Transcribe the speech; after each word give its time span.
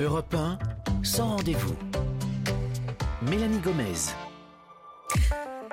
Europe 0.00 0.34
1, 0.34 0.58
sans 1.02 1.36
rendez-vous. 1.36 1.76
Mélanie 3.20 3.58
Gomez. 3.58 4.14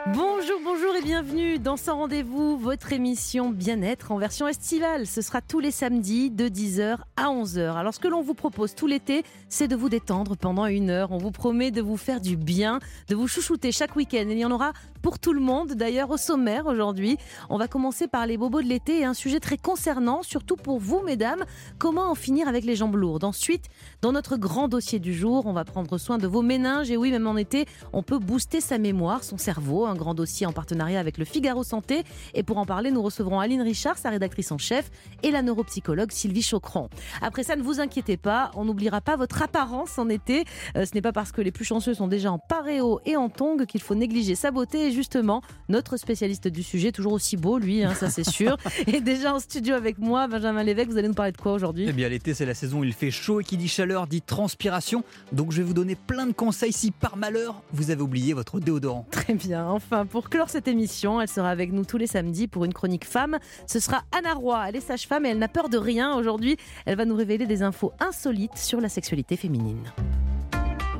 Bonjour, 0.06 0.60
bonjour 0.64 0.96
et 0.96 1.02
bienvenue 1.02 1.58
dans 1.58 1.76
Sans 1.76 1.98
Rendez-vous, 1.98 2.56
votre 2.56 2.94
émission 2.94 3.50
bien-être 3.50 4.12
en 4.12 4.20
version 4.20 4.48
estivale. 4.48 5.08
Ce 5.08 5.22
sera 5.22 5.42
tous 5.42 5.60
les 5.60 5.72
samedis 5.72 6.30
de 6.30 6.48
10h 6.48 7.00
à 7.16 7.26
11h. 7.26 7.76
Alors 7.76 7.94
ce 7.96 8.00
que 8.00 8.08
l'on 8.08 8.22
vous 8.22 8.36
propose 8.36 8.76
tout 8.76 8.86
l'été, 8.86 9.24
c'est 9.50 9.68
de 9.68 9.76
vous 9.76 9.90
détendre 9.90 10.38
pendant 10.38 10.68
une 10.68 10.92
heure. 10.92 11.12
On 11.12 11.18
vous 11.18 11.32
promet 11.32 11.72
de 11.72 11.82
vous 11.82 11.98
faire 11.98 12.22
du 12.22 12.38
bien, 12.38 12.80
de 13.10 13.16
vous 13.16 13.28
chouchouter 13.28 13.72
chaque 13.72 13.96
week-end. 13.96 14.28
il 14.30 14.38
y 14.38 14.46
en 14.46 14.52
aura 14.52 14.72
pour 15.02 15.20
tout 15.20 15.34
le 15.34 15.42
monde. 15.42 15.74
D'ailleurs, 15.74 16.12
au 16.12 16.18
sommaire 16.18 16.68
aujourd'hui, 16.68 17.18
on 17.50 17.58
va 17.58 17.68
commencer 17.68 18.08
par 18.08 18.28
les 18.28 18.38
bobos 18.38 18.62
de 18.62 18.68
l'été 18.68 19.00
et 19.00 19.06
un 19.06 19.14
sujet 19.14 19.40
très 19.40 19.58
concernant, 19.58 20.22
surtout 20.22 20.58
pour 20.58 20.80
vous, 20.80 21.02
mesdames. 21.02 21.44
Comment 21.80 22.12
en 22.12 22.16
finir 22.16 22.48
avec 22.48 22.66
les 22.66 22.76
jambes 22.76 22.96
lourdes? 22.96 23.24
Ensuite, 23.24 23.66
dans 24.02 24.12
notre 24.12 24.38
grand 24.38 24.68
dossier 24.68 25.00
du 25.00 25.14
jour, 25.14 25.46
on 25.46 25.54
va 25.54 25.66
prendre 25.66 25.98
soin 25.98 26.18
de 26.18 26.28
vos 26.28 26.42
méninges. 26.42 26.92
Et 26.92 26.98
oui, 26.98 27.12
même 27.12 27.28
en 27.28 27.38
été, 27.38 27.66
on 27.94 28.04
peut 28.04 28.20
booster 28.20 28.62
sa 28.62 28.78
mémoire, 28.78 29.24
son 29.24 29.38
cerveau 29.38 29.87
grand 29.96 30.14
dossier 30.14 30.46
en 30.46 30.54
partenariat 30.54 31.00
avec 31.00 31.18
le 31.18 31.26
Figaro 31.26 31.64
Santé. 31.64 32.04
Et 32.34 32.44
pour 32.44 32.58
en 32.58 32.66
parler, 32.66 32.92
nous 32.92 33.02
recevrons 33.02 33.40
Aline 33.40 33.62
Richard, 33.62 33.98
sa 33.98 34.10
rédactrice 34.10 34.52
en 34.52 34.58
chef, 34.58 34.90
et 35.24 35.32
la 35.32 35.42
neuropsychologue 35.42 36.12
Sylvie 36.12 36.42
Chocron. 36.42 36.90
Après 37.22 37.44
ça, 37.44 37.56
ne 37.56 37.62
vous 37.62 37.80
inquiétez 37.80 38.18
pas, 38.18 38.52
on 38.56 38.66
n'oubliera 38.66 39.02
pas 39.02 39.16
votre 39.16 39.42
apparence 39.42 39.98
en 39.98 40.10
été. 40.10 40.46
Euh, 40.76 40.86
ce 40.86 40.94
n'est 40.96 41.02
pas 41.02 41.12
parce 41.12 41.32
que 41.32 41.42
les 41.42 41.52
plus 41.52 41.66
chanceux 41.66 41.94
sont 41.94 42.08
déjà 42.08 42.32
en 42.32 42.40
paréo 42.40 43.00
et 43.06 43.16
en 43.16 43.30
tongue 43.30 43.66
qu'il 43.66 43.82
faut 43.82 43.96
négliger 43.96 44.36
sa 44.36 44.52
beauté. 44.52 44.88
Et 44.88 44.92
justement, 44.92 45.42
notre 45.70 45.98
spécialiste 45.98 46.48
du 46.48 46.64
sujet, 46.64 46.92
toujours 46.92 47.14
aussi 47.14 47.38
beau, 47.38 47.58
lui, 47.58 47.84
hein, 47.84 47.94
ça 47.94 48.10
c'est 48.10 48.28
sûr, 48.30 48.58
est 48.88 49.02
déjà 49.02 49.34
en 49.34 49.40
studio 49.40 49.76
avec 49.76 49.98
moi. 49.98 50.28
Benjamin 50.28 50.64
Lévesque, 50.64 50.90
vous 50.90 50.98
allez 50.98 51.08
nous 51.08 51.14
parler 51.14 51.32
de 51.32 51.38
quoi 51.38 51.54
aujourd'hui? 51.54 51.86
Eh 51.88 51.94
bien, 51.94 52.10
l'été, 52.10 52.34
c'est 52.34 52.46
la 52.46 52.54
saison 52.54 52.80
où 52.80 52.84
il 52.84 52.94
fait 52.94 53.12
chaud 53.12 53.42
et 53.42 53.44
qui 53.44 53.58
dit 53.58 53.68
chaleur 53.68 54.08
dit 54.08 54.22
transpiration. 54.22 55.04
Donc, 55.32 55.52
je 55.52 55.58
vais 55.58 55.64
vous 55.64 55.74
donner 55.74 55.96
plein 55.96 56.28
de 56.28 56.34
conseils 56.34 56.74
si 56.74 56.92
par 56.92 57.18
malheur 57.18 57.62
vous 57.72 57.92
avez 57.92 58.02
oublié 58.02 58.34
votre 58.34 58.60
déodorant. 58.60 59.06
Très 59.12 59.34
bien, 59.34 59.77
enfin 59.78 60.06
pour 60.06 60.30
clore 60.30 60.50
cette 60.50 60.68
émission, 60.68 61.22
elle 61.22 61.28
sera 61.28 61.50
avec 61.50 61.72
nous 61.72 61.86
tous 61.86 61.98
les 61.98 62.08
samedis 62.08 62.48
pour 62.48 62.66
une 62.66 62.74
chronique 62.74 63.06
femme. 63.06 63.38
Ce 63.68 63.80
sera 63.80 64.02
Anna 64.12 64.34
Roy. 64.34 64.66
Elle 64.68 64.76
est 64.76 64.82
sage-femme 64.82 65.26
et 65.26 65.30
elle 65.30 65.40
n'a 65.40 65.48
peur 65.48 65.70
de 65.70 65.78
rien. 65.78 66.16
Aujourd'hui, 66.16 66.58
elle 66.86 66.98
va 66.98 67.06
nous 67.06 67.16
révéler 67.16 67.46
des 67.46 67.62
infos 67.62 67.94
insolites 68.00 68.58
sur 68.58 68.82
la 68.82 68.90
sexualité 68.90 69.38
féminine. 69.38 69.84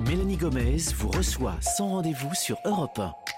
Mélanie 0.08 0.38
Gomez 0.38 0.78
vous 0.96 1.10
reçoit 1.10 1.56
sans 1.62 1.90
rendez-vous 1.90 2.34
sur 2.36 2.58
Europe 2.66 3.00
1. 3.00 3.37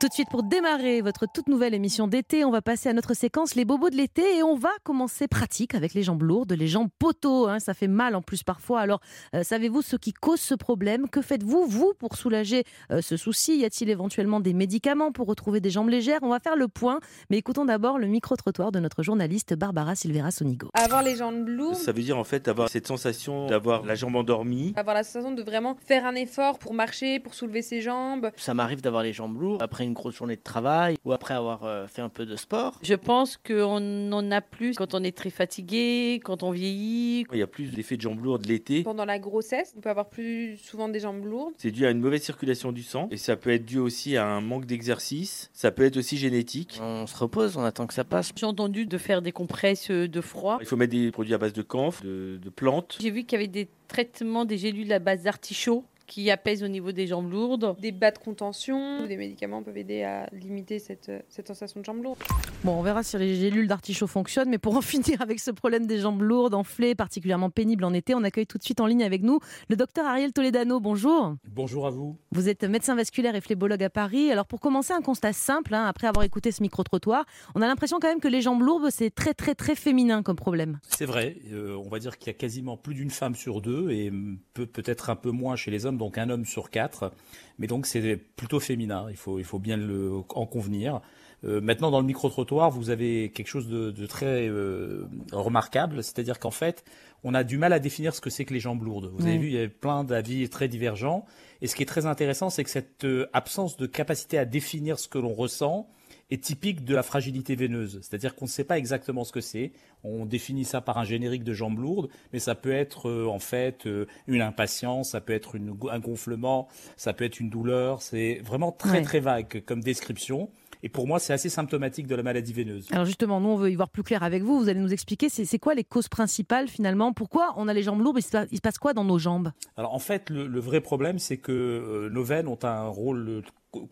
Tout 0.00 0.08
de 0.08 0.12
suite, 0.12 0.28
pour 0.28 0.42
démarrer 0.42 1.00
votre 1.00 1.24
toute 1.32 1.48
nouvelle 1.48 1.72
émission 1.72 2.08
d'été, 2.08 2.44
on 2.44 2.50
va 2.50 2.60
passer 2.60 2.88
à 2.88 2.92
notre 2.92 3.14
séquence 3.14 3.54
Les 3.54 3.64
bobos 3.64 3.90
de 3.90 3.96
l'été 3.96 4.38
et 4.38 4.42
on 4.42 4.56
va 4.56 4.70
commencer 4.82 5.28
pratique 5.28 5.74
avec 5.74 5.94
les 5.94 6.02
jambes 6.02 6.22
lourdes, 6.22 6.52
les 6.52 6.66
jambes 6.66 6.88
poteaux. 6.98 7.46
Hein, 7.46 7.58
ça 7.60 7.74
fait 7.74 7.86
mal 7.88 8.14
en 8.16 8.20
plus 8.20 8.42
parfois. 8.42 8.80
Alors, 8.80 9.00
euh, 9.34 9.44
savez-vous 9.44 9.82
ce 9.82 9.96
qui 9.96 10.12
cause 10.12 10.40
ce 10.40 10.54
problème? 10.54 11.08
Que 11.08 11.22
faites-vous, 11.22 11.66
vous, 11.66 11.94
pour 11.98 12.16
soulager 12.16 12.64
euh, 12.90 13.00
ce 13.00 13.16
souci? 13.16 13.56
Y 13.58 13.64
a-t-il 13.64 13.88
éventuellement 13.88 14.40
des 14.40 14.52
médicaments 14.52 15.12
pour 15.12 15.26
retrouver 15.26 15.60
des 15.60 15.70
jambes 15.70 15.88
légères? 15.88 16.18
On 16.22 16.28
va 16.28 16.40
faire 16.40 16.56
le 16.56 16.68
point. 16.68 16.98
Mais 17.30 17.38
écoutons 17.38 17.64
d'abord 17.64 17.98
le 17.98 18.08
micro-trottoir 18.08 18.72
de 18.72 18.80
notre 18.80 19.02
journaliste 19.02 19.54
Barbara 19.54 19.94
Silvera 19.94 20.32
Sonigo. 20.32 20.68
Avoir 20.74 21.02
les 21.02 21.16
jambes 21.16 21.48
lourdes. 21.48 21.76
Ça 21.76 21.92
veut 21.92 22.02
dire 22.02 22.18
en 22.18 22.24
fait 22.24 22.48
avoir 22.48 22.68
cette 22.68 22.88
sensation 22.88 23.46
d'avoir 23.46 23.84
la 23.86 23.94
jambe 23.94 24.16
endormie. 24.16 24.74
Avoir 24.76 24.96
la 24.96 25.04
sensation 25.04 25.32
de 25.32 25.42
vraiment 25.42 25.76
faire 25.86 26.04
un 26.04 26.16
effort 26.16 26.58
pour 26.58 26.74
marcher, 26.74 27.20
pour 27.20 27.34
soulever 27.34 27.62
ses 27.62 27.80
jambes. 27.80 28.30
Ça 28.36 28.54
m'arrive 28.54 28.82
d'avoir 28.82 29.02
les 29.04 29.12
jambes 29.12 29.40
lourdes 29.40 29.62
après 29.62 29.83
une 29.84 29.92
grosse 29.92 30.16
journée 30.16 30.36
de 30.36 30.42
travail 30.42 30.96
ou 31.04 31.12
après 31.12 31.34
avoir 31.34 31.64
euh, 31.64 31.86
fait 31.86 32.02
un 32.02 32.08
peu 32.08 32.26
de 32.26 32.36
sport. 32.36 32.78
Je 32.82 32.94
pense 32.94 33.36
qu'on 33.36 34.12
en 34.12 34.30
a 34.30 34.40
plus 34.40 34.74
quand 34.76 34.94
on 34.94 35.02
est 35.02 35.16
très 35.16 35.30
fatigué, 35.30 36.20
quand 36.24 36.42
on 36.42 36.50
vieillit. 36.50 37.26
Il 37.32 37.38
y 37.38 37.42
a 37.42 37.46
plus 37.46 37.70
d'effets 37.72 37.96
de 37.96 38.02
jambes 38.02 38.22
lourdes 38.22 38.46
l'été. 38.46 38.82
Pendant 38.82 39.04
la 39.04 39.18
grossesse, 39.18 39.72
on 39.76 39.80
peut 39.80 39.90
avoir 39.90 40.08
plus 40.08 40.56
souvent 40.56 40.88
des 40.88 41.00
jambes 41.00 41.24
lourdes. 41.24 41.54
C'est 41.58 41.70
dû 41.70 41.86
à 41.86 41.90
une 41.90 42.00
mauvaise 42.00 42.22
circulation 42.22 42.72
du 42.72 42.82
sang 42.82 43.08
et 43.10 43.16
ça 43.16 43.36
peut 43.36 43.50
être 43.50 43.64
dû 43.64 43.78
aussi 43.78 44.16
à 44.16 44.26
un 44.26 44.40
manque 44.40 44.66
d'exercice. 44.66 45.50
Ça 45.52 45.70
peut 45.70 45.84
être 45.84 45.96
aussi 45.96 46.16
génétique. 46.16 46.78
On 46.82 47.06
se 47.06 47.16
repose, 47.16 47.56
on 47.56 47.64
attend 47.64 47.86
que 47.86 47.94
ça 47.94 48.04
passe. 48.04 48.32
J'ai 48.36 48.46
entendu 48.46 48.86
de 48.86 48.98
faire 48.98 49.22
des 49.22 49.32
compresses 49.32 49.90
de 49.90 50.20
froid. 50.20 50.58
Il 50.60 50.66
faut 50.66 50.76
mettre 50.76 50.92
des 50.92 51.10
produits 51.10 51.34
à 51.34 51.38
base 51.38 51.52
de 51.52 51.62
camphre, 51.62 52.02
de, 52.02 52.38
de 52.42 52.50
plantes. 52.50 52.98
J'ai 53.00 53.10
vu 53.10 53.24
qu'il 53.24 53.38
y 53.38 53.42
avait 53.42 53.48
des 53.48 53.68
traitements 53.88 54.44
des 54.44 54.58
gélules 54.58 54.92
à 54.92 54.98
base 54.98 55.22
d'artichaut 55.22 55.84
qui 56.06 56.30
apaise 56.30 56.62
au 56.62 56.68
niveau 56.68 56.92
des 56.92 57.06
jambes 57.06 57.30
lourdes. 57.30 57.76
Des 57.80 57.92
bas 57.92 58.10
de 58.10 58.18
contention, 58.18 59.06
des 59.06 59.16
médicaments 59.16 59.62
peuvent 59.62 59.76
aider 59.76 60.02
à 60.02 60.28
limiter 60.32 60.78
cette, 60.78 61.10
cette 61.28 61.48
sensation 61.48 61.80
de 61.80 61.84
jambes 61.84 62.02
lourdes. 62.02 62.18
Bon, 62.62 62.78
on 62.78 62.82
verra 62.82 63.02
si 63.02 63.16
les 63.18 63.34
gélules 63.34 63.68
d'artichaut 63.68 64.06
fonctionnent, 64.06 64.48
mais 64.48 64.58
pour 64.58 64.76
en 64.76 64.80
finir 64.80 65.20
avec 65.20 65.40
ce 65.40 65.50
problème 65.50 65.86
des 65.86 65.98
jambes 66.00 66.22
lourdes, 66.22 66.54
enflées, 66.54 66.94
particulièrement 66.94 67.50
pénibles 67.50 67.84
en 67.84 67.92
été, 67.92 68.14
on 68.14 68.24
accueille 68.24 68.46
tout 68.46 68.58
de 68.58 68.62
suite 68.62 68.80
en 68.80 68.86
ligne 68.86 69.04
avec 69.04 69.22
nous 69.22 69.38
le 69.68 69.76
docteur 69.76 70.06
Ariel 70.06 70.32
Toledano. 70.32 70.80
Bonjour. 70.80 71.36
Bonjour 71.48 71.86
à 71.86 71.90
vous. 71.90 72.16
Vous 72.32 72.48
êtes 72.48 72.64
médecin 72.64 72.94
vasculaire 72.94 73.34
et 73.34 73.40
phlébologue 73.40 73.82
à 73.82 73.90
Paris. 73.90 74.30
Alors 74.30 74.46
pour 74.46 74.60
commencer, 74.60 74.92
un 74.92 75.02
constat 75.02 75.32
simple, 75.32 75.74
hein, 75.74 75.86
après 75.86 76.06
avoir 76.06 76.24
écouté 76.24 76.52
ce 76.52 76.62
micro-trottoir, 76.62 77.24
on 77.54 77.62
a 77.62 77.66
l'impression 77.66 77.98
quand 78.00 78.08
même 78.08 78.20
que 78.20 78.28
les 78.28 78.42
jambes 78.42 78.62
lourdes, 78.62 78.90
c'est 78.90 79.10
très 79.10 79.34
très 79.34 79.54
très 79.54 79.74
féminin 79.74 80.22
comme 80.22 80.36
problème. 80.36 80.78
C'est 80.88 81.06
vrai, 81.06 81.36
euh, 81.52 81.76
on 81.76 81.88
va 81.88 81.98
dire 81.98 82.18
qu'il 82.18 82.28
y 82.28 82.30
a 82.30 82.38
quasiment 82.38 82.76
plus 82.76 82.94
d'une 82.94 83.10
femme 83.10 83.34
sur 83.34 83.60
deux 83.60 83.90
et 83.90 84.12
peut 84.54 84.66
peut-être 84.66 85.10
un 85.10 85.16
peu 85.16 85.30
moins 85.30 85.56
chez 85.56 85.70
les 85.70 85.86
hommes, 85.86 85.93
donc 85.98 86.18
un 86.18 86.30
homme 86.30 86.44
sur 86.44 86.70
quatre. 86.70 87.12
Mais 87.58 87.66
donc 87.66 87.86
c'est 87.86 88.16
plutôt 88.16 88.60
féminin, 88.60 89.06
il 89.10 89.16
faut, 89.16 89.38
il 89.38 89.44
faut 89.44 89.58
bien 89.58 89.76
le, 89.76 90.22
en 90.30 90.46
convenir. 90.46 91.00
Euh, 91.44 91.60
maintenant, 91.60 91.90
dans 91.90 92.00
le 92.00 92.06
micro-trottoir, 92.06 92.70
vous 92.70 92.90
avez 92.90 93.30
quelque 93.30 93.48
chose 93.48 93.68
de, 93.68 93.90
de 93.90 94.06
très 94.06 94.48
euh, 94.48 95.06
remarquable, 95.32 96.02
c'est-à-dire 96.02 96.38
qu'en 96.38 96.50
fait, 96.50 96.84
on 97.22 97.34
a 97.34 97.44
du 97.44 97.58
mal 97.58 97.72
à 97.72 97.78
définir 97.78 98.14
ce 98.14 98.20
que 98.20 98.30
c'est 98.30 98.44
que 98.44 98.54
les 98.54 98.60
jambes 98.60 98.82
lourdes. 98.82 99.10
Vous 99.14 99.26
avez 99.26 99.38
vu, 99.38 99.48
il 99.48 99.54
y 99.54 99.62
a 99.62 99.68
plein 99.68 100.04
d'avis 100.04 100.48
très 100.48 100.68
divergents. 100.68 101.26
Et 101.60 101.66
ce 101.66 101.76
qui 101.76 101.82
est 101.82 101.86
très 101.86 102.06
intéressant, 102.06 102.50
c'est 102.50 102.64
que 102.64 102.70
cette 102.70 103.04
euh, 103.04 103.28
absence 103.32 103.76
de 103.76 103.86
capacité 103.86 104.38
à 104.38 104.44
définir 104.44 104.98
ce 104.98 105.08
que 105.08 105.18
l'on 105.18 105.32
ressent 105.32 105.88
est 106.30 106.42
typique 106.42 106.84
de 106.84 106.94
la 106.94 107.02
fragilité 107.02 107.54
veineuse. 107.56 107.98
C'est-à-dire 108.02 108.34
qu'on 108.34 108.46
ne 108.46 108.50
sait 108.50 108.64
pas 108.64 108.78
exactement 108.78 109.24
ce 109.24 109.32
que 109.32 109.40
c'est. 109.40 109.72
On 110.02 110.26
définit 110.26 110.64
ça 110.64 110.80
par 110.80 110.98
un 110.98 111.04
générique 111.04 111.44
de 111.44 111.52
jambes 111.52 111.78
lourdes, 111.78 112.08
mais 112.32 112.38
ça 112.38 112.54
peut 112.54 112.72
être 112.72 113.08
euh, 113.08 113.26
en 113.26 113.38
fait 113.38 113.86
euh, 113.86 114.06
une 114.26 114.42
impatience, 114.42 115.10
ça 115.10 115.20
peut 115.20 115.32
être 115.32 115.54
une, 115.54 115.76
un 115.90 115.98
gonflement, 115.98 116.68
ça 116.96 117.12
peut 117.12 117.24
être 117.24 117.40
une 117.40 117.50
douleur. 117.50 118.02
C'est 118.02 118.40
vraiment 118.44 118.72
très 118.72 119.02
très 119.02 119.20
vague 119.20 119.62
comme 119.64 119.82
description. 119.82 120.50
Et 120.84 120.90
pour 120.90 121.06
moi, 121.06 121.18
c'est 121.18 121.32
assez 121.32 121.48
symptomatique 121.48 122.06
de 122.06 122.14
la 122.14 122.22
maladie 122.22 122.52
veineuse. 122.52 122.88
Alors 122.92 123.06
justement, 123.06 123.40
nous, 123.40 123.48
on 123.48 123.56
veut 123.56 123.70
y 123.70 123.74
voir 123.74 123.88
plus 123.88 124.02
clair 124.02 124.22
avec 124.22 124.42
vous. 124.42 124.60
Vous 124.60 124.68
allez 124.68 124.80
nous 124.80 124.92
expliquer, 124.92 125.30
c'est 125.30 125.58
quoi 125.58 125.74
les 125.74 125.82
causes 125.82 126.08
principales 126.08 126.68
finalement? 126.68 127.14
Pourquoi 127.14 127.54
on 127.56 127.68
a 127.68 127.72
les 127.72 127.82
jambes 127.82 128.02
lourdes? 128.02 128.18
Il 128.18 128.56
se 128.56 128.60
passe 128.60 128.76
quoi 128.76 128.92
dans 128.92 129.02
nos 129.02 129.18
jambes? 129.18 129.50
Alors 129.78 129.94
en 129.94 129.98
fait, 129.98 130.28
le, 130.28 130.46
le 130.46 130.60
vrai 130.60 130.82
problème, 130.82 131.18
c'est 131.18 131.38
que 131.38 131.52
euh, 131.52 132.10
nos 132.10 132.22
veines 132.22 132.48
ont 132.48 132.58
un 132.64 132.86
rôle 132.88 133.42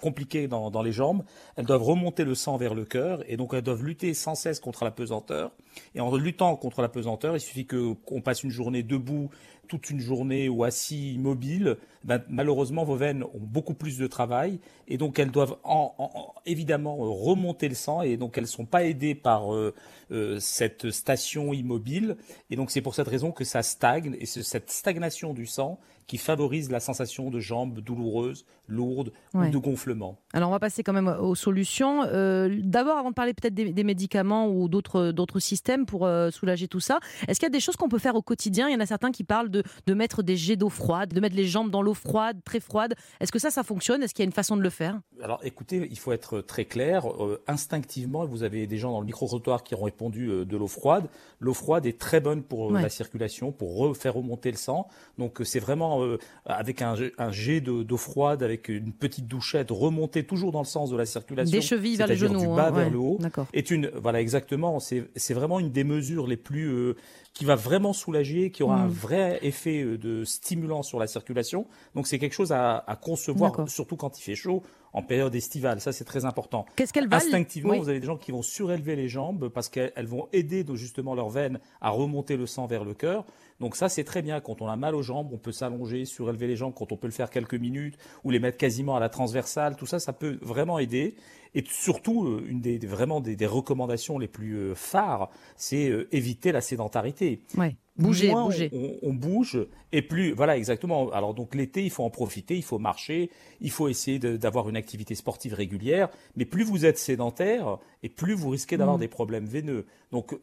compliquées 0.01 0.49
dans, 0.49 0.71
dans, 0.71 0.83
les 0.83 0.93
jambes. 0.93 1.23
Elles 1.57 1.65
doivent 1.65 1.83
remonter 1.83 2.25
le 2.25 2.35
sang 2.35 2.57
vers 2.57 2.75
le 2.75 2.85
cœur 2.85 3.23
et 3.27 3.37
donc 3.37 3.55
elles 3.55 3.63
doivent 3.63 3.85
lutter 3.85 4.15
sans 4.15 4.35
cesse 4.35 4.61
contre 4.61 4.85
la 4.85 4.91
pesanteur. 4.91 5.53
Et 5.95 6.01
en 6.01 6.15
luttant 6.17 6.55
contre 6.57 6.83
la 6.83 6.89
pesanteur, 6.89 7.35
il 7.37 7.41
suffit 7.41 7.67
qu'on 7.67 8.21
passe 8.21 8.43
une 8.43 8.51
journée 8.51 8.83
debout, 8.83 9.31
toute 9.73 9.89
une 9.89 10.01
journée 10.01 10.51
ou 10.51 10.65
assis 10.65 11.15
immobile. 11.15 11.79
Ben, 12.05 12.23
malheureusement, 12.29 12.85
vos 12.85 12.95
veines 12.95 13.23
ont 13.23 13.41
beaucoup 13.41 13.73
plus 13.73 13.97
de 13.97 14.07
travail 14.07 14.59
et 14.87 14.99
donc 14.99 15.19
elles 15.19 15.31
doivent 15.31 15.57
en, 15.65 15.95
en, 15.97 16.35
évidemment 16.45 16.97
remonter 16.97 17.71
le 17.71 17.75
sang 17.75 18.03
et 18.03 18.19
donc 18.19 18.37
elles 18.37 18.47
sont 18.47 18.67
pas 18.67 18.85
aidées 18.85 19.15
par 19.15 19.55
euh, 19.55 19.75
euh, 20.11 20.39
cette 20.41 20.91
station 20.91 21.55
immobile 21.55 22.17
et 22.51 22.57
donc 22.57 22.71
c'est 22.71 22.83
pour 22.83 22.95
cette 22.95 23.09
raison 23.09 23.33
que 23.33 23.45
ça 23.45 23.63
stagne 23.63 24.15
et 24.21 24.27
cette 24.27 24.71
stagnation 24.71 25.33
du 25.33 25.47
sang 25.47 25.79
qui 26.07 26.19
favorise 26.19 26.71
la 26.71 26.81
sensation 26.81 27.31
de 27.31 27.41
jambes 27.41 27.81
douloureuses, 27.81 28.45
lourdes 28.69 29.13
ou 29.35 29.47
de 29.47 29.59
gonflement. 29.59 30.19
Alors 30.33 30.49
on 30.49 30.53
va 30.53 30.61
passer 30.61 30.83
quand 30.83 30.93
même 30.93 31.09
aux 31.09 31.35
solutions. 31.35 32.05
Euh, 32.05 32.61
D'abord, 32.63 32.99
avant 32.99 33.11
de 33.11 33.15
parler 33.15 33.35
peut-être 33.35 33.55
des, 33.55 33.73
des, 33.73 33.85
médicaments 33.85 34.49
ou 34.49 34.69
d'autres 34.69 35.13
d'autres 35.13 35.41
systèmes 35.41 35.87
pour 35.87 36.07
euh, 36.07 36.31
soulager 36.31 36.69
tout 36.69 36.81
ça, 36.81 36.99
est-ce 37.29 37.39
qu'il 37.39 37.47
y 37.47 37.51
a 37.51 37.51
des 37.51 37.61
choses 37.61 37.77
qu'on 37.77 37.89
peut 37.89 37.99
faire 37.99 38.15
au 38.15 38.23
quotidien? 38.23 38.69
Il 38.69 38.73
y 38.73 38.77
en 38.77 38.81
a 38.81 38.87
certains 38.87 39.13
qui 39.13 39.25
parlent 39.25 39.51
de, 39.51 39.63
de 39.87 39.95
mettre 39.95 40.23
des 40.23 40.37
jets 40.37 40.57
d'eau 40.57 40.69
froide, 40.69 41.13
de 41.13 41.21
mettre 41.21 41.37
les 41.37 41.47
jambes 41.47 41.71
dans 41.71 41.83
l'eau 41.83 41.95
froide, 41.95 42.39
très 42.45 42.61
froide. 42.61 42.95
Est-ce 43.21 43.33
que 43.33 43.39
ça, 43.39 43.51
ça 43.51 43.63
fonctionne? 43.63 44.03
Est-ce 44.03 44.15
qu'il 44.15 44.23
y 44.23 44.27
a 44.27 44.29
une 44.29 44.33
façon 44.33 44.57
de 44.57 44.63
le 44.63 44.71
faire? 44.71 45.01
Alors 45.23 45.41
écoutez, 45.45 45.89
il 45.91 45.99
faut 45.99 46.13
être 46.13 46.41
très 46.41 46.65
clair. 46.65 47.07
Euh, 47.23 47.43
instinctivement, 47.47 48.25
vous 48.27 48.43
avez 48.43 48.67
des 48.67 48.79
gens 48.79 48.93
dans 48.93 49.01
le 49.01 49.07
micro-trottoir 49.07 49.63
qui 49.63 49.75
ont 49.75 49.83
répondu 49.83 50.29
euh, 50.29 50.45
de 50.45 50.57
l'eau 50.57 50.67
froide. 50.67 51.09
L'eau 51.41 51.55
froide 51.55 51.87
est 51.87 51.99
très 51.99 52.21
bonne 52.21 52.43
pour 52.43 52.71
ouais. 52.71 52.83
la 52.83 52.89
circulation, 52.89 53.53
pour 53.53 53.97
faire 53.97 54.15
remonter 54.15 54.51
le 54.51 54.57
sang. 54.57 54.89
Donc 55.19 55.41
c'est 55.45 55.61
vraiment 55.61 55.92
euh, 56.01 56.19
avec 56.47 56.81
un, 56.81 56.95
un 57.19 57.33
jet 57.33 57.61
d'eau 57.61 57.97
froide, 57.97 58.43
avec 58.43 58.69
une 58.69 58.93
petite 58.93 59.27
douchette, 59.27 59.69
remonter 59.71 60.25
toujours 60.25 60.53
dans 60.53 60.61
le 60.61 60.67
sens 60.67 60.91
de 60.91 60.97
la 60.97 61.05
circulation. 61.05 61.53
Des 61.59 61.61
chevilles 61.61 61.97
vers 61.97 62.07
les 62.07 62.17
genoux. 62.17 62.41
Du 62.41 62.47
bas 62.47 62.69
hein, 62.69 62.71
vers 62.71 62.87
ouais. 62.87 62.91
le 62.91 62.99
haut. 62.99 63.19
Est 63.53 63.71
une, 63.71 63.91
voilà, 64.01 64.21
exactement. 64.21 64.79
C'est 64.81 65.35
vraiment 65.35 65.61
une 65.61 65.71
des 65.71 65.85
mesures 65.85 66.27
les 66.27 66.37
plus, 66.37 66.69
euh, 66.69 66.97
qui 67.35 67.45
va 67.45 67.57
vraiment 67.57 67.93
soulager, 67.93 68.51
qui 68.51 68.63
aura 68.63 68.77
mmh. 68.77 68.85
un 68.85 68.89
vrai 68.89 69.39
effet 69.43 69.83
euh, 69.83 69.99
de 69.99 70.25
stimulant 70.25 70.83
sur 70.83 70.99
la 70.99 71.07
circulation. 71.07 71.67
Donc 71.95 72.07
c'est 72.07 72.19
quelque 72.19 72.35
chose 72.35 72.53
à, 72.53 72.79
à 72.87 72.97
concevoir, 72.97 73.69
surtout 73.69 73.97
quand 73.97 74.19
il 74.19 74.23
fait 74.23 74.35
chaud. 74.35 74.63
En 74.93 75.03
période 75.03 75.35
estivale. 75.35 75.81
Ça, 75.81 75.93
c'est 75.93 76.05
très 76.05 76.25
important. 76.25 76.67
Qu'est-ce 76.77 76.93
qu'elles 76.93 77.09
valent 77.09 77.25
Instinctivement, 77.25 77.71
Oui. 77.71 77.79
vous 77.79 77.89
avez 77.89 78.01
des 78.01 78.07
gens 78.07 78.17
qui 78.19 78.33
vont 78.33 78.43
surélever 78.43 78.95
les 78.97 79.09
jambes 79.09 79.49
parce 79.49 79.69
qu'elles 79.69 80.07
vont 80.07 80.29
aider 80.33 80.65
justement 80.75 81.15
leurs 81.15 81.31
veines 81.31 81.61
à 81.81 81.91
remonter 81.91 82.37
le 82.37 82.47
sang 82.47 82.67
vers 82.67 82.85
le 82.85 82.95
cœur. 82.95 83.25
Donc 83.61 83.77
ça, 83.77 83.89
c'est 83.89 84.05
très 84.05 84.23
bien. 84.23 84.41
Quand 84.41 84.61
on 84.61 84.67
a 84.67 84.77
mal 84.77 84.95
aux 84.95 85.03
jambes, 85.03 85.29
on 85.33 85.39
peut 85.39 85.53
s'allonger, 85.53 86.05
surélever 86.05 86.47
les 86.49 86.57
jambes 86.57 86.75
quand 86.77 86.91
on 86.93 86.97
peut 86.97 87.07
le 87.07 87.13
faire 87.13 87.31
quelques 87.31 87.55
minutes 87.55 87.97
ou 88.25 88.31
les 88.31 88.39
mettre 88.41 88.59
quasiment 88.59 88.97
à 88.97 89.01
la 89.01 89.09
transversale. 89.09 89.77
Tout 89.77 89.87
ça, 89.87 89.99
ça 90.01 90.13
peut 90.13 90.39
vraiment 90.43 90.79
aider. 90.79 91.15
Et 91.55 91.63
surtout, 91.69 92.27
euh, 92.27 92.45
une 92.49 92.61
des, 92.61 92.79
des- 92.79 92.87
vraiment 92.87 93.21
des, 93.21 93.37
des 93.37 93.47
recommandations 93.47 94.19
les 94.19 94.27
plus 94.27 94.55
euh, 94.57 94.75
phares, 94.75 95.31
c'est 95.57 95.89
euh, 95.91 96.09
éviter 96.11 96.51
la 96.51 96.61
sédentarité. 96.63 97.43
Ouais. 97.57 97.77
Bouger, 97.99 98.31
Moins 98.31 98.47
bouger. 98.47 98.71
On, 98.73 99.11
on 99.11 99.13
bouge 99.13 99.59
et 99.93 100.01
plus, 100.01 100.33
voilà 100.33 100.57
exactement. 100.57 101.11
Alors 101.11 101.35
donc 101.35 101.55
l'été, 101.55 101.85
il 101.85 101.91
faut 101.91 102.05
en 102.05 102.09
profiter, 102.11 102.57
il 102.57 102.63
faut 102.63 102.79
marcher, 102.79 103.31
il 103.61 103.71
faut 103.71 103.89
essayer 103.89 104.19
d'avoir 104.19 104.69
une 104.71 104.77
activité 104.77 105.15
sportive 105.15 105.53
régulière. 105.53 106.09
Mais 106.35 106.47
plus 106.47 106.65
vous 106.65 106.87
êtes 106.87 106.97
sédentaire 106.97 107.77
et 108.03 108.09
plus 108.09 108.33
vous 108.33 108.49
risquez 108.49 108.79
d'avoir 108.79 108.97
Mm. 108.97 109.01
des 109.01 109.09
problèmes 109.09 109.45
veineux. 109.45 109.85
Donc 110.11 110.39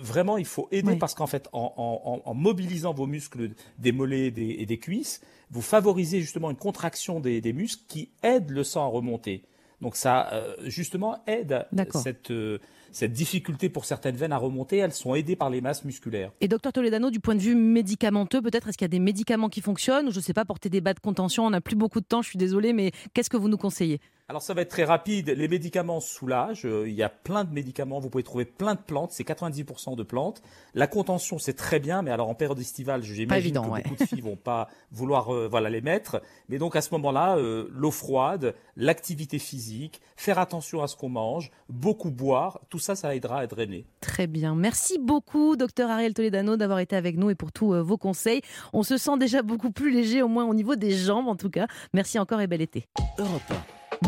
vraiment, 0.00 0.38
il 0.38 0.46
faut 0.46 0.66
aider 0.72 0.92
Oui. 0.92 0.96
parce 0.96 1.12
qu'en 1.14 1.26
fait, 1.26 1.46
en, 1.52 1.74
en- 1.76 2.00
en- 2.10 2.22
en 2.24 2.34
mobilisant 2.34 2.94
vos 2.94 3.06
muscles 3.06 3.50
des 3.78 3.92
mollets 3.92 4.28
et 4.28 4.30
des, 4.30 4.56
et 4.60 4.64
des 4.66 4.78
cuisses, 4.78 5.20
vous 5.50 5.60
favorisez 5.62 6.20
justement 6.22 6.50
une 6.50 6.56
contraction 6.56 7.20
des, 7.20 7.42
des 7.42 7.52
muscles 7.52 7.84
qui 7.86 8.12
aide 8.22 8.48
le 8.50 8.64
sang 8.64 8.82
à 8.84 8.88
remonter. 8.88 9.42
Donc 9.84 9.96
ça, 9.96 10.32
euh, 10.32 10.54
justement, 10.64 11.18
aide 11.26 11.66
cette, 11.90 12.30
euh, 12.30 12.58
cette 12.90 13.12
difficulté 13.12 13.68
pour 13.68 13.84
certaines 13.84 14.16
veines 14.16 14.32
à 14.32 14.38
remonter. 14.38 14.78
Elles 14.78 14.94
sont 14.94 15.14
aidées 15.14 15.36
par 15.36 15.50
les 15.50 15.60
masses 15.60 15.84
musculaires. 15.84 16.30
Et 16.40 16.48
docteur 16.48 16.72
Toledano, 16.72 17.10
du 17.10 17.20
point 17.20 17.34
de 17.34 17.40
vue 17.40 17.54
médicamenteux, 17.54 18.40
peut-être 18.40 18.68
est-ce 18.68 18.78
qu'il 18.78 18.86
y 18.86 18.88
a 18.88 18.88
des 18.88 18.98
médicaments 18.98 19.50
qui 19.50 19.60
fonctionnent 19.60 20.08
ou 20.08 20.10
je 20.10 20.16
ne 20.16 20.22
sais 20.22 20.32
pas, 20.32 20.46
porter 20.46 20.70
des 20.70 20.80
bas 20.80 20.94
de 20.94 21.00
contention 21.00 21.44
On 21.44 21.50
n'a 21.50 21.60
plus 21.60 21.76
beaucoup 21.76 22.00
de 22.00 22.06
temps, 22.06 22.22
je 22.22 22.30
suis 22.30 22.38
désolée, 22.38 22.72
mais 22.72 22.92
qu'est-ce 23.12 23.28
que 23.28 23.36
vous 23.36 23.50
nous 23.50 23.58
conseillez? 23.58 24.00
Alors 24.26 24.40
ça 24.40 24.54
va 24.54 24.62
être 24.62 24.70
très 24.70 24.84
rapide. 24.84 25.28
Les 25.28 25.48
médicaments 25.48 26.00
soulagent. 26.00 26.64
Euh, 26.64 26.88
Il 26.88 26.94
y 26.94 27.02
a 27.02 27.10
plein 27.10 27.44
de 27.44 27.52
médicaments. 27.52 28.00
Vous 28.00 28.08
pouvez 28.08 28.24
trouver 28.24 28.46
plein 28.46 28.74
de 28.74 28.80
plantes. 28.80 29.10
C'est 29.12 29.22
90% 29.22 29.96
de 29.96 30.02
plantes. 30.02 30.40
La 30.72 30.86
contention, 30.86 31.38
c'est 31.38 31.52
très 31.52 31.78
bien, 31.78 32.00
mais 32.00 32.10
alors 32.10 32.30
en 32.30 32.34
période 32.34 32.58
estivale, 32.58 33.02
j'imagine 33.02 33.38
évident, 33.38 33.64
que 33.64 33.68
ouais. 33.68 33.82
beaucoup 33.82 34.02
de 34.02 34.08
filles 34.08 34.22
vont 34.22 34.36
pas 34.36 34.68
vouloir 34.90 35.34
euh, 35.34 35.46
voilà 35.46 35.68
les 35.68 35.82
mettre. 35.82 36.22
Mais 36.48 36.56
donc 36.56 36.74
à 36.74 36.80
ce 36.80 36.88
moment-là, 36.92 37.36
euh, 37.36 37.68
l'eau 37.70 37.90
froide, 37.90 38.54
l'activité 38.76 39.38
physique, 39.38 40.00
faire 40.16 40.38
attention 40.38 40.82
à 40.82 40.86
ce 40.86 40.96
qu'on 40.96 41.10
mange, 41.10 41.50
beaucoup 41.68 42.10
boire, 42.10 42.60
tout 42.70 42.78
ça, 42.78 42.96
ça 42.96 43.14
aidera 43.14 43.40
à 43.40 43.46
drainer. 43.46 43.84
Très 44.00 44.26
bien. 44.26 44.54
Merci 44.54 44.98
beaucoup, 44.98 45.54
docteur 45.54 45.90
Ariel 45.90 46.14
Toledano, 46.14 46.56
d'avoir 46.56 46.78
été 46.78 46.96
avec 46.96 47.18
nous 47.18 47.28
et 47.28 47.34
pour 47.34 47.52
tous 47.52 47.74
euh, 47.74 47.82
vos 47.82 47.98
conseils. 47.98 48.40
On 48.72 48.84
se 48.84 48.96
sent 48.96 49.18
déjà 49.18 49.42
beaucoup 49.42 49.70
plus 49.70 49.90
léger, 49.90 50.22
au 50.22 50.28
moins 50.28 50.46
au 50.46 50.54
niveau 50.54 50.76
des 50.76 50.92
jambes 50.92 51.28
en 51.28 51.36
tout 51.36 51.50
cas. 51.50 51.66
Merci 51.92 52.18
encore 52.18 52.40
et 52.40 52.46
bel 52.46 52.62
été. 52.62 52.86
Europe 53.18 53.52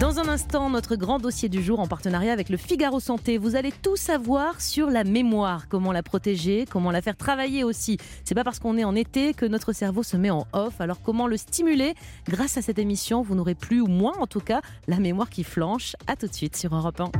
Dans 0.01 0.19
un 0.19 0.29
instant, 0.29 0.69
notre 0.69 0.95
grand 0.95 1.19
dossier 1.19 1.49
du 1.49 1.63
jour 1.63 1.81
en 1.81 1.87
partenariat 1.87 2.33
avec 2.33 2.51
le 2.51 2.59
Figaro 2.59 3.01
Santé. 3.01 3.39
Vous 3.39 3.57
allez 3.57 3.73
tout 3.73 3.97
savoir 3.97 4.61
sur 4.61 4.91
la 4.91 5.05
mémoire, 5.05 5.69
comment 5.69 5.91
la 5.91 6.03
protéger, 6.03 6.67
comment 6.71 6.91
la 6.91 7.01
faire 7.01 7.17
travailler 7.17 7.65
aussi. 7.65 7.97
C'est 8.25 8.35
pas 8.35 8.45
parce 8.45 8.59
qu'on 8.59 8.77
est 8.77 8.85
en 8.85 8.95
été 8.95 9.33
que 9.33 9.47
notre 9.47 9.73
cerveau 9.73 10.03
se 10.03 10.19
met 10.19 10.29
en 10.29 10.47
off. 10.53 10.83
Alors 10.83 11.01
comment 11.01 11.27
le 11.27 11.39
stimuler? 11.39 11.95
Grâce 12.29 12.59
à 12.59 12.63
cette 12.63 12.79
émission, 12.79 13.23
vous 13.23 13.35
n'aurez 13.35 13.55
plus 13.55 13.81
ou 13.81 13.87
moins 13.87 14.13
en 14.19 14.27
tout 14.27 14.41
cas 14.41 14.61
la 14.87 14.99
mémoire 14.99 15.31
qui 15.31 15.45
flanche. 15.45 15.97
À 16.07 16.15
tout 16.15 16.27
de 16.27 16.35
suite 16.35 16.57
sur 16.57 16.75
Europe 16.75 17.01
1. 17.01 17.11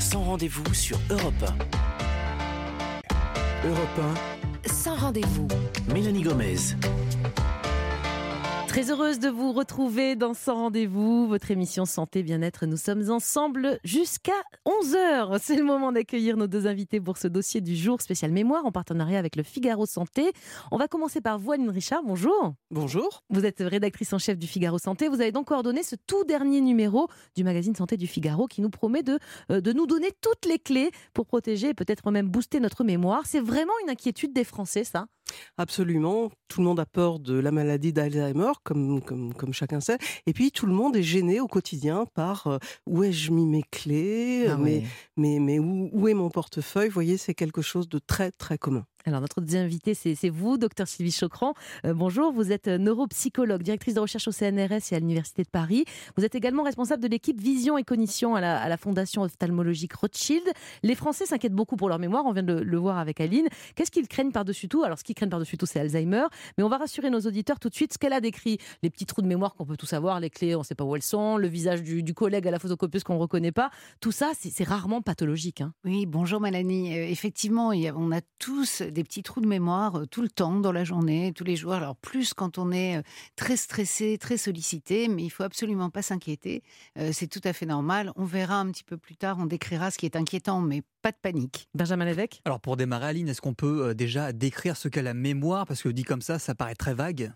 sans 0.00 0.22
rendez-vous 0.22 0.74
sur 0.74 0.98
Europe 1.10 1.44
Europe 3.64 4.16
Sans 4.66 4.96
rendez-vous. 4.96 5.46
1. 5.90 5.94
Mélanie 5.94 6.22
Gomez. 6.22 6.56
Très 8.72 8.90
heureuse 8.90 9.18
de 9.18 9.28
vous 9.28 9.52
retrouver 9.52 10.16
dans 10.16 10.32
Sans 10.32 10.54
Rendez-vous, 10.54 11.28
votre 11.28 11.50
émission 11.50 11.84
Santé 11.84 12.22
Bien-être. 12.22 12.64
Nous 12.64 12.78
sommes 12.78 13.10
ensemble 13.10 13.78
jusqu'à 13.84 14.32
11h. 14.64 15.38
C'est 15.42 15.56
le 15.56 15.62
moment 15.62 15.92
d'accueillir 15.92 16.38
nos 16.38 16.46
deux 16.46 16.66
invités 16.66 16.98
pour 16.98 17.18
ce 17.18 17.28
dossier 17.28 17.60
du 17.60 17.76
jour 17.76 18.00
spécial 18.00 18.32
mémoire 18.32 18.64
en 18.64 18.72
partenariat 18.72 19.18
avec 19.18 19.36
le 19.36 19.42
Figaro 19.42 19.84
Santé. 19.84 20.32
On 20.70 20.78
va 20.78 20.88
commencer 20.88 21.20
par 21.20 21.38
vous, 21.38 21.52
Aline 21.52 21.68
Richard. 21.68 22.02
Bonjour. 22.02 22.54
Bonjour. 22.70 23.22
Vous 23.28 23.44
êtes 23.44 23.58
rédactrice 23.60 24.14
en 24.14 24.18
chef 24.18 24.38
du 24.38 24.46
Figaro 24.46 24.78
Santé. 24.78 25.08
Vous 25.08 25.20
avez 25.20 25.32
donc 25.32 25.48
coordonné 25.48 25.82
ce 25.82 25.94
tout 26.06 26.24
dernier 26.24 26.62
numéro 26.62 27.08
du 27.36 27.44
magazine 27.44 27.74
Santé 27.74 27.98
du 27.98 28.06
Figaro 28.06 28.46
qui 28.46 28.62
nous 28.62 28.70
promet 28.70 29.02
de, 29.02 29.18
euh, 29.50 29.60
de 29.60 29.74
nous 29.74 29.86
donner 29.86 30.12
toutes 30.22 30.46
les 30.46 30.58
clés 30.58 30.92
pour 31.12 31.26
protéger 31.26 31.68
et 31.68 31.74
peut-être 31.74 32.10
même 32.10 32.30
booster 32.30 32.58
notre 32.58 32.84
mémoire. 32.84 33.26
C'est 33.26 33.40
vraiment 33.40 33.74
une 33.84 33.90
inquiétude 33.90 34.32
des 34.32 34.44
Français, 34.44 34.84
ça? 34.84 35.08
Absolument. 35.56 36.30
Tout 36.48 36.60
le 36.60 36.66
monde 36.66 36.80
a 36.80 36.86
peur 36.86 37.18
de 37.18 37.34
la 37.38 37.50
maladie 37.50 37.92
d'Alzheimer, 37.92 38.52
comme, 38.64 39.02
comme, 39.02 39.34
comme 39.34 39.52
chacun 39.52 39.80
sait. 39.80 39.98
Et 40.26 40.32
puis, 40.32 40.50
tout 40.50 40.66
le 40.66 40.72
monde 40.72 40.96
est 40.96 41.02
gêné 41.02 41.40
au 41.40 41.46
quotidien 41.46 42.06
par 42.14 42.46
euh, 42.46 42.58
où 42.86 43.02
ai-je 43.04 43.30
mis 43.30 43.46
mes 43.46 43.62
clés, 43.70 44.46
Ah 44.48 44.56
mais, 44.56 44.84
mais, 45.16 45.38
mais 45.38 45.58
où, 45.58 45.90
où 45.92 46.08
est 46.08 46.14
mon 46.14 46.30
portefeuille? 46.30 46.88
Vous 46.88 46.94
voyez, 46.94 47.16
c'est 47.16 47.34
quelque 47.34 47.62
chose 47.62 47.88
de 47.88 47.98
très, 47.98 48.30
très 48.30 48.58
commun. 48.58 48.84
Alors, 49.04 49.20
notre 49.20 49.40
deuxième 49.40 49.64
invité, 49.64 49.94
c'est 49.94 50.28
vous, 50.28 50.58
docteur 50.58 50.86
Sylvie 50.86 51.10
Chocran. 51.10 51.54
Euh, 51.84 51.92
bonjour, 51.92 52.32
vous 52.32 52.52
êtes 52.52 52.68
euh, 52.68 52.78
neuropsychologue, 52.78 53.62
directrice 53.62 53.94
de 53.94 54.00
recherche 54.00 54.28
au 54.28 54.30
CNRS 54.30 54.92
et 54.92 54.94
à 54.94 55.00
l'Université 55.00 55.42
de 55.42 55.48
Paris. 55.48 55.84
Vous 56.16 56.24
êtes 56.24 56.36
également 56.36 56.62
responsable 56.62 57.02
de 57.02 57.08
l'équipe 57.08 57.40
Vision 57.40 57.76
et 57.76 57.82
Cognition 57.82 58.36
à 58.36 58.40
la, 58.40 58.76
Fondation 58.76 59.22
ophtalmologique 59.22 59.92
Rothschild. 59.92 60.44
Les 60.84 60.94
Français 60.94 61.26
s'inquiètent 61.26 61.52
beaucoup 61.52 61.74
pour 61.74 61.88
leur 61.88 61.98
mémoire, 61.98 62.24
on 62.26 62.32
vient 62.32 62.44
de 62.44 62.52
le, 62.52 62.78
voir 62.78 62.98
avec 62.98 63.20
Aline. 63.20 63.48
Qu'est-ce 63.74 63.90
qu'ils 63.90 64.06
craignent 64.06 64.30
par-dessus 64.30 64.68
tout? 64.68 64.84
Alors, 64.84 64.98
ce 64.98 65.04
qu'ils 65.04 65.16
craignent 65.16 65.30
par-dessus 65.30 65.58
tout, 65.58 65.66
c'est 65.66 65.80
Alzheimer. 65.80 66.26
Mais 66.56 66.62
on 66.62 66.68
va 66.68 66.78
rassurer 66.78 67.10
nos 67.10 67.20
auditeurs 67.20 67.58
tout 67.58 67.70
de 67.70 67.74
suite 67.74 67.92
ce 67.92 67.98
qu'elle 67.98 68.12
a 68.12 68.20
décrit. 68.20 68.58
Les 68.84 68.90
petits 68.90 69.06
trous 69.06 69.22
de 69.22 69.26
mémoire 69.26 69.54
qu'on 69.54 69.66
peut 69.66 69.76
tous 69.76 69.92
avoir, 69.94 70.20
les 70.20 70.30
clés, 70.30 70.54
on 70.54 70.60
ne 70.60 70.64
sait 70.64 70.76
pas 70.76 70.84
où 70.84 70.94
elles 70.94 71.02
sont, 71.02 71.38
le 71.38 71.48
visage 71.48 71.82
du, 71.82 72.14
collègue 72.14 72.46
à 72.46 72.52
la 72.52 72.60
photocopieuse 72.60 73.02
qu'on 73.02 73.14
ne 73.14 73.20
reconnaît 73.20 73.52
pas. 73.52 73.70
Tout 74.00 74.12
ça, 74.12 74.30
c'est 74.38 74.64
rarement 74.64 75.02
pathologique. 75.02 75.60
hein. 75.60 75.74
Oui, 75.84 76.06
bonjour 76.06 76.40
Mélanie. 76.40 76.96
Euh, 76.96 77.08
effectivement, 77.08 77.72
on 77.96 78.12
a 78.12 78.20
tous 78.38 78.82
des 78.92 79.04
petits 79.04 79.22
trous 79.22 79.40
de 79.40 79.46
mémoire 79.46 79.96
euh, 79.96 80.06
tout 80.06 80.22
le 80.22 80.28
temps, 80.28 80.60
dans 80.60 80.72
la 80.72 80.84
journée, 80.84 81.32
tous 81.34 81.44
les 81.44 81.56
jours. 81.56 81.72
Alors 81.72 81.96
plus 81.96 82.34
quand 82.34 82.58
on 82.58 82.70
est 82.72 82.98
euh, 82.98 83.02
très 83.36 83.56
stressé, 83.56 84.18
très 84.18 84.36
sollicité, 84.36 85.08
mais 85.08 85.24
il 85.24 85.30
faut 85.30 85.42
absolument 85.42 85.90
pas 85.90 86.02
s'inquiéter. 86.02 86.62
Euh, 86.98 87.10
c'est 87.12 87.26
tout 87.26 87.40
à 87.44 87.52
fait 87.52 87.66
normal. 87.66 88.12
On 88.16 88.24
verra 88.24 88.60
un 88.60 88.70
petit 88.70 88.84
peu 88.84 88.96
plus 88.96 89.16
tard, 89.16 89.38
on 89.40 89.46
décrira 89.46 89.90
ce 89.90 89.98
qui 89.98 90.06
est 90.06 90.16
inquiétant, 90.16 90.60
mais 90.60 90.82
pas 91.02 91.10
de 91.10 91.16
panique. 91.20 91.68
Benjamin 91.74 92.04
Lévesque? 92.04 92.40
Alors 92.44 92.60
pour 92.60 92.76
démarrer, 92.76 93.06
Aline, 93.06 93.28
est-ce 93.28 93.40
qu'on 93.40 93.54
peut 93.54 93.88
euh, 93.88 93.94
déjà 93.94 94.32
décrire 94.32 94.76
ce 94.76 94.88
qu'est 94.88 95.02
la 95.02 95.14
mémoire? 95.14 95.66
Parce 95.66 95.82
que 95.82 95.88
dit 95.88 96.04
comme 96.04 96.22
ça, 96.22 96.38
ça 96.38 96.54
paraît 96.54 96.76
très 96.76 96.94
vague. 96.94 97.32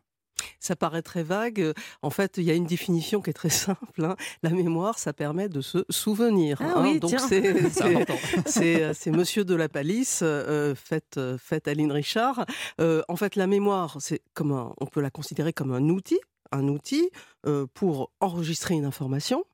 Ça 0.60 0.76
paraît 0.76 1.02
très 1.02 1.22
vague. 1.22 1.72
En 2.02 2.10
fait, 2.10 2.36
il 2.36 2.44
y 2.44 2.50
a 2.50 2.54
une 2.54 2.66
définition 2.66 3.20
qui 3.22 3.30
est 3.30 3.32
très 3.32 3.48
simple. 3.66 4.04
hein. 4.04 4.16
La 4.42 4.50
mémoire, 4.50 4.98
ça 4.98 5.12
permet 5.12 5.48
de 5.48 5.60
se 5.60 5.84
souvenir. 5.90 6.58
Ah 6.60 6.74
hein. 6.76 6.82
oui, 6.82 7.00
Donc, 7.00 7.10
c'est 8.46 8.82
euh, 8.82 8.92
c'est 8.94 9.10
Monsieur 9.10 9.44
de 9.44 9.54
la 9.54 9.68
Palisse, 9.68 10.20
euh, 10.22 10.74
faites, 10.74 11.16
euh, 11.16 11.38
faites 11.38 11.68
Aline 11.68 11.92
Richard. 11.92 12.44
Euh, 12.80 13.02
en 13.08 13.16
fait, 13.16 13.36
la 13.36 13.46
mémoire, 13.46 13.96
c'est 14.00 14.22
comme 14.34 14.52
un- 14.52 14.72
on 14.78 14.86
peut 14.86 15.00
la 15.00 15.10
considérer 15.10 15.52
comme 15.52 15.72
un 15.72 15.88
outil, 15.88 16.20
un 16.52 16.68
outil 16.68 17.10
euh, 17.46 17.66
pour 17.74 18.10
enregistrer 18.20 18.74
une 18.74 18.84
information, 18.84 19.44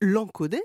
l'encoder 0.00 0.62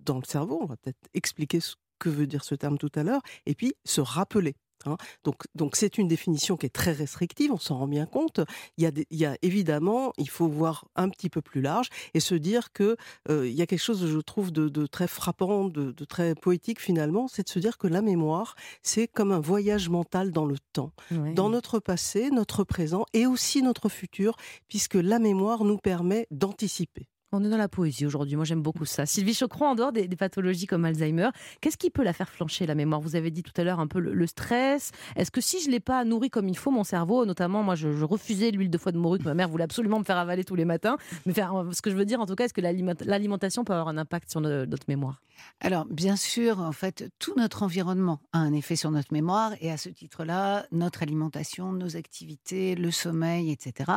dans 0.00 0.16
le 0.18 0.24
cerveau. 0.26 0.58
On 0.62 0.66
va 0.66 0.76
peut-être 0.76 0.98
expliquer 1.14 1.60
ce 1.60 1.74
que 1.98 2.08
veut 2.08 2.26
dire 2.26 2.44
ce 2.44 2.54
terme 2.54 2.76
tout 2.76 2.90
à 2.96 3.02
l'heure, 3.02 3.22
et 3.46 3.54
puis 3.54 3.74
se 3.84 4.00
rappeler. 4.00 4.56
Hein. 4.86 4.96
Donc, 5.24 5.42
donc 5.54 5.76
c'est 5.76 5.98
une 5.98 6.08
définition 6.08 6.56
qui 6.56 6.66
est 6.66 6.70
très 6.74 6.92
restrictive, 6.92 7.52
on 7.52 7.58
s'en 7.58 7.78
rend 7.78 7.88
bien 7.88 8.06
compte. 8.06 8.40
Il 8.76 8.84
y, 8.84 8.86
a 8.86 8.90
des- 8.90 9.06
il 9.10 9.18
y 9.18 9.26
a 9.26 9.36
évidemment, 9.42 10.12
il 10.18 10.28
faut 10.28 10.48
voir 10.48 10.86
un 10.96 11.08
petit 11.08 11.30
peu 11.30 11.42
plus 11.42 11.60
large 11.60 11.88
et 12.14 12.20
se 12.20 12.34
dire 12.34 12.72
que 12.72 12.96
euh, 13.30 13.48
il 13.48 13.54
y 13.54 13.62
a 13.62 13.66
quelque 13.66 13.78
chose, 13.82 14.06
je 14.06 14.18
trouve, 14.18 14.52
de, 14.52 14.68
de 14.68 14.86
très 14.86 15.08
frappant, 15.08 15.64
de, 15.68 15.92
de 15.92 16.04
très 16.04 16.34
poétique 16.34 16.80
finalement, 16.80 17.28
c'est 17.28 17.44
de 17.44 17.48
se 17.48 17.58
dire 17.58 17.78
que 17.78 17.86
la 17.86 18.02
mémoire, 18.02 18.54
c'est 18.82 19.08
comme 19.08 19.32
un 19.32 19.40
voyage 19.40 19.88
mental 19.88 20.30
dans 20.32 20.46
le 20.46 20.56
temps, 20.72 20.92
dans 21.34 21.48
notre 21.48 21.78
passé, 21.78 22.30
notre 22.30 22.64
présent 22.64 23.04
et 23.12 23.26
aussi 23.26 23.62
notre 23.62 23.88
futur, 23.88 24.36
puisque 24.68 24.94
la 24.94 25.18
mémoire 25.18 25.64
nous 25.64 25.78
permet 25.78 26.26
d'anticiper. 26.30 27.08
On 27.36 27.42
est 27.42 27.48
dans 27.48 27.56
la 27.56 27.68
poésie 27.68 28.06
aujourd'hui, 28.06 28.36
moi 28.36 28.44
j'aime 28.44 28.62
beaucoup 28.62 28.84
ça. 28.84 29.06
Sylvie 29.06 29.34
Chocron, 29.34 29.70
en 29.70 29.74
dehors 29.74 29.90
des, 29.90 30.06
pathologies 30.06 30.66
comme 30.66 30.84
Alzheimer, 30.84 31.30
qu'est-ce 31.60 31.76
qui 31.76 31.90
peut 31.90 32.04
la 32.04 32.12
faire 32.12 32.28
flancher 32.28 32.64
la 32.64 32.76
mémoire? 32.76 33.00
Vous 33.00 33.16
avez 33.16 33.32
dit 33.32 33.42
tout 33.42 33.52
à 33.56 33.64
l'heure 33.64 33.80
un 33.80 33.88
peu 33.88 33.98
le, 33.98 34.26
stress. 34.28 34.92
Est-ce 35.16 35.32
que 35.32 35.40
si 35.40 35.60
je 35.60 35.66
ne 35.66 35.72
l'ai 35.72 35.80
pas 35.80 36.04
nourri 36.04 36.30
comme 36.30 36.48
il 36.48 36.56
faut 36.56 36.70
mon 36.70 36.84
cerveau, 36.84 37.26
notamment 37.26 37.64
moi 37.64 37.74
je, 37.74 37.88
refusais 38.04 38.52
l'huile 38.52 38.70
de 38.70 38.78
foie 38.78 38.92
de 38.92 38.98
morue 38.98 39.18
que 39.18 39.24
ma 39.24 39.34
mère 39.34 39.48
voulait 39.48 39.64
absolument 39.64 39.98
me 39.98 40.04
faire 40.04 40.16
avaler 40.16 40.44
tous 40.44 40.54
les 40.54 40.64
matins, 40.64 40.96
mais 41.26 41.32
enfin, 41.32 41.68
ce 41.72 41.82
que 41.82 41.90
je 41.90 41.96
veux 41.96 42.04
dire 42.04 42.20
en 42.20 42.26
tout 42.26 42.36
cas, 42.36 42.44
est-ce 42.44 42.54
que 42.54 42.60
l'aliment- 42.60 42.94
l'alimentation 43.04 43.64
peut 43.64 43.72
avoir 43.72 43.88
un 43.88 43.98
impact 43.98 44.30
sur 44.30 44.40
no- 44.40 44.64
notre 44.66 44.84
mémoire? 44.86 45.20
Alors, 45.60 45.84
bien 45.86 46.14
sûr, 46.14 46.60
en 46.60 46.72
fait, 46.72 47.10
tout 47.18 47.34
notre 47.36 47.64
environnement 47.64 48.20
a 48.32 48.38
un 48.38 48.52
effet 48.52 48.76
sur 48.76 48.92
notre 48.92 49.12
mémoire 49.12 49.52
et 49.60 49.72
à 49.72 49.76
ce 49.76 49.88
titre-là, 49.88 50.66
notre 50.70 51.02
alimentation, 51.02 51.72
nos 51.72 51.96
activités, 51.96 52.76
le 52.76 52.92
sommeil, 52.92 53.50
etc. 53.50 53.90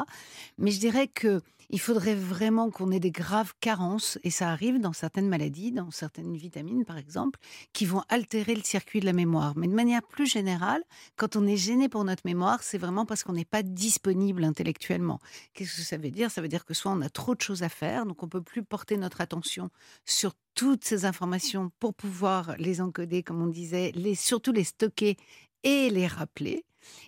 Mais 0.57 0.71
je 0.71 0.79
dirais 0.79 1.07
que 1.07 1.41
il 1.69 1.79
faudrait 1.79 2.15
vraiment 2.15 2.69
qu'on 2.69 2.91
ait 2.91 2.99
des 2.99 3.11
graves 3.11 3.53
carences, 3.59 4.17
et 4.23 4.29
ça 4.29 4.49
arrive 4.49 4.79
dans 4.79 4.93
certaines 4.93 5.27
maladies, 5.27 5.71
dans 5.71 5.91
certaines 5.91 6.35
vitamines 6.35 6.85
par 6.85 6.97
exemple, 6.97 7.39
qui 7.73 7.85
vont 7.85 8.03
altérer 8.09 8.55
le 8.55 8.63
circuit 8.63 8.99
de 8.99 9.05
la 9.05 9.13
mémoire. 9.13 9.53
Mais 9.57 9.67
de 9.67 9.73
manière 9.73 10.03
plus 10.03 10.25
générale, 10.25 10.83
quand 11.15 11.35
on 11.35 11.45
est 11.45 11.57
gêné 11.57 11.89
pour 11.89 12.03
notre 12.03 12.23
mémoire, 12.25 12.63
c'est 12.63 12.77
vraiment 12.77 13.05
parce 13.05 13.23
qu'on 13.23 13.33
n'est 13.33 13.45
pas 13.45 13.63
disponible 13.63 14.43
intellectuellement. 14.43 15.19
Qu'est-ce 15.53 15.75
que 15.75 15.81
ça 15.81 15.97
veut 15.97 16.11
dire? 16.11 16.31
Ça 16.31 16.41
veut 16.41 16.47
dire 16.47 16.65
que 16.65 16.73
soit 16.73 16.91
on 16.91 17.01
a 17.01 17.09
trop 17.09 17.35
de 17.35 17.41
choses 17.41 17.63
à 17.63 17.69
faire, 17.69 18.05
donc 18.05 18.23
on 18.23 18.29
peut 18.29 18.41
plus 18.41 18.63
porter 18.63 18.97
notre 18.97 19.21
attention 19.21 19.69
sur 20.05 20.33
toutes 20.55 20.85
ces 20.85 21.05
informations 21.05 21.71
pour 21.79 21.93
pouvoir 21.93 22.55
les 22.57 22.81
encoder, 22.81 23.23
comme 23.23 23.41
on 23.41 23.47
disait, 23.47 23.93
surtout 24.15 24.51
les 24.51 24.63
stocker 24.63 25.17
et 25.63 25.89
les 25.89 26.07
rappeler. 26.07 26.65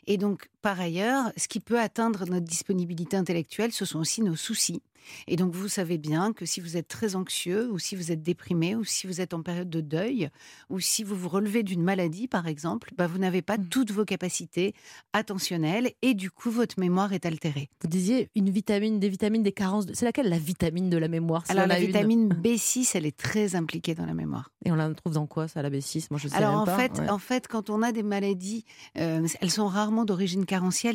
Et 0.08 0.18
donc, 0.18 0.50
par 0.62 0.80
ailleurs, 0.80 1.32
ce 1.38 1.48
qui 1.48 1.60
peut 1.60 1.80
atteindre 1.80 2.26
notre 2.26 2.46
disponibilité 2.46 3.16
intellectuelle, 3.18 3.72
ce 3.72 3.86
sont 3.86 4.00
aussi 4.00 4.22
nos 4.22 4.36
soucis. 4.36 4.82
Et 5.28 5.38
donc, 5.38 5.54
vous 5.56 5.70
savez 5.70 5.98
bien 5.98 6.34
que 6.34 6.46
si 6.46 6.60
vous 6.60 6.76
êtes 6.78 6.88
très 6.90 7.16
anxieux, 7.16 7.72
ou 7.72 7.80
si 7.80 7.96
vous 7.96 8.12
êtes 8.12 8.22
déprimé, 8.22 8.76
ou 8.76 8.84
si 8.84 9.08
vous 9.08 9.22
êtes 9.22 9.34
en 9.34 9.42
période 9.42 9.70
de 9.70 9.80
deuil, 9.82 10.30
ou 10.70 10.80
si 10.82 11.04
vous 11.04 11.16
vous 11.16 11.30
relevez 11.30 11.64
d'une 11.64 11.82
maladie, 11.82 12.28
par 12.28 12.48
exemple, 12.48 12.92
bah, 12.98 13.08
vous 13.08 13.18
n'avez 13.18 13.42
pas 13.42 13.58
Mmh. 13.58 13.70
toutes 13.70 13.92
vos 13.92 14.04
capacités 14.06 14.76
attentionnelles, 15.14 15.92
et 16.02 16.14
du 16.14 16.30
coup, 16.32 16.52
votre 16.52 16.80
mémoire 16.80 17.14
est 17.14 17.26
altérée. 17.26 17.70
Vous 17.82 17.88
disiez 17.88 18.30
une 18.36 18.50
vitamine, 18.50 19.00
des 19.00 19.10
vitamines, 19.10 19.42
des 19.44 19.52
carences. 19.52 19.86
de- 19.86 19.94
C'est 19.94 20.06
laquelle 20.06 20.30
la 20.30 20.38
vitamine 20.38 20.90
de 20.90 20.98
la 20.98 21.08
mémoire? 21.08 21.44
Alors, 21.50 21.66
la 21.68 21.80
une 21.80 21.88
vitamine 21.88 22.30
B6, 22.44 22.92
elle 22.96 23.06
est 23.06 23.16
très 23.18 23.56
impliquée 23.56 23.96
dans 23.96 24.06
la 24.06 24.14
mémoire. 24.14 24.52
Et 24.66 24.72
on 24.72 24.76
la 24.76 24.94
trouve 24.94 25.14
dans 25.14 25.28
quoi, 25.28 25.48
ça, 25.48 25.62
la 25.62 25.70
B6 25.70 26.08
Moi, 26.12 26.20
je 26.20 26.28
sais 26.28 26.36
Alors 26.36 26.52
même 26.52 26.60
en 26.62 26.66
pas. 26.66 26.78
fait, 26.78 27.00
Ouais. 27.00 27.10
en 27.10 27.18
fait, 27.20 27.48
quand 27.48 27.70
on 27.70 27.82
a 27.82 27.92
des 27.92 28.04
maladies, 28.04 28.66
euh, 28.98 29.26
elles 29.42 29.52
sont 29.52 29.68
rarement 29.68 30.06
d'origine 30.06 30.46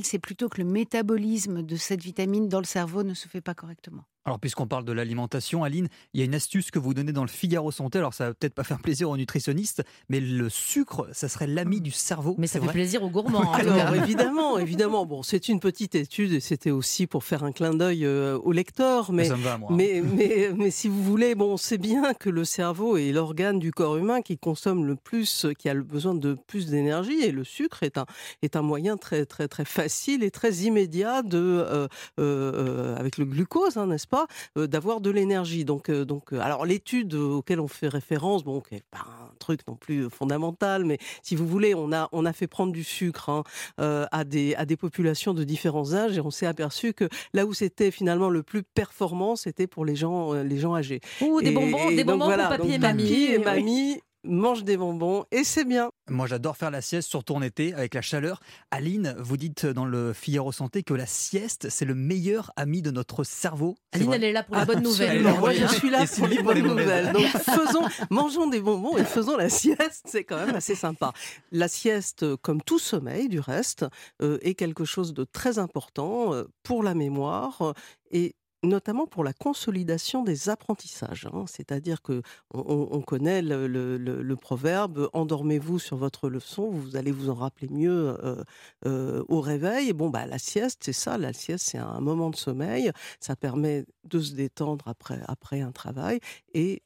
C'est 0.02 0.18
plutôt 0.18 0.49
que 0.49 0.61
le 0.61 0.68
métabolisme 0.68 1.62
de 1.62 1.76
cette 1.76 2.02
vitamine 2.02 2.49
dans 2.49 2.58
le 2.58 2.64
cerveau 2.64 3.02
ne 3.02 3.14
se 3.14 3.28
fait 3.28 3.40
pas 3.40 3.54
correctement. 3.54 4.04
Alors, 4.25 4.38
puisqu'on 4.40 4.66
parle 4.66 4.85
de 4.85 4.93
l'alimentation, 4.93 5.64
Aline, 5.64 5.88
il 6.14 6.21
y 6.21 6.23
a 6.23 6.26
une 6.26 6.35
astuce 6.35 6.71
que 6.71 6.78
vous 6.78 6.95
donnez 6.95 7.12
dans 7.12 7.23
le 7.23 7.28
Figaro 7.28 7.71
Santé. 7.71 7.99
Alors, 7.99 8.14
ça 8.14 8.28
va 8.28 8.35
peut-être 8.35 8.54
pas 8.54 8.64
faire 8.64 8.78
plaisir 8.78 9.11
aux 9.11 9.16
nutritionnistes, 9.16 9.83
mais 10.09 10.19
le 10.21 10.49
sucre, 10.49 11.07
ça 11.12 11.28
serait 11.28 11.47
l'ami 11.47 11.81
du 11.83 11.90
cerveau. 11.90 12.35
Mais 12.38 12.47
ça 12.47 12.59
c'est 12.59 12.66
fait 12.66 12.73
plaisir 12.73 13.02
aux 13.02 13.11
gourmands. 13.11 13.52
Alors 13.52 13.95
évidemment, 13.95 14.59
évidemment, 14.64 15.04
bon, 15.04 15.23
c'est 15.23 15.49
une 15.49 15.61
petite 15.61 15.95
étude 15.95 16.33
et 16.33 16.40
c'était 16.40 16.71
aussi 16.71 17.07
pour 17.07 17.25
faire 17.25 17.45
un 17.45 17.52
clin 17.52 17.75
d'œil 17.75 18.07
euh, 18.07 18.38
au 18.38 18.52
lecteur, 18.52 19.12
mais 19.12 19.25
ça 19.25 19.37
me 19.37 19.43
va, 19.43 19.59
moi. 19.59 19.69
mais, 19.73 20.02
mais, 20.02 20.50
mais 20.57 20.71
si 20.71 20.88
vous 20.88 21.02
voulez, 21.02 21.35
bon, 21.35 21.52
on 21.52 21.57
sait 21.57 21.78
bien 21.78 22.14
que 22.14 22.31
le 22.31 22.45
cerveau 22.45 22.97
est 22.97 23.12
l'organe 23.12 23.59
du 23.59 23.73
corps 23.73 23.97
humain 23.97 24.23
qui 24.23 24.38
consomme 24.38 24.87
le 24.87 24.97
plus, 24.97 25.47
qui 25.59 25.69
a 25.69 25.75
le 25.75 25.83
besoin 25.83 26.14
de 26.14 26.35
plus 26.47 26.66
d'énergie, 26.66 27.21
et 27.23 27.31
le 27.31 27.45
sucre 27.45 27.83
est 27.83 27.99
un, 27.99 28.07
est 28.43 28.57
un 28.57 28.62
moyen 28.62 28.97
très, 28.97 29.26
très, 29.26 29.49
très 29.49 29.64
facile 29.64 30.23
et 30.23 30.31
très 30.31 30.52
immédiat 30.54 31.23
de, 31.23 31.38
euh, 31.38 31.88
euh, 32.19 32.97
avec 32.97 33.19
le 33.19 33.26
glucose, 33.26 33.76
hein, 33.76 33.87
n'est-ce 33.87 34.07
pas, 34.14 34.26
d'avoir 34.66 35.00
de 35.00 35.11
l'énergie. 35.11 35.64
Donc, 35.64 35.90
donc, 35.90 36.33
alors 36.33 36.66
l'étude 36.66 37.14
auquel 37.14 37.61
on 37.61 37.68
fait 37.68 37.88
référence, 37.88 38.44
bon, 38.44 38.61
qui 38.61 38.75
n'est 38.75 38.83
pas 38.90 38.99
un 38.99 39.35
truc 39.38 39.61
non 39.66 39.76
plus 39.76 40.09
fondamental, 40.11 40.85
mais 40.85 40.99
si 41.23 41.37
vous 41.37 41.47
voulez, 41.47 41.75
on 41.75 41.92
a, 41.92 42.09
on 42.12 42.25
a 42.25 42.33
fait 42.33 42.47
prendre 42.47 42.73
du 42.73 42.85
sucre 42.85 43.28
hein, 43.28 43.42
à, 43.78 44.25
des, 44.25 44.54
à 44.54 44.64
des 44.64 44.76
populations 44.76 45.35
de 45.35 45.44
différents 45.44 45.94
âges 45.94 46.16
et 46.16 46.21
on 46.21 46.30
s'est 46.30 46.47
aperçu 46.47 46.92
que 46.92 47.09
là 47.33 47.47
où 47.47 47.54
c'était 47.54 47.90
finalement 47.90 48.28
le 48.28 48.42
plus 48.42 48.62
performant, 48.62 49.37
c'était 49.37 49.66
pour 49.66 49.85
les 49.85 49.97
gens, 49.97 50.33
les 50.33 50.59
gens 50.59 50.75
âgés. 50.75 51.00
Ouh, 51.21 51.40
des 51.40 51.50
bonbons, 51.50 51.90
et 51.90 51.97
des 51.97 52.04
bonbons 52.04 52.26
voilà, 52.26 52.49
pour 52.49 52.59
papy 52.59 52.73
et 52.75 52.78
mamie. 52.78 53.02
papy 53.02 53.25
et 53.33 53.38
mamie 53.38 54.00
mangent 54.25 54.64
des 54.64 54.76
bonbons 54.76 55.25
et 55.31 55.45
c'est 55.45 55.64
bien. 55.64 55.90
Moi, 56.09 56.26
j'adore 56.26 56.57
faire 56.57 56.71
la 56.71 56.83
sieste, 56.83 57.09
surtout 57.09 57.35
en 57.35 57.43
été, 57.43 57.73
avec 57.73 57.95
la 57.95 58.02
chaleur. 58.02 58.40
Aline, 58.71 59.14
vous 59.19 59.37
dites 59.37 59.64
dans 59.64 59.87
le 59.87 60.12
Figaro 60.12 60.52
Santé 60.52 60.83
que 60.83 60.95
la 60.95 61.07
sieste, 61.07 61.69
c'est 61.71 61.85
le 61.85 61.95
meilleur 61.95 62.52
ami 62.57 62.83
de 62.83 62.90
notre 62.90 63.25
cerveau. 63.25 63.76
Aline, 63.93 64.12
elle 64.12 64.25
est 64.25 64.33
là 64.33 64.43
pour 64.43 64.57
les 64.57 64.64
bonnes 64.66 64.83
nouvelles. 64.83 65.11
Elle 65.11 65.16
est 65.19 65.23
là 65.23 65.31
Absolument. 65.31 65.40
Moi, 65.40 65.52
je 65.52 65.75
suis 65.75 65.90
là 65.90 66.04
pour 66.07 66.26
les 66.26 66.43
bonnes 66.43 66.62
nouvelles. 66.62 67.12
Donc, 67.12 67.26
faisons, 67.26 67.87
mangeons 68.11 68.49
des 68.49 68.61
bonbons 68.61 68.99
et 68.99 69.04
faisons 69.04 69.37
la 69.37 69.49
sieste. 69.49 70.04
C'est 70.07 70.25
quand 70.25 70.45
même 70.45 70.54
assez 70.54 70.75
sympa. 70.75 71.12
La 71.52 71.69
sieste, 71.69 72.37
comme 72.37 72.61
tout 72.62 72.78
sommeil, 72.78 73.28
du 73.28 73.40
reste, 73.40 73.87
euh, 74.23 74.38
est 74.43 74.54
quelque 74.54 74.85
chose 74.85 75.14
de 75.14 75.25
très 75.25 75.59
important 75.59 76.35
euh, 76.35 76.45
pour 76.62 76.83
la 76.83 76.95
mémoire 76.95 77.62
euh, 77.62 77.73
et 78.11 78.35
notamment 78.64 79.06
pour 79.06 79.25
la 79.25 79.33
consolidation 79.33 80.23
des 80.25 80.49
apprentissages. 80.49 81.26
hein. 81.33 81.44
C'est-à-dire 81.47 82.02
que 82.02 82.23
on, 82.52 82.61
on- 82.61 82.88
on 82.99 83.02
connaît 83.02 83.42
le, 83.42 84.35
proverbe 84.37 85.09
endormez-vous 85.12 85.78
sur 85.78 85.97
votre 85.97 86.28
leçon, 86.28 86.71
vous 86.71 86.97
allez 86.97 87.12
vous 87.12 87.30
en 87.30 87.35
rappeler 87.35 87.68
mieux 87.68 88.16
euh, 88.25 88.42
euh, 88.87 89.25
au 89.28 89.40
réveil. 89.40 89.92
Bon, 89.92 90.11
bah, 90.11 90.26
la 90.26 90.38
sieste, 90.38 90.83
c'est 90.85 90.92
ça. 90.92 91.18
La 91.18 91.33
sieste, 91.33 91.66
c'est 91.71 91.78
un 91.78 92.00
moment 92.00 92.30
de 92.30 92.37
sommeil. 92.37 92.90
Ça 93.21 93.37
permet 93.37 93.85
de 94.04 94.21
se 94.21 94.35
détendre 94.35 94.85
après 95.28 95.61
un 95.61 95.73
travail 95.73 96.21
et 96.54 96.83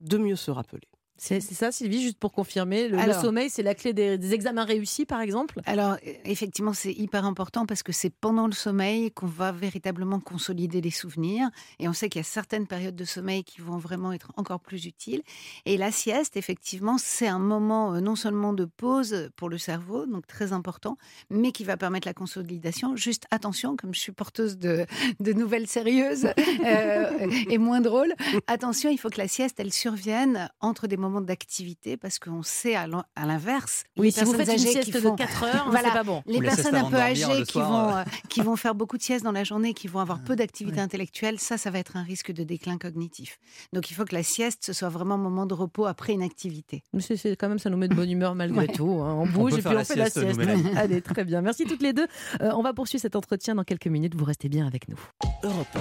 de 0.00 0.18
mieux 0.18 0.36
se 0.36 0.50
rappeler. 0.50 0.91
C'est 1.24 1.40
ça, 1.40 1.70
Sylvie, 1.70 2.02
juste 2.02 2.18
pour 2.18 2.32
confirmer. 2.32 2.88
Le, 2.88 2.98
sommeil, 3.12 3.48
c'est 3.48 3.62
la 3.62 3.76
clé 3.76 3.92
des, 3.92 4.18
des 4.18 4.34
examens 4.34 4.64
réussis, 4.64 5.06
par 5.06 5.20
exemple 5.20 5.60
Alors, 5.66 5.92
euh, 5.92 6.12
effectivement, 6.24 6.72
c'est 6.72 6.92
hyper 6.92 7.24
important 7.24 7.64
parce 7.64 7.84
que 7.84 7.92
c'est 7.92 8.10
pendant 8.10 8.48
le 8.48 8.52
sommeil 8.52 9.12
qu'on 9.12 9.28
va 9.28 9.52
véritablement 9.52 10.18
consolider 10.18 10.80
les 10.80 10.90
souvenirs. 10.90 11.48
Et 11.78 11.88
on 11.88 11.92
sait 11.92 12.08
qu'il 12.08 12.18
y 12.18 12.24
a 12.24 12.24
certaines 12.24 12.66
périodes 12.66 12.96
de 12.96 13.04
sommeil 13.04 13.44
qui 13.44 13.60
vont 13.60 13.78
vraiment 13.78 14.12
être 14.12 14.32
encore 14.36 14.58
plus 14.58 14.84
utiles. 14.86 15.22
Et 15.64 15.76
la 15.76 15.92
sieste, 15.92 16.36
effectivement, 16.36 16.98
c'est 16.98 17.28
un 17.28 17.38
moment 17.38 17.94
euh, 17.94 18.00
non 18.00 18.16
seulement 18.16 18.52
de 18.52 18.64
pause 18.64 19.30
pour 19.36 19.48
le 19.48 19.58
cerveau, 19.58 20.06
donc 20.06 20.26
très 20.26 20.52
important, 20.52 20.98
mais 21.30 21.52
qui 21.52 21.62
va 21.62 21.76
permettre 21.76 22.08
la 22.08 22.14
consolidation. 22.14 22.96
Juste 22.96 23.26
attention, 23.30 23.76
comme 23.76 23.94
je 23.94 24.00
suis 24.00 24.12
porteuse 24.12 24.58
de, 24.58 24.86
de 25.20 25.32
nouvelles 25.32 25.68
sérieuses 25.68 26.26
euh, 26.66 27.30
et 27.48 27.58
moins 27.58 27.80
drôles, 27.80 28.12
attention, 28.48 28.90
il 28.90 28.98
faut 28.98 29.08
que 29.08 29.18
la 29.18 29.28
sieste, 29.28 29.60
elle 29.60 29.72
survienne 29.72 30.50
entre 30.60 30.88
des 30.88 30.96
moments 30.96 31.11
d'activité 31.20 31.96
parce 31.96 32.18
qu'on 32.18 32.42
sait 32.42 32.74
à 32.74 32.86
l'inverse. 33.26 33.84
Oui, 33.96 34.06
les 34.06 34.10
si 34.12 34.24
vous 34.24 34.32
faites 34.34 34.48
une 34.52 34.58
sieste 34.58 34.84
qui 34.84 34.92
font- 34.92 35.12
de 35.12 35.16
4 35.18 35.44
heures, 35.44 35.66
Voilà. 35.70 35.88
c'est 35.88 35.94
pas 35.94 36.02
bon. 36.04 36.22
les 36.26 36.38
Ou 36.38 36.40
personnes 36.40 36.74
un 36.74 36.84
peu 36.90 36.96
âgées 36.96 37.42
qui 37.44 37.52
soir, 37.52 37.70
vont, 37.70 37.96
euh. 37.96 38.00
euh, 38.00 38.04
qui 38.28 38.40
vont 38.40 38.56
faire 38.56 38.74
beaucoup 38.74 38.96
de 38.96 39.02
siestes 39.02 39.24
dans 39.24 39.32
la 39.32 39.44
journée, 39.44 39.74
qui 39.74 39.88
vont 39.88 40.00
avoir 40.00 40.22
peu 40.22 40.36
d'activité 40.36 40.76
ouais. 40.76 40.82
intellectuelle, 40.82 41.38
ça, 41.38 41.58
ça 41.58 41.70
va 41.70 41.78
être 41.78 41.96
un 41.96 42.02
risque 42.02 42.32
de 42.32 42.44
déclin 42.44 42.78
cognitif. 42.78 43.38
Donc 43.72 43.90
il 43.90 43.94
faut 43.94 44.04
que 44.04 44.14
la 44.14 44.22
sieste, 44.22 44.64
ce 44.64 44.72
soit 44.72 44.88
vraiment 44.88 45.14
un 45.14 45.18
moment 45.18 45.46
de 45.46 45.54
repos 45.54 45.86
après 45.86 46.12
une 46.12 46.22
activité. 46.22 46.82
Mais 46.92 47.00
c'est- 47.00 47.36
quand 47.36 47.48
même, 47.48 47.58
ça 47.58 47.70
nous 47.70 47.76
met 47.76 47.88
de 47.88 47.94
bonne 47.94 48.10
humeur 48.10 48.34
malgré 48.34 48.66
Ouais. 48.66 48.72
tout. 48.72 49.00
hein. 49.02 49.14
On 49.18 49.26
bouge 49.26 49.52
peut 49.52 49.58
et 49.58 49.62
faire 49.62 49.70
puis 49.72 49.76
la 49.76 49.82
on 49.82 49.84
fait 49.84 49.96
la 49.96 50.10
sieste. 50.10 50.76
Allez, 50.76 51.00
très 51.02 51.24
bien. 51.24 51.40
Merci 51.42 51.64
toutes 51.64 51.82
les 51.82 51.92
deux. 51.92 52.06
Euh, 52.40 52.52
on 52.54 52.62
va 52.62 52.72
poursuivre 52.72 53.02
cet 53.02 53.16
entretien 53.16 53.54
dans 53.54 53.64
quelques 53.64 53.86
minutes. 53.88 54.14
Vous 54.14 54.24
restez 54.24 54.48
bien 54.48 54.66
avec 54.66 54.88
nous. 54.88 54.98
Europe 55.42 55.78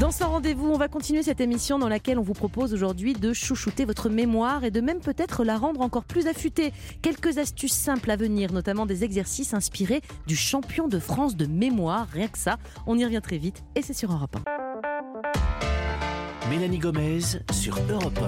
Dans 0.00 0.10
ce 0.10 0.24
rendez-vous, 0.24 0.68
on 0.68 0.76
va 0.76 0.88
continuer 0.88 1.22
cette 1.22 1.40
émission 1.40 1.78
dans 1.78 1.88
laquelle 1.88 2.18
on 2.18 2.22
vous 2.22 2.34
propose 2.34 2.74
aujourd'hui 2.74 3.14
de 3.14 3.32
chouchouter 3.32 3.86
votre 3.86 4.10
mémoire 4.10 4.62
et 4.62 4.70
de 4.70 4.82
même 4.82 5.00
peut-être 5.00 5.42
la 5.42 5.56
rendre 5.56 5.80
encore 5.80 6.04
plus 6.04 6.26
affûtée. 6.26 6.74
Quelques 7.00 7.38
astuces 7.38 7.72
simples 7.72 8.10
à 8.10 8.16
venir, 8.16 8.52
notamment 8.52 8.84
des 8.84 9.04
exercices 9.04 9.54
inspirés 9.54 10.02
du 10.26 10.36
champion 10.36 10.86
de 10.86 10.98
France 10.98 11.34
de 11.34 11.46
mémoire. 11.46 12.08
Rien 12.12 12.28
que 12.28 12.36
ça, 12.36 12.58
on 12.86 12.98
y 12.98 13.04
revient 13.06 13.22
très 13.22 13.38
vite 13.38 13.64
et 13.74 13.80
c'est 13.80 13.94
sur 13.94 14.12
Europe 14.12 14.36
1. 16.44 16.50
Mélanie 16.50 16.78
Gomez 16.78 17.20
sur 17.50 17.78
Europe 17.90 18.20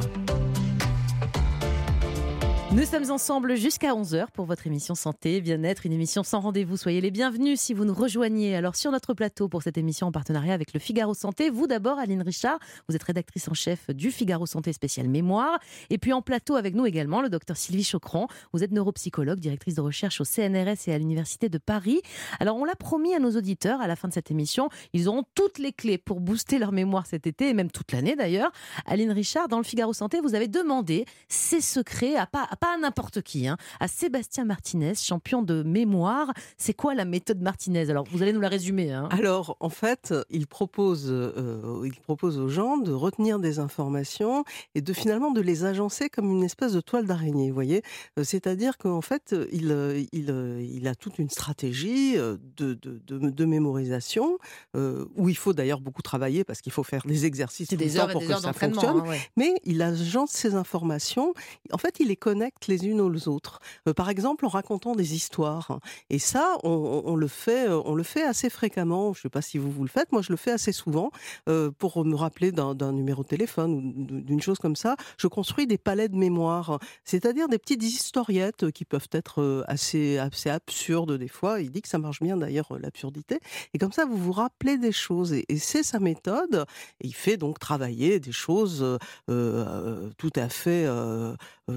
Nous 2.71 2.85
sommes 2.85 3.11
ensemble 3.11 3.57
jusqu'à 3.57 3.95
11h 3.95 4.27
pour 4.35 4.45
votre 4.45 4.67
émission 4.67 4.95
Santé, 4.95 5.41
Bien-être, 5.41 5.87
une 5.87 5.93
émission 5.95 6.23
sans 6.23 6.41
rendez-vous. 6.41 6.77
Soyez 6.77 7.01
les 7.01 7.11
bienvenus 7.11 7.59
si 7.59 7.73
vous 7.73 7.87
nous 7.87 7.95
rejoignez. 7.95 8.55
Alors 8.55 8.77
sur 8.77 8.93
notre 8.93 9.15
plateau 9.15 9.49
pour 9.49 9.63
cette 9.63 9.79
émission 9.79 10.09
en 10.09 10.13
partenariat 10.13 10.53
avec 10.53 10.75
le 10.75 10.79
Figaro 10.79 11.15
Santé, 11.15 11.49
vous 11.49 11.67
d'abord 11.67 11.99
Aline 11.99 12.21
Richard, 12.21 12.59
vous 12.87 12.95
êtes 12.95 13.03
rédactrice 13.03 13.49
en 13.49 13.55
chef 13.55 13.89
du 13.89 14.11
Figaro 14.11 14.45
Santé 14.45 14.75
spécial 14.75 15.09
mémoire. 15.09 15.59
Et 15.89 15.97
puis 15.97 16.13
en 16.13 16.21
plateau 16.21 16.57
avec 16.57 16.75
nous 16.75 16.85
également 16.85 17.23
le 17.23 17.31
docteur 17.31 17.57
Sylvie 17.57 17.85
Chocron, 17.85 18.27
vous 18.53 18.63
êtes 18.63 18.71
neuropsychologue, 18.71 19.41
directrice 19.41 19.77
de 19.77 19.81
recherche 19.81 20.21
au 20.21 20.25
CNRS 20.25 20.89
et 20.89 20.93
à 20.93 20.99
l'Université 20.99 21.49
de 21.49 21.57
Paris. 21.57 22.03
Alors 22.39 22.59
on 22.59 22.67
l'a 22.67 22.77
promis 22.77 23.15
à 23.15 23.19
nos 23.19 23.31
auditeurs 23.31 23.81
à 23.81 23.87
la 23.87 23.97
fin 23.97 24.09
de 24.09 24.13
cette 24.13 24.31
émission, 24.31 24.69
ils 24.93 25.09
auront 25.09 25.25
toutes 25.35 25.59
les 25.59 25.73
clés 25.73 25.97
pour 25.97 26.21
booster 26.21 26.59
leur 26.59 26.73
mémoire 26.73 27.07
cet 27.07 27.27
été 27.27 27.49
et 27.49 27.55
même 27.55 27.71
toute 27.71 27.93
l'année 27.93 28.15
d'ailleurs. 28.15 28.53
Aline 28.85 29.11
Richard, 29.11 29.49
dans 29.49 29.59
le 29.59 29.65
Figaro 29.65 29.95
Santé, 29.95 30.21
vous 30.21 30.35
avez 30.35 30.49
demandé 30.49 31.07
ces 31.29 31.63
secrets 31.63 32.15
à 32.15 32.27
pas, 32.27 32.47
pas 32.59 32.75
à 32.75 32.79
n'importe 32.79 33.23
qui, 33.23 33.47
hein, 33.49 33.57
à 33.81 33.89
Sébastien 33.89 34.45
Martinez, 34.45 34.95
champion 34.95 35.43
de 35.43 35.63
mémoire. 35.63 36.33
C'est 36.57 36.75
quoi 36.75 36.95
la 36.95 37.05
méthode 37.05 37.41
Martinez? 37.41 37.91
Alors, 37.91 38.05
vous 38.11 38.23
allez 38.23 38.33
nous 38.33 38.41
la 38.41 38.49
résumer. 38.49 38.93
Hein. 38.93 39.09
Alors, 39.11 39.57
en 39.61 39.69
fait, 39.69 40.15
il 40.31 40.47
propose, 40.47 41.07
euh, 41.09 41.83
il 41.85 41.99
propose 42.01 42.39
aux 42.39 42.49
gens 42.49 42.77
de 42.79 42.93
retenir 42.93 43.39
des 43.39 43.59
informations 43.59 44.45
et 44.75 44.81
de 44.81 44.93
finalement 44.93 45.31
de 45.31 45.41
les 45.41 45.65
agencer 45.65 46.09
comme 46.09 46.31
une 46.31 46.43
espèce 46.45 46.73
de 46.73 46.81
toile 46.81 47.07
d'araignée, 47.07 47.49
vous 47.49 47.55
voyez? 47.55 47.83
Euh, 48.19 48.25
C'est-à-dire 48.25 48.79
qu'en 48.79 49.01
fait, 49.01 49.35
il, 49.53 49.71
il, 50.13 50.69
il 50.73 50.89
a 50.89 50.95
toute 50.95 51.19
une 51.19 51.31
stratégie 51.31 52.17
euh, 52.17 52.37
de, 52.57 52.75
de, 52.75 53.01
de- 53.07 53.31
de 53.31 53.45
mémorisation 53.45 54.39
euh, 54.77 55.05
où 55.17 55.29
il 55.29 55.37
faut 55.37 55.53
d'ailleurs 55.53 55.81
beaucoup 55.81 56.03
travailler 56.03 56.45
parce 56.45 56.61
qu'il 56.61 56.73
faut 56.73 56.83
faire 56.83 57.03
des 57.07 57.27
exercices 57.27 57.69
tout 57.69 57.75
le 57.75 57.79
des 57.85 57.91
temps 57.95 58.01
heures 58.01 58.11
et 58.11 58.13
pour 58.13 58.21
des 58.23 58.27
que 58.29 58.35
ça 58.35 58.53
fonctionne. 58.53 58.99
hein, 58.99 59.09
ouais. 59.09 59.21
Mais 59.37 59.55
il 59.65 59.83
agence 59.83 60.31
ces 60.31 60.55
informations. 60.55 61.35
En 61.73 61.79
fait, 61.79 61.97
il 62.01 62.09
les 62.09 62.17
connecte 62.17 62.48
les 62.67 62.87
unes 62.87 63.01
aux 63.01 63.29
autres. 63.29 63.61
Euh, 63.87 63.95
par 63.95 64.11
exemple, 64.11 64.47
en 64.47 64.49
racontant 64.49 64.95
des 64.95 65.15
histoires. 65.15 65.81
Et 66.11 66.19
ça, 66.19 66.57
on, 66.65 67.15
le 67.15 67.29
fait, 67.29 67.69
euh, 67.69 67.81
on 67.85 67.95
le 67.95 68.03
fait 68.03 68.23
assez 68.23 68.51
fréquemment. 68.51 69.13
Je 69.13 69.21
ne 69.21 69.23
sais 69.23 69.29
pas 69.29 69.43
si 69.43 69.59
vous 69.59 69.71
vous 69.71 69.83
le 69.83 69.89
faites. 69.89 70.13
Moi, 70.13 70.23
je 70.23 70.31
le 70.31 70.37
fais 70.37 70.51
assez 70.51 70.73
souvent 70.73 71.11
euh, 71.49 71.71
pour 71.71 72.05
me 72.05 72.15
rappeler 72.15 72.53
d'un 72.53 72.93
numéro 72.93 73.23
de 73.23 73.29
téléphone 73.29 73.75
ou 73.75 74.21
d'une 74.23 74.41
chose 74.41 74.59
comme 74.59 74.77
ça. 74.77 74.97
Je 75.19 75.27
construis 75.27 75.67
des 75.67 75.79
palais 75.79 76.09
de 76.09 76.17
mémoire, 76.17 76.79
c'est-à-dire 77.05 77.49
des 77.49 77.59
petites 77.59 77.83
historiettes 77.83 78.71
qui 78.71 78.85
peuvent 78.85 79.09
être 79.13 79.65
assez, 79.69 80.19
assez 80.19 80.51
absurdes 80.51 81.13
des 81.13 81.29
fois. 81.29 81.61
Il 81.61 81.71
dit 81.71 81.83
que 81.83 81.89
ça 81.89 81.99
marche 81.99 82.21
bien 82.21 82.37
d'ailleurs 82.37 82.69
l'absurdité. 82.81 83.41
Et 83.75 83.79
comme 83.79 83.93
ça, 83.93 84.05
vous 84.05 84.17
vous 84.17 84.33
rappelez 84.33 84.79
des 84.79 84.93
choses. 84.93 85.33
Et, 85.33 85.45
c'est 85.59 85.83
sa 85.83 85.99
méthode. 85.99 86.65
Et 87.01 87.09
il 87.09 87.15
fait 87.15 87.37
donc 87.37 87.59
travailler 87.59 88.21
des 88.21 88.33
choses 88.33 88.99
tout 89.27 90.33
à 90.37 90.49
fait, 90.49 90.87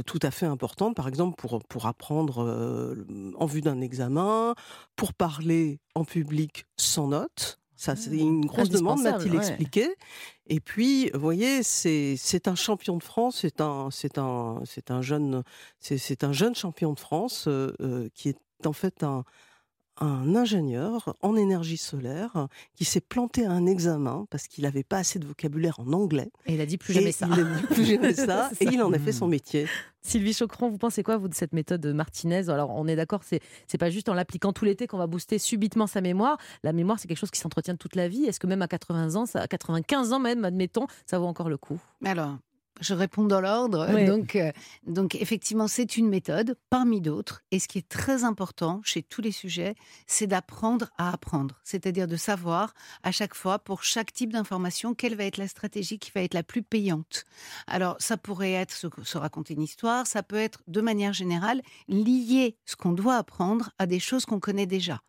tout 0.06 0.20
à 0.22 0.32
fait 0.32 0.46
importantes. 0.46 0.61
Par 0.96 1.08
exemple, 1.08 1.36
pour 1.36 1.64
pour 1.64 1.86
apprendre 1.86 2.44
euh, 2.44 3.06
en 3.38 3.46
vue 3.46 3.62
d'un 3.62 3.82
examen, 3.82 4.56
pour 4.96 5.14
parler 5.14 5.80
en 5.96 6.06
public 6.06 6.66
sans 6.78 7.08
notes. 7.08 7.58
Ça, 7.76 7.96
c'est 7.96 8.16
une 8.16 8.46
grosse 8.46 8.70
demande, 8.70 9.02
m'a-t-il 9.02 9.32
ouais. 9.32 9.38
expliqué. 9.40 9.96
Et 10.46 10.60
puis, 10.60 11.10
vous 11.16 11.20
voyez, 11.20 11.64
c'est 11.64 12.48
un 12.48 12.54
champion 12.54 12.96
de 12.96 13.02
France, 13.02 13.38
c'est 13.40 13.60
un 13.60 13.90
un 14.18 14.64
un 14.90 15.02
jeune 15.02 15.44
c'est 15.80 15.98
c'est 15.98 16.24
un 16.24 16.32
jeune 16.32 16.54
champion 16.54 16.94
de 16.94 17.00
France 17.00 17.46
euh, 17.48 17.74
euh, 17.82 18.08
qui 18.14 18.30
est 18.30 18.68
en 18.68 18.74
fait 18.74 19.02
un 19.02 19.24
un 20.02 20.36
ingénieur 20.36 21.16
en 21.22 21.36
énergie 21.36 21.78
solaire 21.78 22.48
qui 22.76 22.86
s'est 22.86 23.02
planté 23.02 23.46
à 23.46 23.52
un 23.52 23.66
examen 23.66 24.26
parce 24.30 24.48
qu'il 24.48 24.64
n'avait 24.64 24.84
pas 24.84 24.98
assez 24.98 25.20
de 25.20 25.26
vocabulaire 25.26 25.80
en 25.80 25.94
anglais. 25.94 26.32
Et 26.48 26.56
il 26.56 26.62
a 26.62 26.66
dit 26.66 26.78
plus 26.78 26.94
jamais 26.94 27.12
ça. 27.12 27.28
Il 27.32 27.40
a 27.40 27.44
dit 27.44 27.64
plus 27.68 27.86
jamais 27.86 28.14
ça. 28.14 28.50
C'est 28.54 28.66
et 28.66 28.74
il 28.74 28.82
en 28.82 28.92
a 28.92 29.00
fait 29.00 29.12
son 29.12 29.28
métier. 29.28 29.68
Sylvie 30.02 30.34
Chocron, 30.34 30.70
vous 30.70 30.80
pensez 30.80 31.04
quoi, 31.04 31.18
vous, 31.18 31.28
de 31.28 31.36
cette 31.36 31.54
méthode 31.54 31.86
Martinez 31.86 32.50
Alors, 32.50 32.72
on 32.72 32.88
est 32.88 32.96
d'accord, 32.96 33.22
c'est 33.24 33.40
c'est 33.68 33.78
pas 33.78 33.92
juste 33.92 34.10
en 34.10 34.16
l'appliquant 34.16 34.52
tout 34.52 34.66
l'été 34.66 34.88
qu'on 34.88 34.98
va 34.98 35.06
booster 35.06 35.38
subitement 35.38 35.86
sa 35.86 36.02
mémoire. 36.02 36.38
La 36.64 36.74
mémoire, 36.74 37.00
c'est 37.00 37.08
quelque 37.08 37.20
chose 37.20 37.30
qui 37.30 37.40
s'entretient 37.40 37.76
toute 37.76 37.96
la 37.96 38.08
vie. 38.08 38.26
Est-ce 38.26 38.40
que 38.40 38.48
même 38.48 38.64
à 38.64 38.68
80 38.68 39.16
ans, 39.16 39.26
ça, 39.28 39.42
à 39.42 39.48
95 39.48 40.14
ans 40.14 40.20
même, 40.20 40.44
admettons, 40.44 40.88
ça 41.06 41.20
vaut 41.20 41.28
encore 41.28 41.50
le 41.50 41.58
coup? 41.58 41.80
Alors, 42.04 42.38
je 42.80 42.94
réponds 42.94 43.26
dans 43.26 43.42
l'ordre. 43.42 43.88
Oui. 43.94 44.06
Donc, 44.06 44.36
euh, 44.36 44.52
donc, 44.86 45.16
effectivement, 45.16 45.68
c'est 45.68 45.98
une 45.98 46.10
méthode 46.10 46.58
parmi 46.70 47.02
d'autres. 47.02 47.44
Et 47.52 47.60
ce 47.60 47.68
qui 47.68 47.78
est 47.78 47.88
très 47.88 48.24
important 48.24 48.82
chez 48.84 49.04
tous 49.04 49.22
les 49.22 49.32
sujets, 49.32 49.76
c'est 50.08 50.28
d'apprendre 50.28 50.90
à 50.98 51.12
apprendre. 51.12 51.60
C'est-à-dire 51.64 52.08
de 52.08 52.16
savoir 52.16 52.74
à 53.04 53.12
chaque 53.12 53.36
fois, 53.36 53.60
pour 53.60 53.84
chaque 53.84 54.14
type 54.14 54.34
d'information, 54.34 54.94
quelle 54.94 55.16
va 55.16 55.26
être 55.26 55.38
la 55.38 55.48
stratégie 55.48 56.00
qui 56.00 56.12
va 56.14 56.22
être 56.22 56.34
la 56.34 56.44
plus 56.44 56.64
payante. 56.64 57.26
Alors, 57.68 57.96
ça 58.00 58.18
pourrait 58.18 58.54
être 58.54 58.72
se, 58.72 58.88
se 59.04 59.18
raconter 59.18 59.54
une 59.54 59.62
histoire, 59.62 60.08
ça 60.08 60.24
peut 60.24 60.38
être 60.38 60.64
de 60.68 60.82
manière 60.82 61.14
générale 61.14 61.62
lier 61.88 62.58
ce 62.66 62.76
qu'on 62.76 62.94
doit 62.94 63.18
apprendre 63.18 63.72
à 63.78 63.86
des 63.86 64.00
choses 64.00 64.26
qu'on 64.26 64.40
connaît 64.40 64.66
déjà 64.66 65.02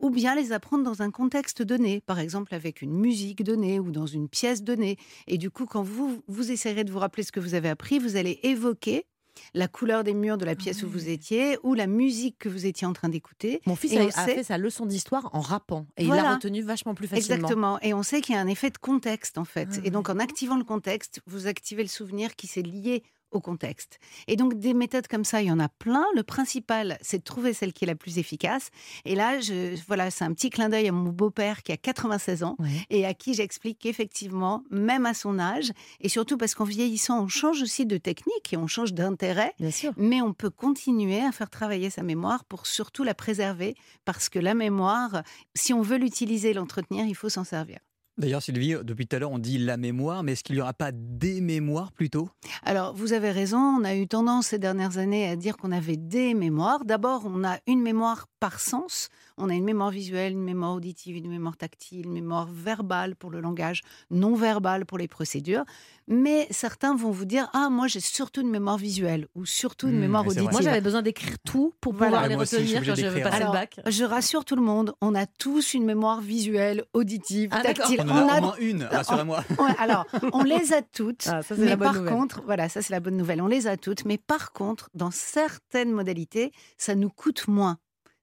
ou 0.00 0.10
bien 0.10 0.34
les 0.34 0.52
apprendre 0.52 0.84
dans 0.84 1.02
un 1.02 1.10
contexte 1.10 1.62
donné, 1.62 2.00
par 2.00 2.18
exemple 2.18 2.54
avec 2.54 2.82
une 2.82 2.92
musique 2.92 3.42
donnée 3.42 3.80
ou 3.80 3.90
dans 3.90 4.06
une 4.06 4.28
pièce 4.28 4.62
donnée. 4.62 4.96
Et 5.26 5.38
du 5.38 5.50
coup, 5.50 5.66
quand 5.66 5.82
vous, 5.82 6.22
vous 6.28 6.50
essayerez 6.50 6.84
de 6.84 6.90
vous 6.92 6.98
rappeler 7.00 7.22
ce 7.22 7.32
que 7.32 7.40
vous 7.40 7.54
avez 7.54 7.68
appris, 7.68 7.98
vous 7.98 8.16
allez 8.16 8.38
évoquer 8.42 9.06
la 9.54 9.68
couleur 9.68 10.02
des 10.02 10.14
murs 10.14 10.36
de 10.36 10.44
la 10.44 10.56
pièce 10.56 10.82
où 10.82 10.88
vous 10.88 11.08
étiez 11.08 11.58
ou 11.62 11.74
la 11.74 11.86
musique 11.86 12.38
que 12.38 12.48
vous 12.48 12.66
étiez 12.66 12.88
en 12.88 12.92
train 12.92 13.08
d'écouter. 13.08 13.60
Mon 13.66 13.76
fils 13.76 13.92
Et 13.92 13.98
a, 13.98 14.02
on 14.04 14.08
a 14.08 14.10
sait- 14.10 14.34
fait 14.34 14.42
sa 14.42 14.58
leçon 14.58 14.84
d'histoire 14.84 15.30
en 15.32 15.40
rappant. 15.40 15.86
Et 15.96 16.02
il 16.04 16.08
l'a 16.10 16.34
retenu 16.34 16.60
vachement 16.60 16.94
plus 16.96 17.06
facilement. 17.06 17.36
Exactement. 17.36 17.78
Et 17.80 17.94
on 17.94 18.02
sait 18.02 18.20
qu'il 18.20 18.34
y 18.34 18.38
a 18.38 18.40
un 18.40 18.48
effet 18.48 18.70
de 18.70 18.78
contexte, 18.78 19.38
en 19.38 19.44
fait. 19.44 19.68
Ah 19.74 19.80
et 19.84 19.90
donc, 19.90 20.08
en 20.10 20.18
activant 20.18 20.56
le 20.56 20.64
contexte, 20.64 21.20
vous 21.26 21.46
activez 21.46 21.82
le 21.82 21.88
souvenir 21.88 22.34
qui 22.34 22.48
s'est 22.48 22.62
lié 22.62 23.04
au 23.30 23.40
contexte. 23.40 23.98
Et 24.26 24.36
donc, 24.36 24.54
des 24.58 24.74
méthodes 24.74 25.06
comme 25.06 25.24
ça, 25.24 25.42
il 25.42 25.48
y 25.48 25.52
en 25.52 25.58
a 25.60 25.68
plein. 25.68 26.04
Le 26.14 26.22
principal, 26.22 26.98
c'est 27.00 27.18
de 27.18 27.22
trouver 27.24 27.52
celle 27.52 27.72
qui 27.72 27.84
est 27.84 27.86
la 27.86 27.94
plus 27.94 28.18
efficace. 28.18 28.70
Et 29.04 29.14
là, 29.14 29.40
je, 29.40 29.76
voilà, 29.86 30.10
c'est 30.10 30.24
un 30.24 30.32
petit 30.32 30.50
clin 30.50 30.68
d'œil 30.68 30.88
à 30.88 30.92
mon 30.92 31.10
beau-père 31.10 31.62
qui 31.62 31.72
a 31.72 31.76
96 31.76 32.42
ans 32.42 32.56
Ouais. 32.58 32.68
et 32.90 33.04
à 33.06 33.14
qui 33.14 33.34
j'explique 33.34 33.78
qu'effectivement, 33.78 34.64
même 34.70 35.06
à 35.06 35.14
son 35.14 35.38
âge, 35.38 35.72
et 36.00 36.08
surtout 36.08 36.36
parce 36.36 36.54
qu'en 36.54 36.64
vieillissant, 36.64 37.22
on 37.22 37.28
change 37.28 37.62
aussi 37.62 37.86
de 37.86 37.96
technique 37.98 38.52
et 38.52 38.56
on 38.56 38.66
change 38.66 38.92
d'intérêt, 38.94 39.54
mais 39.96 40.20
on 40.22 40.32
peut 40.32 40.50
continuer 40.50 41.20
à 41.20 41.32
faire 41.32 41.50
travailler 41.50 41.90
sa 41.90 42.02
mémoire 42.02 42.44
pour 42.44 42.66
surtout 42.66 43.04
la 43.04 43.14
préserver, 43.14 43.74
parce 44.04 44.28
que 44.28 44.38
la 44.38 44.54
mémoire, 44.54 45.22
si 45.54 45.72
on 45.72 45.82
veut 45.82 45.98
l'utiliser 45.98 46.50
et 46.50 46.54
l'entretenir, 46.54 47.04
il 47.06 47.14
faut 47.14 47.28
s'en 47.28 47.44
servir. 47.44 47.78
D'ailleurs, 48.18 48.42
Sylvie, 48.42 48.74
depuis 48.82 49.06
tout 49.06 49.14
à 49.14 49.20
l'heure, 49.20 49.30
on 49.30 49.38
dit 49.38 49.58
la 49.58 49.76
mémoire, 49.76 50.24
mais 50.24 50.32
est-ce 50.32 50.42
qu'il 50.42 50.56
n'y 50.56 50.60
aura 50.60 50.74
pas 50.74 50.90
des 50.92 51.40
mémoires 51.40 51.92
plutôt? 51.92 52.28
Alors, 52.64 52.92
vous 52.92 53.12
avez 53.12 53.30
raison, 53.30 53.58
on 53.58 53.84
a 53.84 53.94
eu 53.94 54.08
tendance 54.08 54.48
ces 54.48 54.58
dernières 54.58 54.98
années 54.98 55.28
à 55.28 55.36
dire 55.36 55.56
qu'on 55.56 55.70
avait 55.70 55.96
des 55.96 56.34
mémoires. 56.34 56.84
D'abord, 56.84 57.22
on 57.26 57.44
a 57.44 57.58
une 57.68 57.80
mémoire 57.80 58.26
par 58.40 58.58
sens. 58.58 59.08
On 59.40 59.48
a 59.48 59.54
une 59.54 59.64
mémoire 59.64 59.90
visuelle, 59.90 60.32
une 60.32 60.42
mémoire 60.42 60.74
auditive, 60.74 61.16
une 61.16 61.28
mémoire 61.28 61.56
tactile, 61.56 62.06
une 62.06 62.12
mémoire 62.12 62.48
verbale 62.52 63.14
pour 63.16 63.30
le 63.30 63.40
langage, 63.40 63.82
non 64.10 64.34
verbale 64.34 64.84
pour 64.84 64.98
les 64.98 65.08
procédures. 65.08 65.64
Mais 66.08 66.46
certains 66.50 66.96
vont 66.96 67.10
vous 67.10 67.24
dire 67.24 67.48
Ah, 67.52 67.68
moi, 67.70 67.86
j'ai 67.86 68.00
surtout 68.00 68.40
une 68.40 68.50
mémoire 68.50 68.78
visuelle 68.78 69.26
ou 69.34 69.44
surtout 69.46 69.88
une 69.88 69.96
Mmh, 69.96 70.00
mémoire 70.00 70.26
auditive. 70.26 70.50
Moi, 70.50 70.62
j'avais 70.62 70.80
besoin 70.80 71.02
d'écrire 71.02 71.36
tout 71.44 71.74
pour 71.80 71.92
Voilà. 71.92 72.06
pouvoir 72.08 72.22
Ouais, 72.22 72.28
les 72.30 72.34
moi 72.34 72.42
aussi, 72.42 72.56
je 72.56 72.60
retenir 72.60 72.78
quand 73.12 73.18
je 73.18 73.22
passer 73.22 73.44
le 73.44 73.52
bac. 73.52 73.80
Je 73.86 74.04
rassure 74.04 74.44
tout 74.44 74.56
le 74.56 74.62
monde, 74.62 74.94
on 75.00 75.14
a 75.14 75.26
tous 75.26 75.74
une 75.74 75.84
mémoire 75.84 76.20
visuelle, 76.20 76.84
auditive, 76.92 77.50
Ah, 77.52 77.62
tactile. 77.62 78.00
On 78.04 78.08
en 78.10 78.16
a 78.16 78.24
On 78.24 78.28
a- 78.28 78.38
au 78.38 78.40
moins 78.40 78.54
une, 78.58 78.82
rassurez-moi. 78.84 79.44
Alors, 79.78 80.06
on 80.32 80.42
les 80.42 80.72
a 80.72 80.82
toutes. 80.82 81.26
Ah, 81.28 81.42
ça, 81.42 81.54
mais 81.58 81.66
la 81.66 81.76
bonne 81.76 81.84
par 81.88 81.94
nouvelle. 81.94 82.12
contre, 82.14 82.42
voilà, 82.44 82.68
ça 82.68 82.82
c'est 82.82 82.92
la 82.92 83.00
bonne 83.00 83.16
nouvelle. 83.16 83.40
On 83.42 83.46
les 83.46 83.66
a 83.66 83.76
toutes, 83.76 84.04
mais 84.04 84.18
par 84.18 84.52
contre, 84.52 84.88
dans 84.94 85.10
certaines 85.10 85.92
modalités, 85.92 86.52
ça 86.78 86.94
nous 86.94 87.10
coûte 87.10 87.48
moins. 87.48 87.78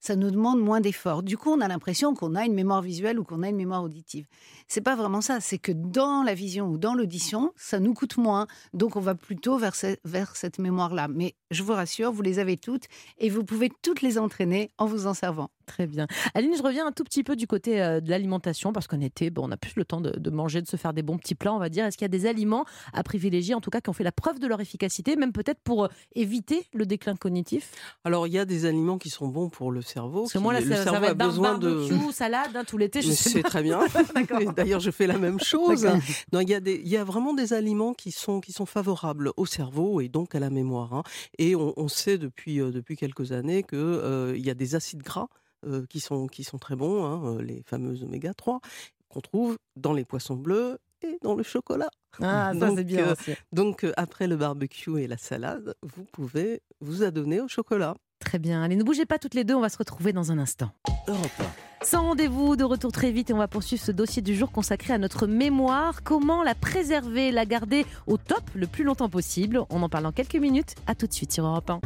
Ça 0.05 0.15
nous 0.15 0.29
demande 0.29 0.59
moins 0.61 0.81
d'efforts. 0.81 1.23
Du 1.23 1.35
coup, 1.35 1.49
on 1.49 1.61
a 1.61 1.67
l'impression 1.67 2.13
qu'on 2.13 2.35
a 2.35 2.45
une 2.45 2.53
mémoire 2.53 2.83
visuelle 2.83 3.17
ou 3.17 3.23
qu'on 3.23 3.41
a 3.41 3.49
une 3.49 3.55
mémoire 3.55 3.81
auditive. 3.81 4.27
C'est 4.67 4.81
pas 4.81 4.95
vraiment 4.95 5.19
ça. 5.19 5.39
C'est 5.39 5.57
que 5.57 5.71
dans 5.71 6.21
la 6.21 6.35
vision 6.35 6.67
ou 6.67 6.77
dans 6.77 6.93
l'audition, 6.93 7.51
ça 7.55 7.79
nous 7.79 7.95
coûte 7.95 8.17
moins. 8.17 8.45
Donc, 8.75 8.97
on 8.97 8.99
va 8.99 9.15
plutôt 9.15 9.57
vers, 9.57 9.73
vers 10.03 10.35
cette 10.35 10.59
mémoire-là. 10.59 11.07
Mais 11.07 11.33
je 11.55 11.63
vous 11.63 11.73
rassure, 11.73 12.11
vous 12.11 12.21
les 12.21 12.39
avez 12.39 12.57
toutes 12.57 12.83
et 13.17 13.29
vous 13.29 13.43
pouvez 13.43 13.71
toutes 13.81 14.01
les 14.01 14.17
entraîner 14.17 14.69
en 14.77 14.85
vous 14.85 15.07
en 15.07 15.13
servant. 15.13 15.49
Très 15.65 15.87
bien. 15.87 16.05
Aline, 16.35 16.53
je 16.55 16.61
reviens 16.61 16.85
un 16.85 16.91
tout 16.91 17.03
petit 17.03 17.23
peu 17.23 17.35
du 17.35 17.47
côté 17.47 17.81
euh, 17.81 17.99
de 17.99 18.11
l'alimentation, 18.11 18.71
parce 18.71 18.85
qu'en 18.85 18.99
été, 19.01 19.31
bon, 19.31 19.47
on 19.47 19.51
a 19.51 19.57
plus 19.57 19.73
le 19.75 19.83
temps 19.83 19.99
de, 19.99 20.11
de 20.11 20.29
manger, 20.29 20.61
de 20.61 20.67
se 20.67 20.75
faire 20.77 20.93
des 20.93 21.01
bons 21.01 21.17
petits 21.17 21.33
plats, 21.33 21.53
on 21.55 21.57
va 21.57 21.69
dire. 21.69 21.85
Est-ce 21.85 21.97
qu'il 21.97 22.03
y 22.05 22.05
a 22.05 22.09
des 22.09 22.27
aliments 22.27 22.65
à 22.93 23.01
privilégier, 23.01 23.55
en 23.55 23.61
tout 23.61 23.71
cas, 23.71 23.81
qui 23.81 23.89
ont 23.89 23.93
fait 23.93 24.03
la 24.03 24.11
preuve 24.11 24.37
de 24.37 24.45
leur 24.45 24.61
efficacité, 24.61 25.15
même 25.15 25.31
peut-être 25.31 25.59
pour 25.63 25.85
euh, 25.85 25.87
éviter 26.13 26.67
le 26.73 26.85
déclin 26.85 27.15
cognitif? 27.15 27.71
Alors, 28.03 28.27
il 28.27 28.33
y 28.33 28.37
a 28.37 28.45
des 28.45 28.65
aliments 28.65 28.99
qui 28.99 29.09
sont 29.09 29.27
bons 29.27 29.49
pour 29.49 29.71
le 29.71 29.81
cerveau. 29.81 30.21
Parce 30.21 30.33
que 30.33 30.37
moi, 30.37 30.53
là, 30.53 30.59
le 30.59 30.69
ça, 30.69 30.75
ça 30.77 30.83
cerveau 30.83 30.99
va 31.01 31.07
a 31.07 31.11
être 31.11 31.17
bar- 31.17 31.29
besoin 31.29 31.57
de. 31.57 31.81
salade, 32.11 32.55
hein, 32.55 32.63
tout 32.67 32.77
l'été, 32.77 33.01
je 33.01 33.11
sais 33.11 33.41
très 33.41 33.63
bien. 33.63 33.79
D'ailleurs, 34.55 34.79
je 34.79 34.91
fais 34.91 35.07
la 35.07 35.17
même 35.17 35.39
chose. 35.39 35.87
Non, 36.31 36.39
il 36.41 36.49
y 36.49 36.53
a 36.53 36.59
des, 36.59 36.75
il 36.83 36.87
y 36.87 36.97
a 36.97 37.03
vraiment 37.03 37.33
des 37.33 37.53
aliments 37.53 37.93
qui 37.93 38.11
sont 38.11 38.39
qui 38.39 38.51
sont 38.53 38.65
favorables 38.65 39.31
au 39.37 39.45
cerveau 39.45 40.01
et 40.01 40.07
donc 40.09 40.35
à 40.35 40.39
la 40.39 40.49
mémoire. 40.49 40.93
hein. 40.93 41.03
Et 41.37 41.44
on, 41.53 41.73
on 41.77 41.87
sait 41.87 42.17
depuis 42.17 42.59
euh, 42.59 42.71
depuis 42.71 42.95
quelques 42.95 43.31
années 43.31 43.61
que 43.61 43.75
euh, 43.75 44.33
il 44.35 44.43
y 44.43 44.49
a 44.49 44.55
des 44.55 44.73
acides 44.73 45.03
gras 45.03 45.27
euh, 45.65 45.85
qui 45.87 45.99
sont 45.99 46.27
qui 46.27 46.43
sont 46.43 46.57
très 46.57 46.75
bons, 46.75 47.03
hein, 47.05 47.41
les 47.41 47.61
fameux 47.63 48.01
oméga 48.01 48.33
3 48.33 48.61
qu'on 49.09 49.21
trouve 49.21 49.57
dans 49.75 49.93
les 49.93 50.05
poissons 50.05 50.35
bleus 50.35 50.79
et 51.01 51.17
dans 51.21 51.35
le 51.35 51.43
chocolat. 51.43 51.89
Ah, 52.21 52.51
ça, 52.53 52.67
Donc, 52.67 52.77
c'est 52.77 52.83
bien 52.83 53.07
euh, 53.07 53.13
aussi. 53.13 53.33
Donc 53.51 53.83
euh, 53.83 53.93
après 53.97 54.27
le 54.27 54.35
barbecue 54.35 54.99
et 54.99 55.07
la 55.07 55.17
salade, 55.17 55.75
vous 55.83 56.05
pouvez 56.05 56.61
vous 56.81 57.03
adonner 57.03 57.41
au 57.41 57.47
chocolat. 57.47 57.95
Très 58.19 58.39
bien. 58.39 58.63
Allez, 58.63 58.75
ne 58.75 58.83
bougez 58.83 59.05
pas 59.05 59.19
toutes 59.19 59.33
les 59.33 59.43
deux, 59.43 59.55
on 59.55 59.61
va 59.61 59.69
se 59.69 59.77
retrouver 59.77 60.13
dans 60.13 60.31
un 60.31 60.39
instant. 60.39 60.71
Europe 61.07 61.43
Sans 61.81 62.03
rendez-vous, 62.03 62.55
de 62.55 62.63
retour 62.63 62.91
très 62.91 63.11
vite 63.11 63.29
et 63.29 63.33
on 63.33 63.37
va 63.37 63.47
poursuivre 63.47 63.83
ce 63.83 63.91
dossier 63.91 64.21
du 64.21 64.35
jour 64.35 64.51
consacré 64.51 64.93
à 64.93 64.97
notre 64.97 65.27
mémoire. 65.27 66.03
Comment 66.03 66.43
la 66.43 66.55
préserver, 66.55 67.31
la 67.31 67.45
garder 67.45 67.85
au 68.07 68.17
top 68.17 68.43
le 68.55 68.67
plus 68.67 68.83
longtemps 68.83 69.09
possible? 69.09 69.61
On 69.69 69.83
en 69.83 69.89
parle 69.89 70.05
dans 70.05 70.11
quelques 70.11 70.35
minutes. 70.35 70.75
À 70.87 70.95
tout 70.95 71.07
de 71.07 71.13
suite 71.13 71.31
sur 71.31 71.45
Europe 71.45 71.69
1. 71.69 71.79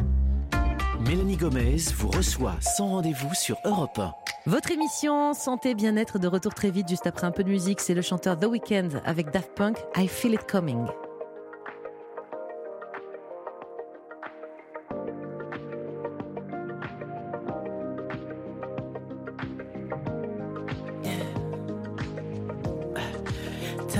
1. 0.52 1.00
Mélanie 1.08 1.36
Gomez 1.36 1.76
vous 1.96 2.08
reçoit 2.08 2.56
sans 2.60 2.88
rendez-vous 2.88 3.34
sur 3.34 3.56
Europe 3.64 3.98
1. 3.98 4.12
Votre 4.46 4.70
émission 4.70 5.34
Santé 5.34 5.74
Bien-être 5.74 6.18
de 6.18 6.26
retour 6.26 6.54
très 6.54 6.70
vite 6.70 6.88
juste 6.88 7.06
après 7.06 7.26
un 7.26 7.30
peu 7.30 7.44
de 7.44 7.50
musique. 7.50 7.80
C'est 7.80 7.94
le 7.94 8.02
chanteur 8.02 8.38
The 8.38 8.46
Weeknd 8.46 8.88
avec 9.04 9.30
Daft 9.30 9.54
Punk, 9.54 9.76
I 9.96 10.08
Feel 10.08 10.34
It 10.34 10.50
Coming. 10.50 10.86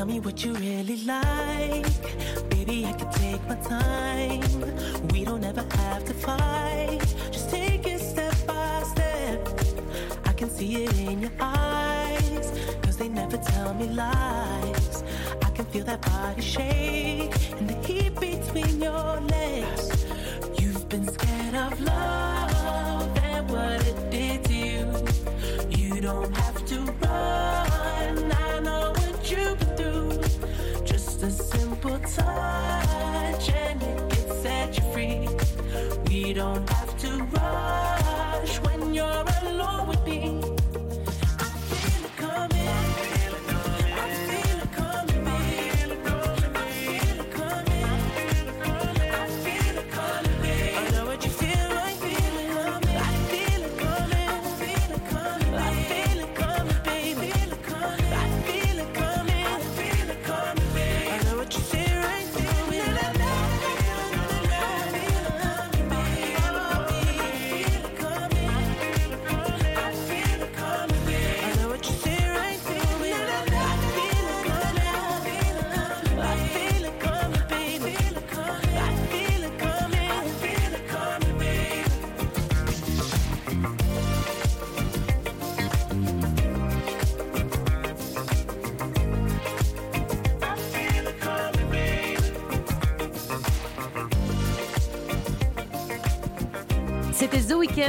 Tell 0.01 0.07
me 0.07 0.19
what 0.19 0.43
you 0.43 0.55
really 0.55 0.97
like. 1.05 1.85
Baby, 2.49 2.87
I 2.87 2.93
can 2.95 3.13
take 3.13 3.47
my 3.47 3.57
time. 3.57 4.41
We 5.09 5.27
don't 5.27 5.45
ever 5.45 5.61
have 5.77 6.07
to 6.07 6.15
fight. 6.15 7.01
Just 7.31 7.51
take 7.51 7.87
it 7.87 8.01
step 8.01 8.35
by 8.47 8.83
step. 8.95 9.47
I 10.25 10.33
can 10.33 10.49
see 10.49 10.85
it 10.85 10.99
in 11.01 11.21
your 11.21 11.33
eyes. 11.39 12.51
Cause 12.81 12.97
they 12.97 13.09
never 13.09 13.37
tell 13.37 13.75
me 13.75 13.89
lies. 13.89 15.05
I 15.43 15.51
can 15.51 15.67
feel 15.67 15.85
that 15.85 16.01
body 16.01 16.41
shake 16.41 17.35
and 17.59 17.69
the 17.69 17.77
heat 17.87 18.19
between 18.19 18.81
your 18.81 19.21
legs. 19.21 19.90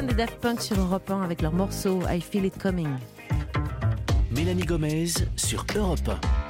Weeknd 0.02 0.12
et 0.12 0.14
Daft 0.16 0.40
Punk 0.40 0.62
sur 0.62 0.80
Europe 0.80 1.10
1 1.10 1.22
avec 1.22 1.42
leur 1.42 1.54
morceau 1.54 2.00
I 2.10 2.22
Feel 2.22 2.46
It 2.46 2.58
Coming. 2.62 2.90
Mélanie 4.32 4.66
Gomez 4.66 5.10
sur 5.36 5.66
Europe 5.76 6.00
1. 6.08 6.41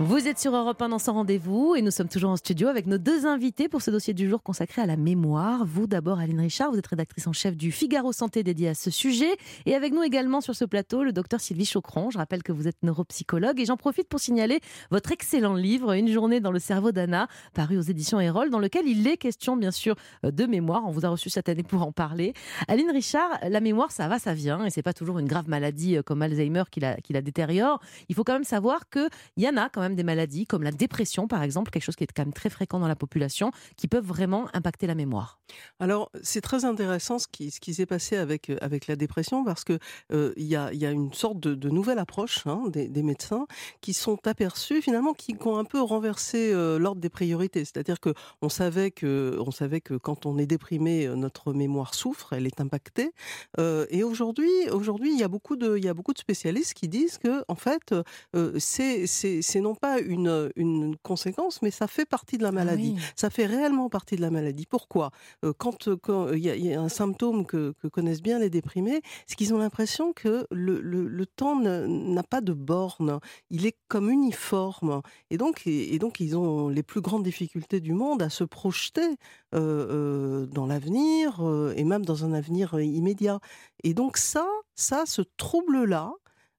Vous 0.00 0.28
êtes 0.28 0.38
sur 0.38 0.54
Europe 0.54 0.80
1 0.80 0.90
dans 0.90 1.00
son 1.00 1.14
rendez-vous 1.14 1.74
et 1.74 1.82
nous 1.82 1.90
sommes 1.90 2.06
toujours 2.06 2.30
en 2.30 2.36
studio 2.36 2.68
avec 2.68 2.86
nos 2.86 2.98
deux 2.98 3.26
invités 3.26 3.68
pour 3.68 3.82
ce 3.82 3.90
dossier 3.90 4.14
du 4.14 4.28
jour 4.28 4.44
consacré 4.44 4.80
à 4.80 4.86
la 4.86 4.96
mémoire. 4.96 5.64
Vous 5.66 5.88
d'abord 5.88 6.20
Aline 6.20 6.38
Richard, 6.38 6.70
vous 6.70 6.78
êtes 6.78 6.86
rédactrice 6.86 7.26
en 7.26 7.32
chef 7.32 7.56
du 7.56 7.72
Figaro 7.72 8.12
Santé 8.12 8.44
dédié 8.44 8.68
à 8.68 8.74
ce 8.76 8.92
sujet 8.92 9.36
et 9.66 9.74
avec 9.74 9.92
nous 9.92 10.04
également 10.04 10.40
sur 10.40 10.54
ce 10.54 10.64
plateau 10.64 11.02
le 11.02 11.12
docteur 11.12 11.40
Sylvie 11.40 11.64
Chocron. 11.64 12.10
Je 12.10 12.18
rappelle 12.18 12.44
que 12.44 12.52
vous 12.52 12.68
êtes 12.68 12.80
neuropsychologue 12.84 13.58
et 13.58 13.64
j'en 13.64 13.76
profite 13.76 14.08
pour 14.08 14.20
signaler 14.20 14.60
votre 14.92 15.10
excellent 15.10 15.54
livre 15.54 15.94
Une 15.94 16.12
journée 16.12 16.38
dans 16.38 16.52
le 16.52 16.60
cerveau 16.60 16.92
d'Anna 16.92 17.26
paru 17.52 17.76
aux 17.76 17.82
éditions 17.82 18.20
Erol 18.20 18.50
dans 18.50 18.60
lequel 18.60 18.86
il 18.86 19.04
est 19.08 19.16
question 19.16 19.56
bien 19.56 19.72
sûr 19.72 19.96
de 20.22 20.46
mémoire. 20.46 20.84
On 20.86 20.92
vous 20.92 21.06
a 21.06 21.08
reçu 21.08 21.28
cette 21.28 21.48
année 21.48 21.64
pour 21.64 21.82
en 21.82 21.90
parler. 21.90 22.34
Aline 22.68 22.92
Richard, 22.92 23.40
la 23.42 23.58
mémoire 23.58 23.90
ça 23.90 24.06
va, 24.06 24.20
ça 24.20 24.32
vient 24.32 24.64
et 24.64 24.70
c'est 24.70 24.82
pas 24.82 24.94
toujours 24.94 25.18
une 25.18 25.26
grave 25.26 25.48
maladie 25.48 25.96
euh, 25.96 26.02
comme 26.02 26.22
Alzheimer 26.22 26.62
qui 26.70 26.78
la, 26.78 26.94
qui 26.98 27.12
la 27.12 27.20
détériore. 27.20 27.80
Il 28.08 28.14
faut 28.14 28.22
quand 28.22 28.34
même 28.34 28.44
savoir 28.44 28.88
qu'il 28.90 29.08
y 29.38 29.48
en 29.48 29.56
a 29.56 29.68
quand 29.68 29.80
même 29.80 29.87
des 29.96 30.02
maladies 30.02 30.46
comme 30.46 30.62
la 30.62 30.72
dépression 30.72 31.28
par 31.28 31.42
exemple, 31.42 31.70
quelque 31.70 31.82
chose 31.82 31.96
qui 31.96 32.04
est 32.04 32.12
quand 32.14 32.24
même 32.24 32.32
très 32.32 32.50
fréquent 32.50 32.78
dans 32.78 32.88
la 32.88 32.96
population, 32.96 33.50
qui 33.76 33.88
peuvent 33.88 34.06
vraiment 34.06 34.48
impacter 34.54 34.86
la 34.86 34.94
mémoire. 34.94 35.38
Alors, 35.80 36.10
c'est 36.22 36.40
très 36.40 36.64
intéressant 36.64 37.18
ce 37.18 37.26
qui, 37.26 37.50
ce 37.50 37.60
qui 37.60 37.74
s'est 37.74 37.86
passé 37.86 38.16
avec, 38.16 38.50
euh, 38.50 38.56
avec 38.60 38.86
la 38.86 38.96
dépression 38.96 39.44
parce 39.44 39.64
que 39.64 39.78
euh, 40.12 40.32
il 40.36 40.46
y, 40.46 40.56
a, 40.56 40.72
y 40.72 40.86
a 40.86 40.90
une 40.90 41.12
sorte 41.12 41.40
de, 41.40 41.54
de 41.54 41.68
nouvelle 41.68 41.98
approche 41.98 42.46
hein, 42.46 42.64
des, 42.68 43.02
médecins 43.02 43.46
qui 43.80 43.92
sont 43.92 44.18
aperçus 44.26 44.82
finalement 44.82 45.14
qui 45.14 45.36
ont 45.44 45.56
un 45.56 45.64
peu 45.64 45.80
renversé 45.80 46.52
euh, 46.52 46.78
l'ordre 46.78 47.00
des 47.00 47.08
priorités. 47.08 47.64
C'est-à-dire 47.64 48.00
que 48.00 48.12
on 48.42 48.48
savait 48.48 48.90
que 48.90 49.36
savait 49.58 49.80
que 49.80 49.94
quand 49.94 50.24
on 50.24 50.38
est 50.38 50.46
déprimé, 50.46 51.06
euh, 51.06 51.16
notre 51.16 51.52
mémoire 51.52 51.94
souffre, 51.94 52.32
elle 52.32 52.46
est 52.46 52.60
impactée. 52.60 53.12
Euh, 53.58 53.86
et 53.90 54.04
aujourd'hui, 54.04 54.50
aujourd'hui, 54.70 55.12
il 55.12 55.18
y 55.18 55.24
a 55.24 55.28
beaucoup 55.28 55.56
de 55.56 55.76
il 55.76 55.84
y 55.84 55.88
a 55.88 55.94
beaucoup 55.94 56.12
de 56.12 56.18
spécialistes 56.18 56.74
qui 56.74 56.88
disent 56.88 57.18
que 57.18 57.44
en 57.48 57.56
fait, 57.56 57.94
euh, 58.36 58.52
c'est 58.58 59.06
c'est 59.06 59.60
non 59.60 59.74
pas 59.78 59.98
une 60.00 60.50
une 60.56 60.96
conséquence, 60.98 61.62
mais 61.62 61.70
ça 61.70 61.86
fait 61.86 62.04
partie 62.04 62.36
de 62.38 62.42
la 62.42 62.52
maladie. 62.52 62.94
oui. 62.96 63.02
Ça 63.16 63.30
fait 63.30 63.46
réellement 63.46 63.88
partie 63.88 64.16
de 64.16 64.20
la 64.20 64.30
maladie. 64.30 64.66
Pourquoi? 64.66 65.10
Euh, 65.44 65.52
Quand 65.56 65.86
y, 65.88 66.50
a- 66.50 66.56
il 66.56 66.66
y 66.66 66.74
a 66.74 66.80
un 66.80 66.88
symptôme 66.88 67.46
que, 67.46 67.72
que 67.80 67.88
connaissent 67.88 68.22
bien 68.22 68.38
les 68.38 68.50
déprimés, 68.50 69.00
c'est 69.26 69.36
qu'ils 69.36 69.54
ont 69.54 69.58
l'impression 69.58 70.12
que 70.12 70.46
le, 70.50 70.80
le, 70.80 71.06
le 71.08 71.26
temps 71.26 71.56
n'a 71.60 72.22
pas 72.22 72.40
de 72.40 72.52
borne. 72.52 73.18
Il 73.50 73.66
est 73.66 73.76
comme 73.88 74.10
uniforme. 74.10 75.02
Et 75.30 75.36
donc, 75.38 75.66
et, 75.66 75.94
et 75.94 75.98
donc, 75.98 76.20
ils 76.20 76.36
ont 76.36 76.68
les 76.68 76.82
plus 76.82 77.00
grandes 77.00 77.22
difficultés 77.24 77.80
du 77.80 77.92
monde 77.92 78.22
à 78.22 78.30
se 78.30 78.44
projeter 78.44 79.08
euh, 79.54 79.58
euh, 79.90 80.46
dans 80.46 80.66
l'avenir 80.66 81.40
euh, 81.46 81.72
et 81.76 81.84
même 81.84 82.04
dans 82.04 82.24
un 82.24 82.32
avenir 82.32 82.74
euh, 82.74 82.82
immédiat. 82.82 83.40
Et 83.84 83.94
donc 83.94 84.16
ça, 84.16 84.46
ça, 84.74 85.04
ce 85.06 85.22
trouble-là, 85.36 86.12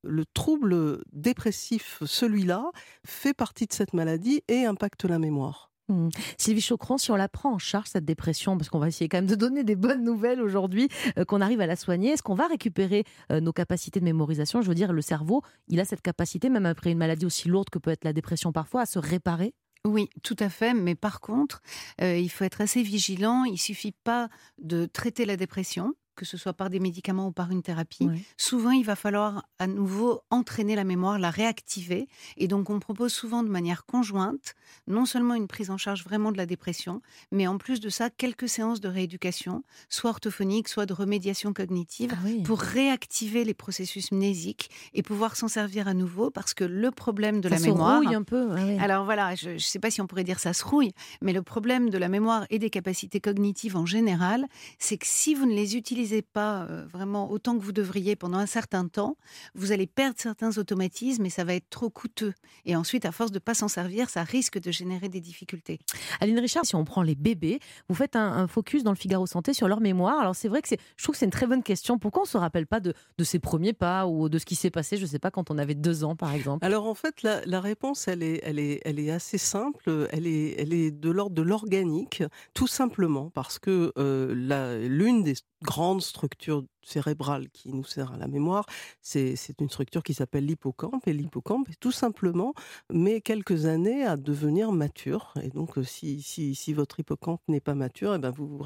le 0.03 0.25
trouble 0.25 1.01
dépressif, 1.12 2.01
celui-là, 2.05 2.71
fait 3.05 3.33
partie 3.33 3.65
de 3.65 3.73
cette 3.73 3.93
maladie 3.93 4.41
et 4.47 4.65
impacte 4.65 5.05
la 5.05 5.19
mémoire. 5.19 5.69
Hmm. 5.89 6.09
Sylvie 6.38 6.62
Chocron, 6.62 6.99
si 6.99 7.09
on 7.09 7.15
la 7.15 7.27
prend 7.27 7.53
en 7.53 7.57
charge, 7.57 7.88
cette 7.88 8.05
dépression, 8.05 8.57
parce 8.57 8.69
qu'on 8.69 8.77
va 8.77 8.88
essayer 8.88 9.09
quand 9.09 9.17
même 9.17 9.25
de 9.25 9.35
donner 9.35 9.63
des 9.63 9.75
bonnes 9.75 10.03
nouvelles 10.03 10.39
aujourd'hui, 10.39 10.88
euh, 11.17 11.25
qu'on 11.25 11.41
arrive 11.41 11.62
à 11.62 11.67
la 11.67 11.75
soigner, 11.75 12.12
est-ce 12.12 12.21
qu'on 12.21 12.35
va 12.35 12.47
récupérer 12.47 13.05
euh, 13.31 13.41
nos 13.41 13.51
capacités 13.51 13.99
de 13.99 14.05
mémorisation? 14.05 14.62
Je 14.62 14.67
veux 14.67 14.75
dire, 14.75 14.93
le 14.93 15.01
cerveau, 15.01 15.41
il 15.67 15.79
a 15.79 15.85
cette 15.85 16.03
capacité, 16.03 16.49
même 16.49 16.67
après 16.67 16.91
une 16.91 16.99
maladie 16.99 17.25
aussi 17.25 17.49
lourde 17.49 17.69
que 17.71 17.79
peut 17.79 17.89
être 17.89 18.03
la 18.05 18.13
dépression 18.13 18.51
parfois, 18.51 18.81
à 18.81 18.85
se 18.85 18.99
réparer? 18.99 19.55
Oui, 19.85 20.09
tout 20.23 20.35
à 20.39 20.49
fait. 20.49 20.73
Mais 20.73 20.95
par 20.95 21.21
contre, 21.21 21.62
euh, 22.01 22.17
il 22.17 22.29
faut 22.29 22.43
être 22.43 22.62
assez 22.62 22.83
vigilant. 22.83 23.45
Il 23.45 23.57
suffit 23.57 23.93
pas 24.03 24.29
de 24.62 24.85
traiter 24.85 25.25
la 25.25 25.38
dépression, 25.38 25.93
que 26.19 26.25
ce 26.25 26.36
soit 26.38 26.51
par 26.53 26.69
des 26.69 26.79
médicaments 26.82 27.27
ou 27.27 27.32
par 27.32 27.49
une 27.49 27.62
thérapie. 27.62 28.05
Oui. 28.10 28.23
Souvent, 28.36 28.71
il 28.71 28.84
va 28.84 28.97
falloir 28.97 29.45
à 29.58 29.67
nouveau 29.67 30.21
entraîner 30.29 30.75
la 30.75 30.84
mémoire, 30.84 31.17
la 31.17 31.29
réactiver. 31.29 32.10
Et 32.36 32.49
donc, 32.49 32.69
on 32.69 32.79
propose 32.82 33.13
souvent 33.13 33.41
de 33.41 33.47
manière 33.47 33.86
conjointe, 33.86 34.53
non 34.88 35.05
seulement 35.05 35.34
une 35.36 35.47
prise 35.47 35.69
en 35.69 35.77
charge 35.77 36.03
vraiment 36.03 36.34
de 36.34 36.38
la 36.38 36.45
dépression, 36.45 37.01
mais 37.32 37.47
en 37.47 37.58
plus 37.58 37.79
de 37.79 37.88
ça, 37.89 38.10
quelques 38.10 38.49
séances 38.49 38.82
de 38.82 38.89
rééducation, 38.89 39.63
soit 39.88 40.10
orthophonique, 40.10 40.67
soit 40.67 40.86
de 40.86 40.93
remédiation 40.93 41.53
cognitive, 41.53 42.12
Ah 42.13 42.19
oui. 42.25 42.43
pour 42.43 42.60
réactiver 42.60 43.45
les 43.45 43.53
processus 43.53 44.12
mnésiques 44.12 44.69
et 44.93 45.01
pouvoir 45.03 45.38
s'en 45.38 45.47
servir 45.47 45.88
à 45.88 45.93
nouveau, 45.93 46.32
parce 46.32 46.53
que 46.53 46.65
le 46.65 46.91
problème 46.91 47.39
de 47.39 47.47
Ça 47.47 47.55
la 47.55 47.62
se 47.62 47.65
mémoire... 47.67 48.01
rouille 48.01 48.13
un 48.15 48.23
peu. 48.23 48.49
ah 48.51 48.62
oui. 48.65 48.77
Alors 48.79 49.05
voilà, 49.05 49.36
je 49.36 49.51
ne 49.51 49.58
sais 49.58 49.79
pas 49.79 49.89
si 49.91 50.01
on 50.01 50.08
pourrait 50.08 50.25
dire 50.25 50.39
ça 50.39 50.51
se 50.51 50.65
rouille, 50.65 50.91
mais 51.21 51.32
le 51.32 51.41
problème 51.43 51.89
de 51.89 51.97
la 51.97 52.10
mémoire 52.10 52.45
et 52.49 52.60
des 52.60 52.69
capacités 52.69 53.21
cognitives 53.21 53.77
en 53.77 53.86
général, 53.86 54.45
c'est 54.79 54.97
que 54.97 55.05
si 55.08 55.34
vous 55.36 55.45
ne 55.45 55.53
les 55.53 55.77
utilisez 55.77 56.09
pas 56.22 56.63
euh, 56.63 56.86
vraiment 56.91 57.32
autant 57.32 57.58
que 57.58 57.63
vous 57.63 57.72
devriez 57.72 58.15
pendant 58.15 58.38
un 58.38 58.45
certain 58.45 58.88
temps, 58.88 59.17
vous 59.56 59.72
allez 59.72 59.88
perdre 59.88 60.15
certains 60.19 60.58
automatismes 60.58 61.26
et 61.26 61.30
ça 61.30 61.43
va 61.43 61.54
être 61.54 61.69
trop 61.69 61.89
coûteux. 61.89 62.34
Et 62.65 62.76
ensuite, 62.76 63.06
à 63.06 63.12
force 63.12 63.32
de 63.32 63.39
pas 63.39 63.54
s'en 63.54 63.67
servir, 63.67 64.10
ça 64.10 64.24
risque 64.24 64.60
de 64.60 64.72
générer 64.72 65.10
des 65.10 65.22
difficultés. 65.22 65.80
Aline 66.19 66.39
Richard, 66.39 66.65
si 66.65 66.76
on 66.76 66.86
prend 66.86 67.02
les 67.02 67.15
bébés, 67.15 67.60
vous 67.88 67.95
faites 67.95 68.15
un, 68.15 68.32
un 68.32 68.48
focus 68.48 68.84
dans 68.84 68.91
le 68.91 68.98
Figaro 68.98 69.26
Santé 69.28 69.54
sur 69.54 69.67
leur 69.67 69.82
mémoire. 69.82 70.19
Alors 70.19 70.36
c'est 70.36 70.48
vrai 70.48 70.62
que 70.62 70.67
c'est, 70.67 70.80
je 70.98 71.04
trouve 71.04 71.13
que 71.13 71.19
c'est 71.19 71.26
une 71.26 71.32
très 71.32 71.48
bonne 71.48 71.63
question. 71.63 71.98
Pourquoi 72.00 72.24
on 72.24 72.26
se 72.26 72.38
rappelle 72.38 72.67
pas 72.67 72.80
de, 72.80 72.93
de 73.17 73.24
ses 73.24 73.39
premiers 73.39 73.74
pas 73.74 74.08
ou 74.08 74.30
de 74.30 74.38
ce 74.38 74.45
qui 74.45 74.56
s'est 74.56 74.72
passé, 74.72 74.98
je 74.98 75.06
sais 75.06 75.19
pas, 75.19 75.32
quand 75.32 75.52
on 75.52 75.58
avait 75.58 75.76
deux 75.76 76.04
ans 76.04 76.15
par 76.15 76.34
exemple? 76.34 76.65
Alors 76.65 76.86
en 76.88 76.95
fait, 76.95 77.24
la, 77.24 77.45
la 77.45 77.62
réponse, 77.62 78.08
elle 78.08 78.24
est, 78.24 78.41
elle, 78.43 78.60
est, 78.60 78.82
elle 78.86 79.00
est 79.00 79.12
assez 79.12 79.38
simple. 79.38 80.08
Elle 80.12 80.28
est, 80.28 80.56
elle 80.60 80.74
est 80.74 80.91
de 80.91 81.10
l'ordre 81.10 81.36
de 81.36 81.41
l'organique, 81.41 82.24
tout 82.54 82.67
simplement 82.67 83.30
parce 83.30 83.60
que 83.60 83.91
euh, 83.98 84.34
la- 84.36 84.78
l'une 84.78 85.24
des 85.24 85.36
grandes 85.63 85.98
structures 86.01 86.65
cérébrale 86.84 87.50
qui 87.50 87.74
nous 87.74 87.84
sert 87.84 88.13
à 88.13 88.18
la 88.18 88.28
mémoire, 88.28 88.65
c'est 89.02 89.36
une 89.60 89.70
structure 89.70 90.04
qui 90.04 90.13
s'appelle 90.13 90.46
l'hippocampe. 90.46 91.08
Et 91.08 91.13
l'hippocampe, 91.13 91.68
tout 91.80 91.92
simplement, 91.92 92.54
met 92.92 93.22
quelques 93.22 93.65
années 93.65 94.04
à 94.04 94.18
devenir 94.18 94.72
mature. 94.72 95.34
Et 95.42 95.50
donc, 95.50 95.78
euh, 95.78 95.84
si, 95.84 96.22
si, 96.22 96.56
si 96.56 96.74
votre 96.74 97.00
hippocampe 97.00 97.42
n'est 97.48 97.60
pas 97.60 97.76
mature, 97.76 98.15
eh 98.15 98.20
ben 98.20 98.32
vous 98.32 98.63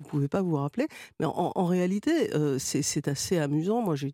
ne 0.00 0.04
pouvez 0.06 0.28
pas 0.28 0.42
vous 0.42 0.56
rappeler. 0.56 0.86
Mais 1.20 1.26
en, 1.26 1.64
réalité, 1.64 2.34
euh, 2.34 2.58
c'est 2.58 3.08
assez 3.08 3.38
amusant. 3.38 3.82
Moi, 3.82 3.96
j'ai 3.96 4.12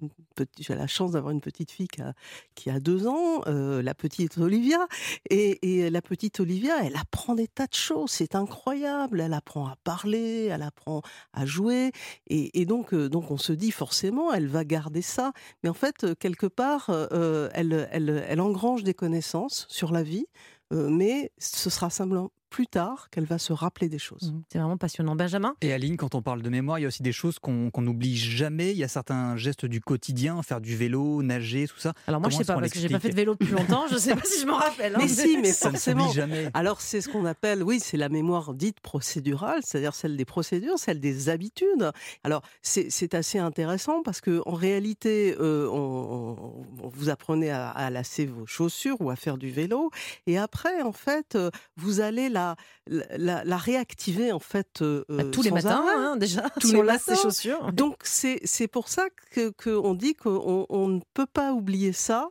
la 0.68 0.86
chance 0.86 1.12
d'avoir 1.12 1.32
une 1.32 1.40
petite 1.40 1.70
fille 1.70 1.88
qui 1.88 2.02
a, 2.02 2.14
qui 2.54 2.70
a 2.70 2.80
deux 2.80 3.06
ans, 3.06 3.42
euh, 3.46 3.82
la 3.82 3.94
petite 3.94 4.38
Olivia. 4.38 4.86
Et, 5.30 5.80
et 5.80 5.90
la 5.90 6.02
petite 6.02 6.40
Olivia, 6.40 6.84
elle 6.84 6.96
apprend 6.96 7.34
des 7.34 7.48
tas 7.48 7.66
de 7.66 7.74
choses. 7.74 8.10
C'est 8.10 8.34
incroyable. 8.34 9.20
Elle 9.20 9.34
apprend 9.34 9.66
à 9.66 9.76
parler, 9.84 10.46
elle 10.46 10.62
apprend 10.62 11.02
à 11.32 11.46
jouer. 11.46 11.92
Et, 12.28 12.60
et 12.60 12.66
donc, 12.66 12.94
donc, 12.94 13.30
on 13.30 13.37
se 13.38 13.52
dit 13.52 13.70
forcément, 13.70 14.32
elle 14.32 14.48
va 14.48 14.64
garder 14.64 15.02
ça. 15.02 15.32
Mais 15.62 15.68
en 15.68 15.74
fait, 15.74 16.04
euh, 16.04 16.14
quelque 16.14 16.46
part, 16.46 16.86
euh, 16.90 17.48
elle, 17.54 17.88
elle, 17.92 18.40
engrange 18.40 18.84
des 18.84 18.94
connaissances 18.94 19.66
sur 19.68 19.92
la 19.92 20.02
vie. 20.02 20.26
euh, 20.72 20.88
mais 20.90 21.32
ce 21.38 21.70
sera 21.70 21.90
simplement 21.90 22.30
plus 22.50 22.66
tard 22.66 23.08
qu'elle 23.10 23.24
va 23.24 23.38
se 23.38 23.52
rappeler 23.52 23.88
des 23.88 23.98
choses. 23.98 24.32
Mmh, 24.32 24.40
C'est 24.52 24.58
vraiment 24.58 24.76
passionnant. 24.76 25.16
Benjamin? 25.16 25.54
Et 25.60 25.72
Aline, 25.72 25.96
quand 25.96 26.14
on 26.14 26.22
parle 26.22 26.42
de 26.42 26.48
mémoire, 26.50 26.78
il 26.78 26.82
y 26.82 26.84
a 26.84 26.88
aussi 26.88 27.02
des 27.02 27.12
choses 27.12 27.38
qu'on 27.38 27.70
n'oublie 27.78 28.16
jamais. 28.16 28.70
Il 28.72 28.76
y 28.78 28.84
a 28.84 28.88
certains 28.88 29.36
gestes 29.36 29.66
du 29.66 29.80
quotidien, 29.80 30.42
faire 30.42 30.60
du 30.60 30.76
vélo, 30.76 31.22
nager, 31.22 31.66
tout 31.68 31.78
ça. 31.78 31.92
Alors 32.06 32.20
moi, 32.20 32.30
je 32.30 32.34
Comment 32.34 32.44
sais 32.44 32.52
pas, 32.52 32.58
parce 32.60 32.72
que 32.72 32.78
j'ai 32.80 32.88
pas 32.88 33.00
fait 33.00 33.10
de 33.10 33.14
vélo 33.16 33.34
depuis 33.38 33.52
longtemps. 33.52 33.86
Je 33.90 33.96
sais 33.96 34.14
pas 34.14 34.22
si 34.24 34.40
je 34.40 34.46
m'en 34.46 34.56
rappelle. 34.56 34.94
hein. 34.94 34.98
Mais 35.00 35.08
si, 35.08 35.38
mais 35.38 35.52
Ça 35.52 35.68
ne 35.68 35.72
forcément. 35.74 36.10
jamais. 36.10 36.50
Alors 36.54 36.80
c'est 36.80 37.00
ce 37.00 37.08
qu'on 37.08 37.24
appelle, 37.24 37.62
oui, 37.62 37.80
c'est 37.80 37.96
la 37.96 38.08
mémoire 38.08 38.54
dite 38.54 38.80
procédurale, 38.80 39.60
c'est-à-dire 39.64 39.94
celle 39.94 40.16
des 40.16 40.24
procédures, 40.24 40.78
celle 40.78 41.00
des 41.00 41.28
habitudes. 41.28 41.90
Alors 42.24 42.42
c'est 42.62 43.14
assez 43.14 43.38
intéressant 43.38 44.02
parce 44.02 44.20
que 44.20 44.42
en 44.46 44.52
réalité, 44.54 45.36
euh, 45.40 45.68
on, 45.70 46.36
on- 46.82 46.88
vous 46.88 47.08
apprenez 47.10 47.50
à, 47.50 47.68
à 47.70 47.90
lasser 47.90 48.26
vos 48.26 48.46
chaussures 48.46 48.96
ou 49.00 49.10
à 49.10 49.16
faire 49.16 49.36
du 49.38 49.50
vélo, 49.50 49.90
et 50.26 50.38
après, 50.38 50.82
en 50.82 50.92
fait, 50.92 51.34
euh, 51.34 51.50
vous 51.76 52.00
allez 52.00 52.28
la, 52.28 52.37
la, 52.86 53.44
la 53.44 53.56
réactiver 53.56 54.32
en 54.32 54.38
fait 54.38 54.82
euh, 54.82 55.04
Bah, 55.08 55.24
tous 55.32 55.42
les 55.42 55.50
matins, 55.50 55.82
arrêt. 55.86 55.94
hein, 55.96 56.16
déjà, 56.16 56.42
tous 56.60 56.68
si 56.68 56.72
les 56.74 56.80
on 56.82 56.98
ses 56.98 57.16
chaussures. 57.16 57.72
Donc 57.72 57.96
c'est 58.04 58.40
c'est 58.44 58.68
pour 58.68 58.88
ça 58.88 59.08
que 59.32 59.50
qu'on 59.50 59.94
dit 59.94 60.14
qu'on 60.14 60.66
on 60.68 60.88
ne 60.88 61.00
peut 61.14 61.26
pas 61.26 61.52
oublier 61.52 61.92
ça. 61.92 62.28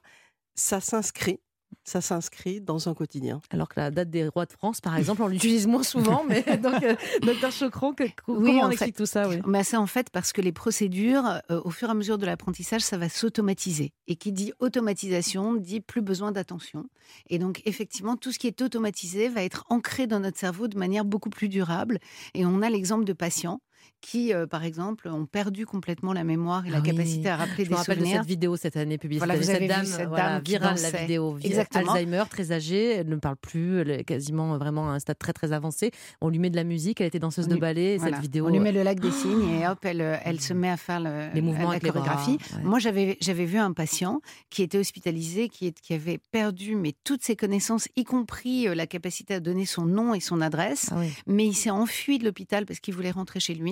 Ça 0.60 0.80
s'inscrit, 0.82 1.40
ça 1.88 2.02
s'inscrit 2.02 2.60
dans 2.60 2.90
un 2.90 2.94
quotidien. 2.94 3.40
Alors 3.50 3.70
que 3.70 3.80
la 3.80 3.92
date 3.92 4.10
des 4.10 4.28
rois 4.28 4.46
de 4.46 4.52
France, 4.52 4.82
par 4.82 4.98
exemple, 4.98 5.22
on 5.24 5.28
l'utilise 5.28 5.68
moins 5.68 5.84
souvent. 5.94 6.24
Mais 6.28 6.44
donc, 6.62 6.84
euh, 6.84 6.96
docteur 7.22 7.52
Chocron, 7.52 7.94
que- 7.94 8.04
comment 8.26 8.40
Oui, 8.40 8.60
on 8.62 8.70
explique 8.70 8.96
fait. 8.98 9.04
tout 9.04 9.06
ça 9.06 9.30
oui? 9.30 9.38
Mais 9.48 9.64
c'est 9.64 9.78
en 9.78 9.88
fait 9.88 10.10
parce 10.10 10.34
que 10.34 10.42
les 10.42 10.52
procédures, 10.52 11.40
euh, 11.50 11.62
au 11.64 11.70
fur 11.70 11.88
et 11.88 11.92
à 11.92 11.94
mesure 11.94 12.18
de 12.18 12.26
l'apprentissage, 12.26 12.82
ça 12.82 12.98
va 12.98 13.08
s'automatiser. 13.08 13.94
Et 14.08 14.18
qui 14.18 14.34
dit 14.34 14.52
automatisation 14.60 15.54
dit 15.56 15.80
plus 15.82 16.02
besoin 16.02 16.32
d'attention. 16.32 16.86
Et 17.30 17.40
donc, 17.40 17.62
effectivement, 17.66 18.18
tout 18.18 18.32
ce 18.32 18.40
qui 18.40 18.48
est 18.48 18.62
automatisé 18.62 19.30
va 19.30 19.44
être 19.44 19.64
ancré 19.70 20.08
dans 20.08 20.20
notre 20.20 20.38
cerveau 20.38 20.68
de 20.68 20.78
manière 20.78 21.06
beaucoup 21.06 21.30
plus 21.30 21.48
durable. 21.50 22.00
Et 22.34 22.46
on 22.46 22.62
a 22.62 22.70
l'exemple 22.70 23.06
de 23.06 23.14
patients 23.14 23.62
qui, 24.02 24.34
euh, 24.34 24.46
par 24.48 24.64
exemple, 24.64 25.08
ont 25.08 25.26
perdu 25.26 25.66
complètement 25.66 26.14
la 26.14 26.24
mémoire 26.24 26.66
et 26.66 26.70
la 26.70 26.78
Ah 26.78 26.82
oui. 26.84 26.90
capacité 26.92 27.30
à 27.30 27.36
rappeler 27.38 27.64
Je 27.66 27.70
des 27.70 27.72
me 27.72 27.76
rappelle 27.76 28.00
de 28.00 28.06
cette 28.06 28.26
vidéo 28.26 28.56
cette 28.56 28.78
année 28.78 28.98
publiée. 28.98 29.18
Voilà, 29.20 29.36
cette 29.36 29.46
cette 29.46 29.58
cette 29.60 29.68
dame, 29.68 30.08
voilà, 30.10 30.30
dame 30.36 30.44
virale, 30.44 30.78
la 30.82 30.92
vidéo. 30.92 31.34
vi- 31.36 31.48
Exactement. 31.48 31.92
Alzheimer, 31.94 32.24
très 32.30 32.52
âgée, 32.52 32.94
elle 32.96 33.10
ne 33.10 33.16
parle 33.16 33.38
plus, 33.38 33.80
elle 33.82 33.92
est 33.92 34.04
quasiment 34.04 34.58
vraiment 34.58 34.90
à 34.90 34.94
un 34.94 35.00
stade 35.00 35.18
très 35.18 35.34
très 35.34 35.52
avancé. 35.52 35.92
On 36.22 36.30
lui 36.30 36.40
met 36.40 36.50
de 36.50 36.56
la 36.56 36.64
musique, 36.64 37.02
elle 37.02 37.08
était 37.08 37.20
danseuse 37.20 37.48
de 37.48 37.56
ballet. 37.56 37.98
Voilà. 37.98 38.18
Cette 38.18 38.24
vidéo, 38.24 38.46
On 38.46 38.50
lui 38.50 38.60
met 38.60 38.72
le 38.72 38.84
lac 38.84 39.00
des 39.00 39.12
signes 39.12 39.50
et 39.50 39.68
hop, 39.68 39.80
elle, 39.84 40.02
euh, 40.02 40.16
elle 40.24 40.40
se 40.42 40.54
met 40.54 40.70
à 40.70 40.78
faire 40.78 41.00
le- 41.00 41.34
Les 41.34 41.42
mouvements 41.42 41.72
la 41.72 41.80
les 41.80 41.90
bras, 41.90 42.00
chorégraphie. 42.02 42.38
ouais. 42.56 42.64
Moi, 42.64 42.80
j'avais 42.80 43.18
j'avais 43.22 43.46
vu 43.46 43.58
un 43.58 43.74
patient 43.74 44.22
qui 44.50 44.62
était 44.64 44.78
hospitalisé, 44.78 45.50
qui, 45.50 45.68
est- 45.68 45.80
qui 45.82 45.94
avait 45.94 46.20
perdu 46.32 46.76
mais 46.76 46.94
toutes 47.04 47.24
ses 47.24 47.36
connaissances, 47.36 47.88
y 47.96 48.04
compris 48.04 48.68
euh, 48.68 48.76
la 48.76 48.86
capacité 48.88 49.34
à 49.34 49.40
donner 49.40 49.66
son 49.66 49.86
nom 49.86 50.14
et 50.14 50.20
son 50.20 50.40
adresse. 50.42 50.90
Ah 50.92 50.98
oui. 51.00 51.10
Mais 51.26 51.46
il 51.48 51.54
s'est 51.56 51.70
enfui 51.72 52.20
de 52.20 52.26
l'hôpital 52.26 52.66
parce 52.66 52.80
qu'il 52.80 52.94
voulait 52.94 53.12
rentrer 53.12 53.40
chez 53.40 53.54
lui. 53.56 53.67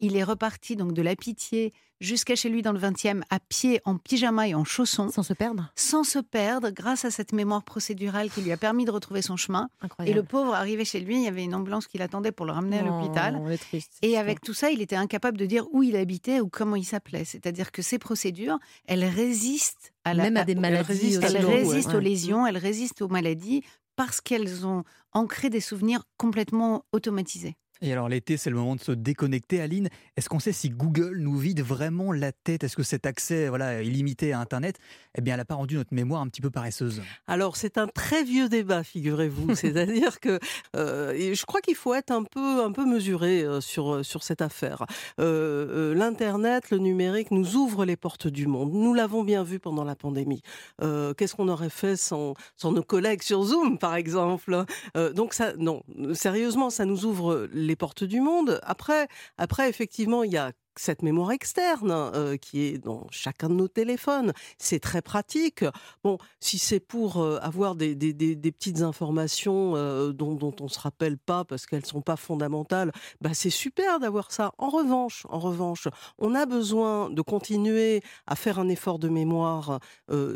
Il 0.00 0.16
est 0.16 0.24
reparti 0.24 0.76
donc 0.76 0.92
de 0.92 1.02
la 1.02 1.16
pitié 1.16 1.72
jusqu'à 2.00 2.36
chez 2.36 2.48
lui 2.48 2.62
dans 2.62 2.72
le 2.72 2.78
20e 2.78 3.22
à 3.30 3.40
pied, 3.40 3.80
en 3.84 3.96
pyjama 3.96 4.48
et 4.48 4.54
en 4.54 4.64
chaussons. 4.64 5.08
Sans 5.10 5.22
se 5.22 5.32
perdre 5.32 5.72
Sans 5.76 6.04
se 6.04 6.18
perdre, 6.18 6.70
grâce 6.70 7.04
à 7.04 7.10
cette 7.10 7.32
mémoire 7.32 7.64
procédurale 7.64 8.30
qui 8.30 8.42
lui 8.42 8.52
a 8.52 8.56
permis 8.56 8.84
de 8.84 8.90
retrouver 8.90 9.22
son 9.22 9.36
chemin. 9.36 9.68
Et 10.04 10.12
le 10.12 10.22
pauvre 10.22 10.54
arrivé 10.54 10.84
chez 10.84 11.00
lui, 11.00 11.16
il 11.16 11.22
y 11.22 11.28
avait 11.28 11.44
une 11.44 11.54
ambulance 11.54 11.86
qui 11.86 11.98
l'attendait 11.98 12.32
pour 12.32 12.46
le 12.46 12.52
ramener 12.52 12.78
à 12.78 12.82
l'hôpital. 12.82 13.40
Oh, 13.40 13.48
cette 13.70 13.88
Et 14.02 14.18
avec 14.18 14.40
tout 14.40 14.54
ça, 14.54 14.70
il 14.70 14.82
était 14.82 14.96
incapable 14.96 15.38
de 15.38 15.46
dire 15.46 15.66
où 15.72 15.82
il 15.82 15.96
habitait 15.96 16.40
ou 16.40 16.48
comment 16.48 16.76
il 16.76 16.84
s'appelait. 16.84 17.24
C'est-à-dire 17.24 17.72
que 17.72 17.82
ces 17.82 17.98
procédures, 17.98 18.58
elles 18.86 19.04
résistent 19.04 19.92
à 20.04 20.14
la, 20.14 20.24
Même 20.24 20.36
à 20.36 20.44
des 20.44 20.54
maladies 20.54 20.86
résistent 20.86 21.24
aussi 21.24 21.36
elles 21.36 21.44
résistent 21.44 21.90
ouais. 21.90 21.96
aux 21.96 22.00
lésions, 22.00 22.46
elles 22.46 22.58
résistent 22.58 23.02
aux 23.02 23.08
maladies 23.08 23.62
parce 23.96 24.20
qu'elles 24.20 24.66
ont 24.66 24.84
ancré 25.12 25.50
des 25.50 25.60
souvenirs 25.60 26.04
complètement 26.16 26.84
automatisés. 26.92 27.56
Et 27.82 27.92
alors 27.92 28.08
l'été, 28.08 28.36
c'est 28.36 28.50
le 28.50 28.56
moment 28.56 28.74
de 28.76 28.80
se 28.80 28.92
déconnecter. 28.92 29.60
Aline, 29.60 29.88
est-ce 30.16 30.28
qu'on 30.28 30.38
sait 30.38 30.52
si 30.52 30.70
Google 30.70 31.18
nous 31.18 31.36
vide 31.36 31.60
vraiment 31.60 32.12
la 32.12 32.32
tête? 32.32 32.64
Est-ce 32.64 32.76
que 32.76 32.82
cet 32.82 33.06
accès 33.06 33.48
voilà, 33.48 33.82
illimité 33.82 34.32
à 34.32 34.40
Internet, 34.40 34.76
eh 35.16 35.20
bien, 35.20 35.34
elle 35.34 35.40
n'a 35.40 35.44
pas 35.44 35.54
rendu 35.56 35.76
notre 35.76 35.94
mémoire 35.94 36.20
un 36.20 36.28
petit 36.28 36.40
peu 36.40 36.50
paresseuse? 36.50 37.02
Alors 37.26 37.56
c'est 37.56 37.78
un 37.78 37.86
très 37.86 38.24
vieux 38.24 38.48
débat, 38.48 38.82
figurez-vous. 38.82 39.54
C'est-à-dire 39.56 40.20
que 40.20 40.38
euh, 40.74 41.34
je 41.34 41.44
crois 41.46 41.60
qu'il 41.60 41.74
faut 41.74 41.94
être 41.94 42.10
un 42.10 42.22
peu 42.24 42.62
un 42.64 42.72
peu 42.72 42.84
mesuré 42.86 43.42
euh, 43.42 43.60
sur 43.60 44.04
sur 44.04 44.22
cette 44.22 44.42
affaire. 44.42 44.84
Euh, 45.20 45.92
euh, 45.92 45.94
L'internet, 45.94 46.70
le 46.70 46.78
numérique 46.78 47.30
nous 47.30 47.56
ouvre 47.56 47.84
les 47.84 47.96
portes 47.96 48.26
du 48.28 48.46
monde. 48.46 48.72
Nous 48.72 48.94
l'avons 48.94 49.24
bien 49.24 49.42
vu 49.42 49.58
pendant 49.58 49.84
la 49.84 49.96
pandémie. 49.96 50.42
Euh, 50.82 51.14
Qu'est-ce 51.14 51.34
qu'on 51.34 51.48
aurait 51.48 51.70
fait 51.70 51.96
sans 51.96 52.34
sans 52.56 52.72
nos 52.72 52.82
collègues 52.82 53.22
sur 53.22 53.42
Zoom, 53.42 53.78
par 53.78 53.94
exemple 53.96 54.64
Euh, 54.96 55.12
Donc 55.12 55.34
ça, 55.34 55.52
non, 55.58 55.82
sérieusement, 56.12 56.70
ça 56.70 56.84
nous 56.84 57.04
ouvre 57.04 57.48
les 57.52 57.65
portes 57.74 58.04
du 58.04 58.20
monde. 58.20 58.60
Après, 58.62 59.08
après 59.38 59.68
effectivement, 59.68 60.22
il 60.22 60.30
y 60.32 60.36
a 60.36 60.52
cette 60.78 61.02
mémoire 61.02 61.32
externe 61.32 61.90
euh, 61.90 62.36
qui 62.36 62.62
est 62.62 62.78
dans 62.78 63.06
chacun 63.10 63.48
de 63.48 63.54
nos 63.54 63.68
téléphones. 63.68 64.32
C'est 64.58 64.80
très 64.80 65.02
pratique. 65.02 65.64
Bon, 66.04 66.18
si 66.40 66.58
c'est 66.58 66.80
pour 66.80 67.18
euh, 67.18 67.38
avoir 67.40 67.74
des, 67.74 67.94
petites 67.96 68.82
informations 68.82 69.74
euh, 69.76 70.12
dont, 70.12 70.54
on 70.60 70.68
se 70.68 70.78
rappelle 70.78 71.18
pas 71.18 71.44
parce 71.44 71.66
qu'elles 71.66 71.86
sont 71.86 72.02
pas 72.02 72.16
fondamentales, 72.16 72.92
bah 73.20 73.34
c'est 73.34 73.50
super 73.50 74.00
d'avoir 74.00 74.32
ça. 74.32 74.52
En 74.58 74.68
revanche, 74.68 75.26
en 75.28 75.38
revanche, 75.38 75.88
on 76.18 76.34
a 76.34 76.46
besoin 76.46 77.10
de 77.10 77.22
continuer 77.22 78.02
à 78.26 78.36
faire 78.36 78.58
un 78.58 78.68
effort 78.68 78.98
de 78.98 79.08
mémoire, 79.08 79.80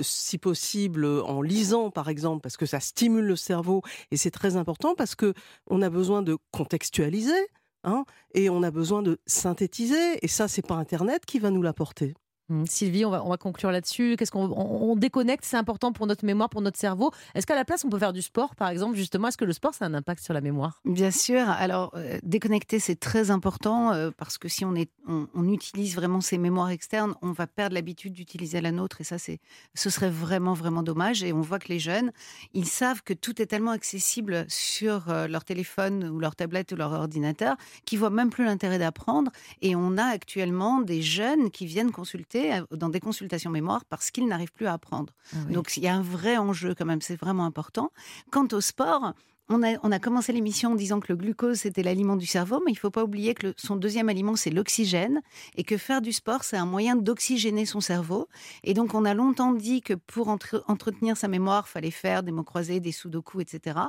si 0.00 0.38
possible 0.38 1.04
en 1.06 1.42
lisant 1.42 1.90
par 1.90 2.08
exemple, 2.08 2.42
parce 2.42 2.56
que 2.56 2.66
ça 2.66 2.80
stimule 2.80 3.24
le 3.24 3.36
cerveau 3.36 3.82
et 4.10 4.16
c'est 4.16 4.30
très 4.30 4.56
important 4.56 4.94
parce 4.94 5.14
que 5.14 5.34
on 5.68 5.82
a 5.82 5.90
besoin 5.90 6.22
de 6.22 6.36
contextualiser. 6.50 7.48
Hein, 7.84 8.04
et 8.34 8.50
on 8.50 8.62
a 8.62 8.70
besoin 8.70 9.02
de 9.02 9.18
synthétiser, 9.26 10.22
et 10.22 10.28
ça, 10.28 10.48
c'est 10.48 10.66
pas 10.66 10.74
Internet 10.74 11.24
qui 11.24 11.38
va 11.38 11.50
nous 11.50 11.62
l'apporter. 11.62 12.14
Hum, 12.50 12.66
Sylvie, 12.66 13.04
on 13.04 13.10
va, 13.10 13.24
on 13.24 13.28
va 13.28 13.36
conclure 13.36 13.70
là-dessus. 13.70 14.16
Qu'est-ce 14.18 14.32
qu'on 14.32 14.50
on, 14.50 14.90
on 14.90 14.96
déconnecte 14.96 15.44
C'est 15.44 15.56
important 15.56 15.92
pour 15.92 16.08
notre 16.08 16.24
mémoire, 16.24 16.50
pour 16.50 16.62
notre 16.62 16.78
cerveau. 16.78 17.12
Est-ce 17.36 17.46
qu'à 17.46 17.54
la 17.54 17.64
place, 17.64 17.84
on 17.84 17.88
peut 17.88 17.98
faire 17.98 18.12
du 18.12 18.22
sport, 18.22 18.56
par 18.56 18.68
exemple 18.68 18.96
Justement, 18.96 19.28
est-ce 19.28 19.36
que 19.36 19.44
le 19.44 19.52
sport, 19.52 19.72
ça 19.72 19.84
a 19.84 19.88
un 19.88 19.94
impact 19.94 20.24
sur 20.24 20.34
la 20.34 20.40
mémoire? 20.40 20.80
Bien 20.84 21.12
sûr. 21.12 21.48
Alors, 21.48 21.92
euh, 21.94 22.18
déconnecter, 22.24 22.80
c'est 22.80 22.98
très 22.98 23.30
important 23.30 23.92
euh, 23.92 24.10
parce 24.16 24.36
que 24.36 24.48
si 24.48 24.64
on, 24.64 24.74
est, 24.74 24.90
on, 25.06 25.48
utilise 25.48 25.94
vraiment 25.94 26.20
ces 26.20 26.38
mémoires 26.38 26.70
externes, 26.70 27.14
on 27.22 27.32
va 27.32 27.46
perdre 27.46 27.74
l'habitude 27.74 28.12
d'utiliser 28.12 28.60
la 28.60 28.72
nôtre 28.72 29.00
et 29.00 29.04
ça, 29.04 29.18
c'est, 29.18 29.38
ce 29.74 29.90
serait 29.90 30.10
vraiment, 30.10 30.54
vraiment 30.54 30.82
dommage. 30.82 31.22
Et 31.22 31.32
on 31.32 31.40
voit 31.40 31.60
que 31.60 31.68
les 31.68 31.78
jeunes, 31.78 32.10
ils 32.52 32.66
savent 32.66 33.02
que 33.02 33.14
tout 33.14 33.40
est 33.40 33.46
tellement 33.46 33.70
accessible 33.70 34.44
sur 34.48 35.08
euh, 35.08 35.28
leur 35.28 35.44
téléphone 35.44 36.04
ou 36.08 36.18
leur 36.18 36.34
tablette 36.34 36.72
ou 36.72 36.76
leur 36.76 36.92
ordinateur 36.92 37.56
qu'ils 37.84 38.00
voient 38.00 38.10
même 38.10 38.30
plus 38.30 38.44
l'intérêt 38.44 38.78
d'apprendre. 38.78 39.30
Et 39.62 39.76
on 39.76 39.96
a 39.96 40.04
actuellement 40.04 40.80
des 40.80 41.02
jeunes 41.02 41.50
qui 41.50 41.66
viennent 41.66 41.92
consulter 41.92 42.39
dans 42.70 42.88
des 42.88 43.00
consultations 43.00 43.50
mémoire 43.50 43.84
parce 43.84 44.10
qu'ils 44.10 44.26
n'arrivent 44.26 44.52
plus 44.52 44.66
à 44.66 44.72
apprendre. 44.74 45.12
Donc 45.50 45.76
il 45.76 45.82
y 45.82 45.88
a 45.88 45.94
un 45.94 46.02
vrai 46.02 46.36
enjeu 46.36 46.74
quand 46.76 46.86
même, 46.86 47.00
c'est 47.02 47.16
vraiment 47.16 47.44
important. 47.44 47.90
Quant 48.30 48.48
au 48.52 48.60
sport, 48.60 49.12
on 49.52 49.64
a, 49.64 49.70
on 49.82 49.90
a 49.90 49.98
commencé 49.98 50.32
l'émission 50.32 50.70
en 50.72 50.74
disant 50.76 51.00
que 51.00 51.08
le 51.12 51.16
glucose, 51.16 51.58
c'était 51.58 51.82
l'aliment 51.82 52.14
du 52.14 52.24
cerveau, 52.24 52.62
mais 52.64 52.70
il 52.70 52.74
ne 52.76 52.78
faut 52.78 52.92
pas 52.92 53.02
oublier 53.02 53.34
que 53.34 53.48
le- 53.48 53.54
son 53.56 53.74
deuxième 53.74 54.08
aliment, 54.08 54.36
c'est 54.36 54.50
l'oxygène, 54.50 55.22
et 55.56 55.64
que 55.64 55.76
faire 55.76 56.00
du 56.02 56.12
sport, 56.12 56.44
c'est 56.44 56.56
un 56.56 56.66
moyen 56.66 56.94
d'oxygéner 56.94 57.66
son 57.66 57.80
cerveau. 57.80 58.28
Et 58.62 58.74
donc, 58.74 58.94
on 58.94 59.04
a 59.04 59.12
longtemps 59.12 59.52
dit 59.52 59.80
que 59.82 59.94
pour 59.94 60.28
entre- 60.28 60.62
entretenir 60.68 61.16
sa 61.16 61.26
mémoire, 61.26 61.66
fallait 61.66 61.90
faire 61.90 62.22
des 62.22 62.30
mots 62.30 62.44
croisés, 62.44 62.78
des 62.78 62.92
sudoku, 62.92 63.40
etc. 63.40 63.80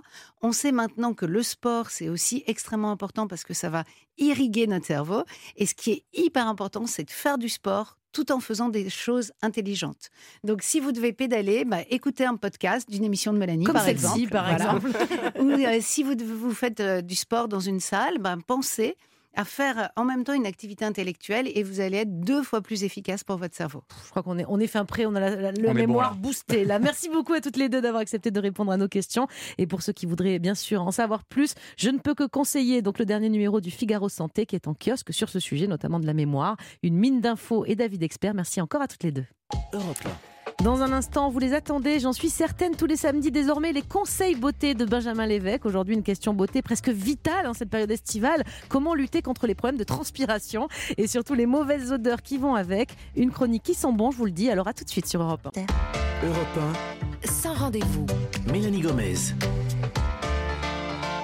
On 0.41 0.51
sait 0.51 0.71
maintenant 0.71 1.13
que 1.13 1.27
le 1.27 1.43
sport, 1.43 1.91
c'est 1.91 2.09
aussi 2.09 2.43
extrêmement 2.47 2.89
important 2.89 3.27
parce 3.27 3.43
que 3.43 3.53
ça 3.53 3.69
va 3.69 3.83
irriguer 4.17 4.65
notre 4.65 4.87
cerveau. 4.87 5.21
Et 5.57 5.67
ce 5.67 5.75
qui 5.75 5.91
est 5.91 6.03
hyper 6.13 6.47
important, 6.47 6.87
c'est 6.87 7.03
de 7.03 7.11
faire 7.11 7.37
du 7.37 7.49
sport 7.49 7.99
tout 8.11 8.31
en 8.31 8.39
faisant 8.39 8.69
des 8.69 8.89
choses 8.89 9.31
intelligentes. 9.41 10.09
Donc, 10.43 10.63
si 10.63 10.79
vous 10.79 10.91
devez 10.91 11.13
pédaler, 11.13 11.65
bah, 11.65 11.79
écoutez 11.89 12.25
un 12.25 12.35
podcast 12.35 12.89
d'une 12.89 13.03
émission 13.03 13.33
de 13.33 13.37
Mélanie, 13.37 13.65
Comme 13.65 13.73
par 13.73 13.83
celle-ci, 13.85 14.23
exemple. 14.23 14.29
par 14.31 14.51
exemple. 14.51 14.89
Ou 15.39 15.49
euh, 15.51 15.77
si 15.81 16.03
vous, 16.03 16.13
vous 16.19 16.53
faites 16.53 16.79
euh, 16.79 17.01
du 17.01 17.15
sport 17.15 17.47
dans 17.47 17.59
une 17.59 17.79
salle, 17.79 18.17
ben, 18.19 18.39
pensez 18.45 18.95
à 19.35 19.45
faire 19.45 19.89
en 19.95 20.03
même 20.05 20.23
temps 20.23 20.33
une 20.33 20.45
activité 20.45 20.83
intellectuelle 20.85 21.49
et 21.53 21.63
vous 21.63 21.79
allez 21.79 21.97
être 21.97 22.19
deux 22.19 22.43
fois 22.43 22.61
plus 22.61 22.83
efficace 22.83 23.23
pour 23.23 23.37
votre 23.37 23.55
cerveau. 23.55 23.83
Je 24.05 24.09
crois 24.09 24.23
qu'on 24.23 24.37
est, 24.37 24.45
on 24.47 24.59
est 24.59 24.67
fin 24.67 24.85
prêt, 24.85 25.05
on 25.05 25.15
a 25.15 25.19
la, 25.19 25.35
la- 25.35 25.51
le 25.51 25.59
On 25.67 25.71
est 25.71 25.73
bon, 25.73 25.73
mémoire 25.73 26.11
là. 26.11 26.17
boosté. 26.17 26.65
Là. 26.65 26.79
Merci 26.91 27.09
beaucoup 27.09 27.33
à 27.33 27.41
toutes 27.41 27.57
les 27.57 27.69
deux 27.69 27.81
d'avoir 27.81 28.01
accepté 28.01 28.31
de 28.31 28.39
répondre 28.39 28.71
à 28.71 28.77
nos 28.77 28.87
questions. 28.87 29.27
Et 29.57 29.67
pour 29.67 29.81
ceux 29.81 29.93
qui 29.93 30.05
voudraient 30.05 30.39
bien 30.39 30.55
sûr 30.55 30.81
en 30.81 30.91
savoir 30.91 31.23
plus, 31.23 31.53
je 31.77 31.89
ne 31.89 31.97
peux 31.99 32.13
que 32.15 32.25
conseiller 32.25 32.81
donc 32.81 32.99
le 32.99 33.05
dernier 33.05 33.29
numéro 33.29 33.61
du 33.61 33.71
Figaro 33.71 34.09
Santé 34.09 34.45
qui 34.45 34.55
est 34.55 34.67
en 34.67 34.73
kiosque 34.73 35.13
sur 35.13 35.29
ce 35.29 35.39
sujet, 35.39 35.67
notamment 35.67 35.99
de 35.99 36.05
la 36.05 36.13
mémoire. 36.13 36.57
Une 36.83 36.95
mine 36.95 37.21
d'infos 37.21 37.65
et 37.65 37.75
d'avis 37.75 37.97
d'experts. 37.97 38.33
Merci 38.33 38.61
encore 38.61 38.81
à 38.81 38.87
toutes 38.87 39.03
les 39.03 39.11
deux. 39.11 39.25
Europe 39.73 39.97
Dans 40.63 40.83
un 40.83 40.91
instant, 40.91 41.31
vous 41.31 41.39
les 41.39 41.53
attendez, 41.53 41.99
j'en 41.99 42.13
suis 42.13 42.29
certaine, 42.29 42.75
tous 42.75 42.85
les 42.85 42.95
samedis 42.95 43.31
désormais, 43.31 43.71
les 43.71 43.81
conseils 43.81 44.35
beauté 44.35 44.75
de 44.75 44.85
Benjamin 44.85 45.25
Lévesque. 45.25 45.65
Aujourd'hui, 45.65 45.95
une 45.95 46.03
question 46.03 46.35
beauté 46.35 46.61
presque 46.61 46.89
vitale 46.89 47.47
en 47.47 47.55
cette 47.55 47.71
période 47.71 47.89
estivale. 47.89 48.43
Comment 48.69 48.93
lutter 48.93 49.23
contre 49.23 49.47
les 49.47 49.55
problèmes 49.55 49.79
de 49.79 49.83
transpiration 49.83 50.67
et 50.97 51.07
surtout 51.07 51.33
les 51.33 51.47
mauvaises 51.47 51.91
odeurs 51.91 52.21
qui 52.21 52.37
vont 52.37 52.53
avec? 52.53 52.89
Une 53.15 53.31
chronique 53.31 53.63
qui 53.63 53.73
sent 53.73 53.91
bon, 53.91 54.11
je 54.11 54.17
vous 54.17 54.25
le 54.25 54.31
dis. 54.31 54.51
Alors 54.51 54.67
à 54.67 54.73
tout 54.73 54.83
de 54.83 54.89
suite 54.89 55.07
sur 55.07 55.23
Europe 55.23 55.47
1. 55.55 55.61
un. 55.61 56.27
Europe 56.27 56.77
Sans 57.23 57.53
rendez-vous. 57.53 58.05
1. 58.47 58.51
Mélanie 58.51 58.81
Gomez. 58.81 59.15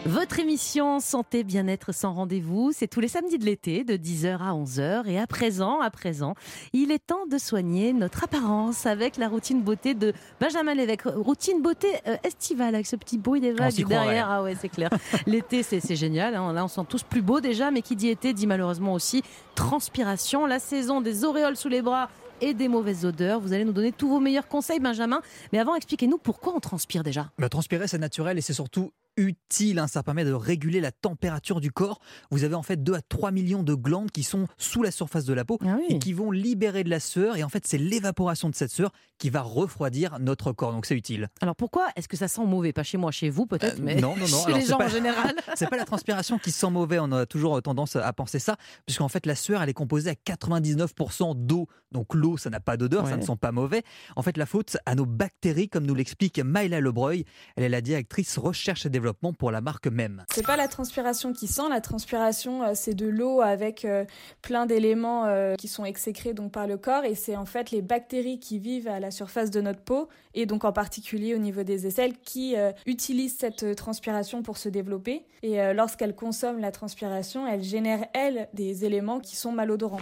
Votre 0.08 0.40
émission 0.40 1.02
Santé 1.02 1.44
Bien-être 1.44 1.94
sans 1.94 2.14
rendez-vous, 2.14 2.72
c'est 2.74 2.88
tous 2.88 3.02
les 3.02 3.10
samedis 3.10 3.38
de 3.38 3.44
l'été 3.44 3.84
de 3.84 3.98
10h 3.98 4.38
à 4.38 4.54
11h 4.54 5.06
et 5.06 5.20
à 5.20 5.28
présent, 5.28 5.82
à 5.82 5.90
présent, 5.90 6.34
il 6.72 6.92
est 6.92 7.06
temps 7.06 7.26
de 7.30 7.38
soigner 7.38 7.92
notre 7.92 8.24
apparence 8.24 8.86
avec 8.86 9.18
la 9.18 9.28
routine 9.28 9.62
beauté 9.62 9.96
de 9.96 10.14
Benjamin 10.40 10.76
Lévesque. 10.76 11.04
Routine 11.14 11.62
beauté 11.62 11.88
euh, 12.08 12.16
estivale 12.24 12.74
avec 12.76 12.88
ce 12.88 12.96
petit 12.96 13.18
bruit 13.18 13.42
des 13.42 13.52
vagues 13.52 13.86
derrière. 13.86 14.32
Ah 14.32 14.44
ouais, 14.44 14.56
c'est 14.58 14.70
clair. 14.70 14.90
L'été, 15.28 15.62
c'est 15.62 15.96
génial. 15.98 16.36
hein. 16.36 16.54
Là, 16.54 16.64
on 16.64 16.70
se 16.70 16.76
sent 16.76 16.88
tous 16.88 17.04
plus 17.04 17.22
beaux 17.22 17.42
déjà, 17.42 17.70
mais 17.70 17.82
qui 17.82 17.98
dit 17.98 18.08
été 18.08 18.32
dit 18.32 18.48
malheureusement 18.48 18.94
aussi 18.94 19.24
transpiration. 19.56 20.46
La 20.46 20.60
saison 20.60 21.02
des 21.02 21.26
auréoles 21.26 21.58
sous 21.58 21.70
les 21.70 21.82
bras 21.82 22.10
et 22.40 22.54
des 22.54 22.70
mauvaises 22.70 23.04
odeurs. 23.04 23.42
Vous 23.42 23.52
allez 23.52 23.66
nous 23.66 23.74
donner 23.74 23.92
tous 23.92 24.08
vos 24.08 24.22
meilleurs 24.22 24.48
conseils, 24.48 24.80
Benjamin. 24.80 25.22
Mais 25.52 25.60
avant, 25.60 25.76
expliquez-nous 25.76 26.18
pourquoi 26.18 26.54
on 26.56 26.62
transpire 26.62 27.04
déjà. 27.04 27.30
Bah, 27.38 27.50
transpirer, 27.50 27.90
c'est 27.90 27.98
naturel 27.98 28.38
et 28.38 28.42
c'est 28.42 28.54
surtout 28.54 28.92
utile. 29.18 29.80
hein. 29.80 29.88
Ça 29.88 30.04
permet 30.04 30.24
de 30.26 30.32
réguler 30.34 30.80
la 30.80 30.92
température 30.92 31.60
du 31.60 31.72
corps. 31.72 32.00
Vous 32.32 32.44
avez 32.44 32.56
en 32.56 32.64
fait 32.64 32.82
2 32.84 32.94
à 32.94 33.02
3 33.02 33.32
millions 33.32 33.64
de 33.64 33.74
glandes 33.74 34.12
qui 34.12 34.24
sont 34.24 34.48
sous 34.58 34.84
la 34.84 34.92
surface 34.92 35.26
de 35.26 35.34
la 35.34 35.44
peau 35.46 35.58
Ah 35.66 35.76
oui. 35.78 35.86
et 35.90 36.00
qui 36.00 36.14
vont 36.14 36.32
libérer 36.32 36.84
de 36.84 36.90
la 36.90 37.00
sueur. 37.00 37.36
Et 37.38 37.44
en 37.44 37.50
fait, 37.50 37.66
c'est 37.68 37.78
l'évaporation 37.78 38.50
de 38.50 38.56
cette 38.56 38.72
sueur 38.72 38.92
qui 39.18 39.30
va 39.30 39.42
refroidir 39.42 40.20
notre 40.20 40.52
corps. 40.52 40.72
Donc 40.72 40.86
c'est 40.86 40.96
utile. 40.96 41.28
Alors 41.42 41.56
pourquoi 41.56 41.88
est-ce 41.96 42.08
que 42.08 42.16
ça 42.18 42.28
sent 42.28 42.46
mauvais? 42.46 42.72
Pas 42.74 42.84
chez 42.84 42.98
moi, 42.98 43.12
chez 43.12 43.30
vous 43.30 43.46
peut-être, 43.48 43.80
Euh, 43.80 43.84
mais 43.84 43.96
non, 43.96 44.16
non, 44.16 44.22
non. 44.22 44.26
chez 44.28 44.46
Alors, 44.46 44.58
les 44.60 44.66
gens 44.66 44.78
pas- 44.78 44.86
en 44.86 44.90
général. 44.90 45.36
C'est 45.56 45.70
pas 45.70 45.78
la 45.78 45.86
transpiration 45.86 46.38
qui 46.38 46.52
sent 46.52 46.70
mauvais, 46.70 47.00
on 47.00 47.12
a 47.12 47.26
toujours 47.26 47.60
tendance 47.64 47.96
à 47.96 48.14
penser 48.14 48.38
ça, 48.38 48.58
puisqu'en 48.86 49.08
fait 49.08 49.26
la 49.26 49.34
sueur 49.36 49.64
elle 49.64 49.70
est 49.70 49.74
composée 49.74 50.12
à 50.12 50.14
99% 50.14 51.34
d'eau. 51.36 51.68
Donc 51.92 52.14
l'eau 52.14 52.38
ça 52.38 52.50
n'a 52.52 52.60
pas 52.60 52.78
d'odeur, 52.78 53.08
ça 53.08 53.18
ne 53.18 53.24
sent 53.24 53.38
pas 53.40 53.52
mauvais. 53.52 53.82
En 54.16 54.22
fait 54.22 54.38
la 54.38 54.46
faute 54.46 54.78
à 54.86 54.94
nos 54.94 55.06
bactéries, 55.06 55.70
comme 55.70 55.86
nous 55.88 55.96
l'explique 55.96 56.40
Maïla 56.40 56.80
Lebreuil. 56.80 57.26
Elle 57.56 57.64
est 57.64 57.70
la 57.70 57.82
directrice 57.82 58.38
recherche 58.38 58.86
et 58.86 58.90
développement 58.90 59.07
pour 59.14 59.52
la 59.52 59.62
marque 59.62 59.88
même. 59.88 60.24
C'est 60.34 60.46
pas 60.46 60.58
la 60.58 60.68
transpiration 60.68 61.34
qui 61.34 61.48
sent, 61.48 61.70
la 61.70 61.82
transpiration 61.82 62.64
euh, 62.64 62.72
c'est 62.74 62.94
de 62.94 63.08
l'eau 63.08 63.42
avec 63.42 63.86
euh, 63.86 64.06
plein 64.42 64.66
d'éléments 64.66 65.26
euh, 65.26 65.56
qui 65.56 65.68
sont 65.68 65.86
exécrés 65.86 66.34
donc 66.34 66.52
par 66.52 66.68
le 66.68 66.78
corps 66.78 67.06
et 67.06 67.16
c'est 67.16 67.36
en 67.36 67.46
fait 67.46 67.72
les 67.72 67.82
bactéries 67.82 68.40
qui 68.40 68.60
vivent 68.60 68.88
à 68.88 69.00
la 69.00 69.12
surface 69.12 69.52
de 69.52 69.62
notre 69.62 69.82
peau 69.82 70.10
et 70.34 70.46
donc 70.46 70.66
en 70.66 70.72
particulier 70.72 71.36
au 71.36 71.40
niveau 71.40 71.64
des 71.64 71.88
aisselles 71.88 72.18
qui 72.18 72.56
utilisent 72.86 73.38
cette 73.38 73.76
transpiration 73.76 74.44
pour 74.44 74.58
se 74.58 74.70
développer 74.70 75.26
et 75.42 75.74
lorsqu'elles 75.74 76.16
consomment 76.16 76.60
la 76.60 76.72
transpiration, 76.72 77.48
elles 77.48 77.64
génèrent 77.64 78.06
elles 78.14 78.48
des 78.54 78.86
éléments 78.86 79.20
qui 79.20 79.36
sont 79.36 79.52
malodorants. 79.52 80.02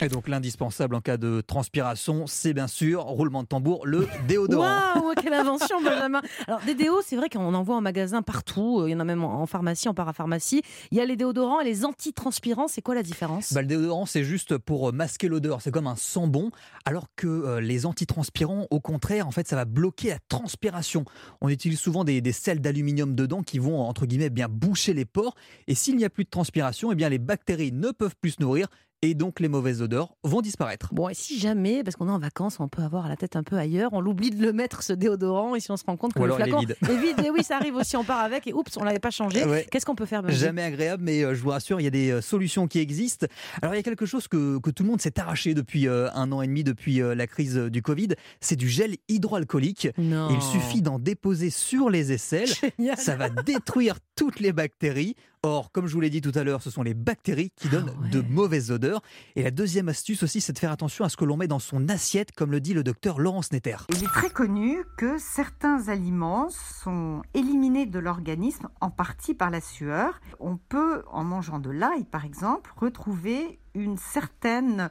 Et 0.00 0.08
donc 0.08 0.26
l'indispensable 0.26 0.96
en 0.96 1.00
cas 1.00 1.16
de 1.16 1.42
transpiration, 1.42 2.26
c'est 2.26 2.54
bien 2.54 2.66
sûr, 2.66 3.02
roulement 3.04 3.44
de 3.44 3.46
tambour, 3.48 3.86
le 3.86 4.08
déodorant. 4.26 4.64
Waouh, 4.96 5.12
quelle 5.22 5.32
invention, 5.34 5.80
Benjamin 5.80 6.20
Alors, 6.48 6.60
des 6.66 6.74
déos, 6.74 7.02
c'est 7.04 7.14
vrai 7.14 7.28
qu'on 7.28 7.54
en 7.54 7.62
voit 7.62 7.76
en 7.76 7.80
magasin 7.80 8.20
partout. 8.20 8.80
euh, 8.80 8.88
Il 8.88 8.92
y 8.92 8.94
en 8.96 9.00
a 9.00 9.04
même 9.04 9.22
en 9.22 9.46
pharmacie, 9.46 9.88
en 9.88 9.94
parapharmacie. 9.94 10.62
Il 10.90 10.98
y 10.98 11.00
a 11.00 11.04
les 11.04 11.14
déodorants 11.14 11.60
et 11.60 11.64
les 11.64 11.84
antitranspirants. 11.84 12.66
C'est 12.66 12.82
quoi 12.82 12.96
la 12.96 13.04
différence? 13.04 13.52
Bah, 13.52 13.60
le 13.60 13.68
déodorant, 13.68 14.04
c'est 14.04 14.24
juste 14.24 14.58
pour 14.58 14.88
euh, 14.88 14.92
masquer 14.92 15.28
l'odeur. 15.28 15.62
C'est 15.62 15.70
comme 15.70 15.86
un 15.86 15.94
sambon. 15.94 16.50
Alors 16.84 17.06
que 17.14 17.28
euh, 17.28 17.60
les 17.60 17.86
antitranspirants, 17.86 18.66
au 18.70 18.80
contraire, 18.80 19.28
en 19.28 19.30
fait, 19.30 19.46
ça 19.46 19.54
va 19.54 19.66
bloquer 19.66 20.08
la 20.08 20.18
transpiration. 20.28 21.04
On 21.40 21.48
utilise 21.48 21.78
souvent 21.78 22.02
des, 22.02 22.20
des 22.20 22.32
sels 22.32 22.60
d'aluminium 22.60 23.14
dedans 23.14 23.42
qui 23.44 23.60
vont, 23.60 23.80
entre 23.82 24.06
guillemets, 24.06 24.30
bien 24.30 24.48
boucher 24.48 24.94
les 24.94 25.04
pores. 25.04 25.36
Et 25.68 25.76
s'il 25.76 25.96
n'y 25.96 26.04
a 26.04 26.10
plus 26.10 26.24
de 26.24 26.30
transpiration, 26.30 26.90
eh 26.90 26.96
bien, 26.96 27.08
les 27.08 27.18
bactéries 27.18 27.70
ne 27.70 27.92
peuvent 27.92 28.16
plus 28.20 28.32
se 28.32 28.42
nourrir. 28.42 28.66
Et 29.04 29.14
donc, 29.14 29.40
les 29.40 29.48
mauvaises 29.48 29.82
odeurs 29.82 30.14
vont 30.22 30.40
disparaître. 30.40 30.94
Bon, 30.94 31.08
et 31.08 31.14
si 31.14 31.36
jamais, 31.40 31.82
parce 31.82 31.96
qu'on 31.96 32.08
est 32.08 32.12
en 32.12 32.20
vacances, 32.20 32.60
on 32.60 32.68
peut 32.68 32.82
avoir 32.82 33.08
la 33.08 33.16
tête 33.16 33.34
un 33.34 33.42
peu 33.42 33.56
ailleurs, 33.56 33.90
on 33.92 34.00
l'oublie 34.00 34.30
de 34.30 34.40
le 34.40 34.52
mettre, 34.52 34.84
ce 34.84 34.92
déodorant, 34.92 35.56
et 35.56 35.60
si 35.60 35.72
on 35.72 35.76
se 35.76 35.82
rend 35.84 35.96
compte 35.96 36.14
que 36.14 36.20
Ou 36.20 36.26
le 36.26 36.34
il 36.34 36.40
est 36.40 36.44
flacon 36.44 36.60
vide. 36.60 36.76
est 36.82 36.96
vide, 36.96 37.26
et 37.26 37.30
oui, 37.30 37.42
ça 37.42 37.56
arrive 37.56 37.74
aussi, 37.74 37.96
on 37.96 38.04
part 38.04 38.20
avec, 38.20 38.46
et 38.46 38.52
oups, 38.52 38.76
on 38.76 38.84
l'avait 38.84 39.00
pas 39.00 39.10
changé. 39.10 39.44
Ouais. 39.52 39.66
Qu'est-ce 39.70 39.84
qu'on 39.84 39.96
peut 39.96 40.06
faire, 40.06 40.22
Jamais 40.30 40.62
agréable, 40.62 41.02
mais 41.02 41.24
euh, 41.24 41.34
je 41.34 41.42
vous 41.42 41.50
rassure, 41.50 41.80
il 41.80 41.84
y 41.84 41.88
a 41.88 41.90
des 41.90 42.10
euh, 42.10 42.20
solutions 42.20 42.68
qui 42.68 42.78
existent. 42.78 43.26
Alors, 43.60 43.74
il 43.74 43.76
y 43.76 43.80
a 43.80 43.82
quelque 43.82 44.06
chose 44.06 44.28
que, 44.28 44.58
que 44.60 44.70
tout 44.70 44.84
le 44.84 44.88
monde 44.88 45.00
s'est 45.00 45.18
arraché 45.18 45.52
depuis 45.52 45.88
euh, 45.88 46.08
un 46.14 46.30
an 46.30 46.40
et 46.40 46.46
demi, 46.46 46.62
depuis 46.62 47.00
la 47.00 47.26
crise 47.26 47.56
du 47.56 47.82
Covid. 47.82 48.10
C'est 48.40 48.54
du 48.56 48.68
gel 48.68 48.96
hydroalcoolique. 49.08 49.88
Non. 49.98 50.28
Il 50.30 50.40
suffit 50.40 50.80
d'en 50.80 51.00
déposer 51.00 51.50
sur 51.50 51.90
les 51.90 52.12
aisselles. 52.12 52.48
Génial. 52.78 52.96
Ça 52.96 53.16
va 53.16 53.28
détruire 53.30 53.96
toutes 54.14 54.38
les 54.38 54.52
bactéries. 54.52 55.16
Or, 55.44 55.72
comme 55.72 55.88
je 55.88 55.94
vous 55.94 56.00
l'ai 56.00 56.08
dit 56.08 56.20
tout 56.20 56.30
à 56.36 56.44
l'heure, 56.44 56.62
ce 56.62 56.70
sont 56.70 56.84
les 56.84 56.94
bactéries 56.94 57.50
qui 57.56 57.68
donnent 57.68 57.92
Ah 57.98 58.00
ouais. 58.02 58.10
de 58.10 58.20
mauvaises 58.20 58.70
odeurs. 58.70 59.02
Et 59.34 59.42
la 59.42 59.50
deuxième 59.50 59.88
astuce 59.88 60.22
aussi, 60.22 60.40
c'est 60.40 60.52
de 60.52 60.58
faire 60.60 60.70
attention 60.70 61.04
à 61.04 61.08
ce 61.08 61.16
que 61.16 61.24
l'on 61.24 61.36
met 61.36 61.48
dans 61.48 61.58
son 61.58 61.88
assiette, 61.88 62.30
comme 62.30 62.52
le 62.52 62.60
dit 62.60 62.74
le 62.74 62.84
docteur 62.84 63.18
Laurence 63.18 63.50
Netter. 63.50 63.74
Il 63.88 64.04
est 64.04 64.06
très 64.06 64.30
connu 64.30 64.84
que 64.96 65.18
certains 65.18 65.88
aliments 65.88 66.48
sont 66.50 67.22
éliminés 67.34 67.86
de 67.86 67.98
l'organisme 67.98 68.68
en 68.80 68.90
partie 68.90 69.34
par 69.34 69.50
la 69.50 69.60
sueur. 69.60 70.20
On 70.38 70.56
peut, 70.58 71.02
en 71.10 71.24
mangeant 71.24 71.58
de 71.58 71.70
l'ail 71.70 72.04
par 72.04 72.24
exemple, 72.24 72.72
retrouver 72.76 73.58
une 73.74 73.96
certaine 73.98 74.90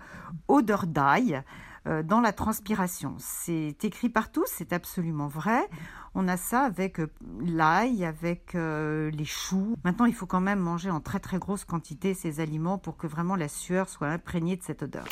odeur 0.50 0.86
d'ail 0.86 1.44
dans 1.86 2.22
la 2.22 2.32
transpiration. 2.32 3.16
C'est 3.18 3.84
écrit 3.84 4.10
partout, 4.10 4.44
c'est 4.46 4.74
absolument 4.74 5.28
vrai. 5.28 5.68
On 6.14 6.28
a 6.28 6.36
ça 6.36 6.62
avec 6.62 7.00
euh, 7.00 7.10
l'ail, 7.40 8.04
avec 8.04 8.56
euh, 8.56 9.10
les 9.12 9.26
choux. 9.26 9.76
Maintenant, 9.86 10.06
il 10.06 10.14
faut 10.14 10.26
quand 10.26 10.42
même 10.42 10.60
manger 10.60 10.90
en 10.90 11.00
très 11.00 11.20
très 11.20 11.40
grosse 11.40 11.64
quantité 11.64 12.14
ces 12.14 12.42
aliments 12.42 12.78
pour 12.78 12.98
que 12.98 13.08
vraiment 13.08 13.36
la 13.36 13.48
sueur 13.48 13.88
soit 13.88 14.10
imprégnée 14.10 14.58
de 14.58 14.64
cette 14.64 14.84
odeur. 14.84 15.06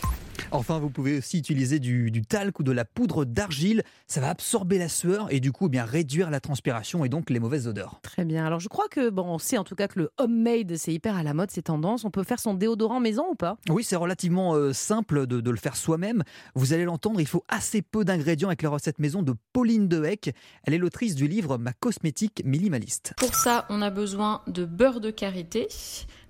Enfin, 0.52 0.80
vous 0.80 0.90
pouvez 0.90 1.20
aussi 1.20 1.38
utiliser 1.38 1.78
du, 1.78 2.10
du 2.10 2.24
talc 2.24 2.60
ou 2.60 2.64
de 2.64 2.72
la 2.72 2.84
poudre 2.84 3.24
d'argile. 3.24 3.84
Ça 4.08 4.20
va 4.20 4.30
absorber 4.30 4.80
la 4.80 4.90
sueur 4.90 5.28
et 5.32 5.40
du 5.40 5.52
coup, 5.52 5.68
eh 5.68 5.70
bien 5.70 5.86
réduire 5.86 6.32
la 6.32 6.40
transpiration 6.40 7.06
et 7.06 7.10
donc 7.10 7.30
les 7.30 7.40
mauvaises 7.40 7.68
odeurs. 7.68 8.00
Très 8.02 8.26
bien. 8.26 8.46
Alors, 8.46 8.60
je 8.60 8.68
crois 8.68 8.88
que, 8.90 9.12
bon, 9.12 9.26
on 9.26 9.38
sait 9.38 9.60
en 9.60 9.64
tout 9.64 9.76
cas 9.76 9.88
que 9.88 10.00
le 10.00 10.10
homemade, 10.18 10.76
c'est 10.76 10.92
hyper 10.92 11.16
à 11.16 11.22
la 11.22 11.36
mode, 11.36 11.52
c'est 11.52 11.64
tendance. 11.64 12.04
On 12.04 12.10
peut 12.10 12.24
faire 12.24 12.40
son 12.40 12.56
déodorant 12.56 13.00
maison 13.00 13.26
ou 13.30 13.36
pas? 13.36 13.58
Oui, 13.70 13.84
c'est 13.84 13.96
relativement 13.96 14.56
euh, 14.56 14.74
simple 14.74 15.28
de, 15.28 15.40
de 15.40 15.52
le 15.52 15.58
faire 15.58 15.76
soi-même. 15.76 16.24
Vous 16.56 16.74
allez 16.74 16.86
l'entendre, 16.86 17.22
il 17.22 17.28
faut 17.28 17.44
assez 17.48 17.84
peu 17.84 18.04
d'ingrédients 18.04 18.50
avec 18.50 18.64
la 18.64 18.70
recette 18.70 18.98
maison 18.98 19.22
de 19.22 19.36
Pauline 19.54 19.88
Dehec. 19.88 20.34
Elle 20.64 20.74
est 20.74 20.80
l'autrice 20.80 21.14
du 21.14 21.28
livre 21.28 21.60
Ma 21.60 21.74
cosmétique 21.74 22.42
minimaliste. 22.44 23.14
Pour 23.18 23.36
ça, 23.36 23.66
on 23.70 23.84
a 23.84 23.92
besoin 23.92 24.42
de 24.48 24.66
beurre 24.66 25.00
de 25.00 25.12
karité, 25.12 25.68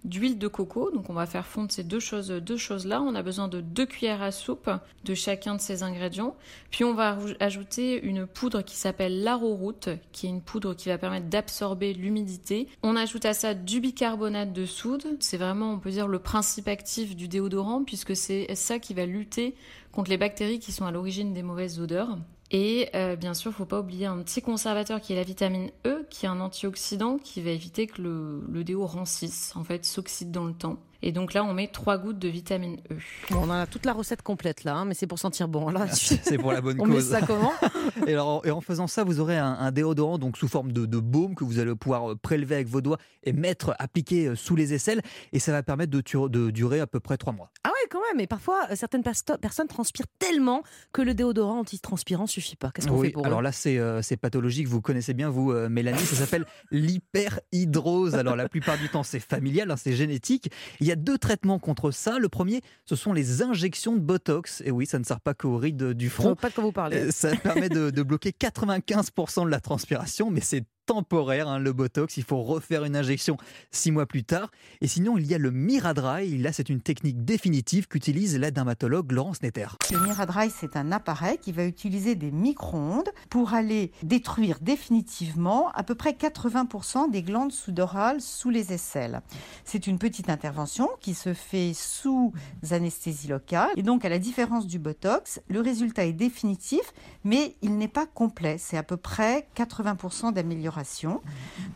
d'huile 0.03 0.37
de 0.37 0.47
coco. 0.47 0.91
Donc, 0.91 1.09
on 1.09 1.13
va 1.13 1.25
faire 1.25 1.45
fondre 1.45 1.71
ces 1.71 1.83
deux 1.83 1.99
choses, 1.99 2.29
deux 2.29 2.57
choses-là. 2.57 3.01
On 3.01 3.15
a 3.15 3.23
besoin 3.23 3.47
de 3.47 3.61
deux 3.61 3.85
cuillères 3.85 4.21
à 4.21 4.31
soupe 4.31 4.69
de 5.03 5.13
chacun 5.13 5.55
de 5.55 5.61
ces 5.61 5.83
ingrédients. 5.83 6.35
Puis, 6.71 6.83
on 6.83 6.93
va 6.93 7.17
ajouter 7.39 8.01
une 8.01 8.25
poudre 8.25 8.61
qui 8.61 8.75
s'appelle 8.75 9.23
l'arrowroot, 9.23 9.89
qui 10.11 10.27
est 10.27 10.29
une 10.29 10.41
poudre 10.41 10.73
qui 10.73 10.89
va 10.89 10.97
permettre 10.97 11.27
d'absorber 11.27 11.93
l'humidité. 11.93 12.67
On 12.83 12.95
ajoute 12.95 13.25
à 13.25 13.33
ça 13.33 13.53
du 13.53 13.79
bicarbonate 13.79 14.53
de 14.53 14.65
soude. 14.65 15.17
C'est 15.19 15.37
vraiment, 15.37 15.73
on 15.73 15.79
peut 15.79 15.91
dire, 15.91 16.07
le 16.07 16.19
principe 16.19 16.67
actif 16.67 17.15
du 17.15 17.27
déodorant, 17.27 17.83
puisque 17.83 18.15
c'est 18.15 18.53
ça 18.55 18.79
qui 18.79 18.93
va 18.93 19.05
lutter 19.05 19.55
contre 19.91 20.09
les 20.09 20.17
bactéries 20.17 20.59
qui 20.59 20.71
sont 20.71 20.85
à 20.85 20.91
l'origine 20.91 21.33
des 21.33 21.43
mauvaises 21.43 21.79
odeurs. 21.79 22.17
Et 22.51 22.89
euh, 22.95 23.15
bien 23.15 23.33
sûr, 23.33 23.51
il 23.51 23.53
faut 23.53 23.65
pas 23.65 23.79
oublier 23.79 24.07
un 24.07 24.17
petit 24.23 24.41
conservateur 24.41 25.01
qui 25.01 25.13
est 25.13 25.15
la 25.15 25.23
vitamine 25.23 25.69
E, 25.85 26.05
qui 26.09 26.25
est 26.25 26.29
un 26.29 26.39
antioxydant 26.39 27.19
qui 27.19 27.41
va 27.41 27.51
éviter 27.51 27.85
que 27.87 28.01
le, 28.01 28.43
le 28.49 28.63
déo 28.63 28.85
rancisse, 28.87 29.55
en 29.55 29.63
fait, 29.63 29.85
s'oxyde 29.85 30.31
dans 30.31 30.45
le 30.45 30.53
temps. 30.53 30.77
Et 31.01 31.11
donc 31.11 31.33
là, 31.33 31.43
on 31.43 31.53
met 31.53 31.67
trois 31.67 31.97
gouttes 31.97 32.19
de 32.19 32.27
vitamine 32.27 32.77
E. 32.91 32.95
Bon, 33.31 33.41
on 33.43 33.49
a 33.51 33.65
toute 33.67 33.85
la 33.85 33.93
recette 33.93 34.21
complète 34.21 34.63
là, 34.63 34.75
hein, 34.75 34.85
mais 34.85 34.93
c'est 34.93 35.07
pour 35.07 35.19
sentir 35.19 35.47
bon. 35.47 35.67
Alors, 35.67 35.83
C'est 35.91 36.37
pour 36.37 36.51
la 36.51 36.61
bonne 36.61 36.77
on 36.81 36.85
cause. 36.85 37.11
met 37.11 37.19
ça 37.19 37.25
comment 37.25 37.53
et, 38.07 38.13
alors, 38.13 38.45
et 38.45 38.51
en 38.51 38.61
faisant 38.61 38.87
ça, 38.87 39.03
vous 39.03 39.19
aurez 39.19 39.37
un, 39.37 39.53
un 39.53 39.71
déodorant 39.71 40.17
donc 40.17 40.37
sous 40.37 40.47
forme 40.47 40.71
de, 40.71 40.85
de 40.85 40.97
baume 40.99 41.35
que 41.35 41.43
vous 41.43 41.59
allez 41.59 41.73
pouvoir 41.75 42.11
euh, 42.11 42.15
prélever 42.15 42.55
avec 42.55 42.67
vos 42.67 42.81
doigts 42.81 42.97
et 43.23 43.33
mettre, 43.33 43.75
appliquer 43.79 44.27
euh, 44.27 44.35
sous 44.35 44.55
les 44.55 44.73
aisselles. 44.73 45.01
Et 45.31 45.39
ça 45.39 45.51
va 45.51 45.63
permettre 45.63 45.91
de, 45.91 46.49
durer 46.51 46.79
à 46.79 46.87
peu 46.87 46.99
près 46.99 47.17
trois 47.17 47.33
mois. 47.33 47.51
Ah 47.63 47.69
ouais, 47.69 47.87
quand 47.89 47.99
même. 48.11 48.19
Et 48.19 48.27
parfois, 48.27 48.67
euh, 48.71 48.75
certaines 48.75 49.03
personnes 49.03 49.67
transpirent 49.67 50.07
tellement 50.19 50.63
que 50.93 51.01
le 51.01 51.13
déodorant 51.13 51.59
antitranspirant 51.59 52.27
suffit 52.27 52.55
pas. 52.55 52.71
Qu'est-ce 52.71 52.87
qu'on 52.87 52.97
Oui, 52.97 53.07
fait 53.07 53.13
pour 53.13 53.25
alors 53.25 53.39
eux 53.39 53.43
là, 53.43 53.51
c'est 53.51 53.77
euh, 53.77 54.01
c'est 54.01 54.17
pathologique. 54.17 54.67
Vous 54.67 54.81
connaissez 54.81 55.13
bien, 55.13 55.29
vous, 55.29 55.51
euh, 55.51 55.69
Mélanie. 55.69 55.99
Ça 55.99 56.15
s'appelle 56.15 56.45
l'hyperhydrose. 56.71 58.15
Alors, 58.15 58.35
la 58.35 58.49
plupart 58.49 58.77
du 58.77 58.89
temps, 58.89 59.03
c'est 59.03 59.19
familial, 59.19 59.69
hein, 59.71 59.75
c'est 59.77 59.93
génétique. 59.93 60.51
Il 60.79 60.87
y 60.89 60.91
y 60.91 60.93
a 60.93 60.95
deux 60.95 61.17
traitements 61.19 61.59
contre 61.59 61.91
ça. 61.91 62.17
Le 62.19 62.29
premier, 62.29 62.61
ce 62.85 62.95
sont 62.95 63.13
les 63.13 63.41
injections 63.43 63.93
de 63.95 63.99
Botox. 63.99 64.61
Et 64.65 64.71
oui, 64.71 64.85
ça 64.87 64.97
ne 64.99 65.03
sert 65.03 65.19
pas 65.21 65.33
qu'aux 65.35 65.57
rides 65.57 65.93
du 65.93 66.05
Je 66.07 66.11
front. 66.11 66.35
pas 66.35 66.49
de 66.49 66.55
quoi 66.55 66.63
vous 66.63 66.71
parlez. 66.71 66.97
Euh, 66.97 67.11
Ça 67.11 67.35
permet 67.35 67.69
de, 67.69 67.89
de 67.91 68.03
bloquer 68.03 68.31
95% 68.31 69.45
de 69.45 69.49
la 69.49 69.59
transpiration, 69.59 70.31
mais 70.31 70.41
c'est 70.41 70.63
temporaire, 70.89 71.47
hein, 71.47 71.59
le 71.59 71.71
Botox. 71.71 72.17
Il 72.17 72.23
faut 72.23 72.41
refaire 72.41 72.83
une 72.83 72.95
injection 72.95 73.37
six 73.69 73.91
mois 73.91 74.07
plus 74.07 74.23
tard. 74.23 74.49
Et 74.81 74.87
sinon, 74.87 75.19
il 75.19 75.27
y 75.27 75.35
a 75.35 75.37
le 75.37 75.51
Miradry. 75.51 76.39
Là, 76.39 76.51
c'est 76.51 76.67
une 76.67 76.81
technique 76.81 77.23
définitive 77.23 77.87
qu'utilise 77.87 78.39
la 78.39 78.49
dermatologue 78.49 79.11
Laurence 79.11 79.43
Netter. 79.43 79.67
Le 79.91 79.99
Miradry, 79.99 80.49
c'est 80.49 80.75
un 80.75 80.91
appareil 80.91 81.37
qui 81.37 81.51
va 81.51 81.65
utiliser 81.65 82.15
des 82.15 82.31
micro-ondes 82.31 83.09
pour 83.29 83.53
aller 83.53 83.91
détruire 84.01 84.57
définitivement 84.61 85.69
à 85.75 85.83
peu 85.83 85.93
près 85.93 86.13
80% 86.13 87.11
des 87.11 87.21
glandes 87.21 87.51
sous-dorales 87.51 88.19
sous 88.19 88.49
les 88.49 88.73
aisselles. 88.73 89.21
C'est 89.65 89.85
une 89.85 89.99
petite 89.99 90.31
intervention 90.31 90.89
qui 91.01 91.13
se 91.13 91.35
fait 91.35 91.73
sous 91.75 92.33
anesthésie 92.71 93.27
locale. 93.27 93.69
Et 93.75 93.83
donc, 93.83 94.05
à 94.05 94.09
la 94.09 94.17
différence 94.17 94.65
du 94.65 94.79
Botox, 94.79 95.39
le 95.49 95.61
résultat 95.61 96.05
est 96.05 96.13
définitif, 96.13 96.93
mais 97.23 97.55
il 97.61 97.77
n'est 97.77 97.87
pas 97.87 98.07
complet. 98.07 98.57
C'est 98.57 98.77
à 98.77 98.83
peu 98.83 98.97
près 98.97 99.47
80% 99.55 100.33
d'amélioration. 100.33 100.78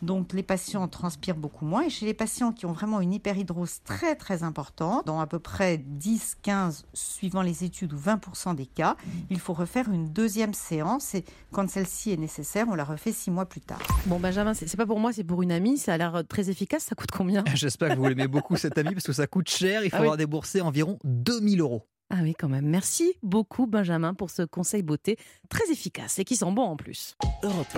Donc, 0.01 0.33
les 0.33 0.43
patients 0.43 0.87
transpirent 0.87 1.35
beaucoup 1.35 1.65
moins. 1.65 1.83
Et 1.83 1.89
chez 1.89 2.05
les 2.05 2.13
patients 2.13 2.51
qui 2.51 2.65
ont 2.65 2.71
vraiment 2.71 3.01
une 3.01 3.13
hyperhidrose 3.13 3.81
très, 3.83 4.15
très 4.15 4.43
importante, 4.43 5.05
dans 5.05 5.19
à 5.19 5.27
peu 5.27 5.39
près 5.39 5.77
10, 5.77 6.37
15, 6.41 6.85
suivant 6.93 7.41
les 7.41 7.63
études, 7.63 7.93
ou 7.93 7.97
20% 7.97 8.55
des 8.55 8.65
cas, 8.65 8.95
il 9.29 9.39
faut 9.39 9.53
refaire 9.53 9.89
une 9.91 10.09
deuxième 10.09 10.53
séance. 10.53 11.15
Et 11.15 11.25
quand 11.51 11.69
celle-ci 11.69 12.11
est 12.11 12.17
nécessaire, 12.17 12.67
on 12.69 12.75
la 12.75 12.83
refait 12.83 13.11
six 13.11 13.31
mois 13.31 13.45
plus 13.45 13.61
tard. 13.61 13.79
Bon, 14.05 14.19
Benjamin, 14.19 14.53
c'est 14.53 14.75
pas 14.77 14.85
pour 14.85 14.99
moi, 14.99 15.13
c'est 15.13 15.23
pour 15.23 15.41
une 15.41 15.51
amie. 15.51 15.77
Ça 15.77 15.93
a 15.93 15.97
l'air 15.97 16.15
euh, 16.15 16.23
très 16.23 16.49
efficace. 16.49 16.83
Ça 16.83 16.95
coûte 16.95 17.11
combien? 17.11 17.43
J'espère 17.53 17.89
que 17.89 17.95
vous 17.99 18.07
l'aimez 18.07 18.27
beaucoup, 18.27 18.57
cet 18.57 18.77
ami, 18.77 18.93
parce 18.93 19.05
que 19.05 19.13
ça 19.13 19.27
coûte 19.27 19.49
cher. 19.49 19.83
Il 19.83 19.89
Ah 19.93 19.97
faudra 19.97 20.11
oui. 20.13 20.17
débourser 20.17 20.61
environ 20.61 20.99
2000 21.03 21.61
euros. 21.61 21.83
Ah 22.09 22.17
oui, 22.21 22.35
quand 22.37 22.49
même. 22.49 22.67
Merci 22.67 23.13
beaucoup, 23.23 23.65
Benjamin, 23.65 24.13
pour 24.13 24.29
ce 24.29 24.43
conseil 24.43 24.83
beauté 24.83 25.17
très 25.49 25.71
efficace 25.71 26.19
et 26.19 26.25
qui 26.25 26.35
sent 26.35 26.51
bon 26.51 26.61
en 26.61 26.75
plus. 26.75 27.15
Europe 27.41 27.75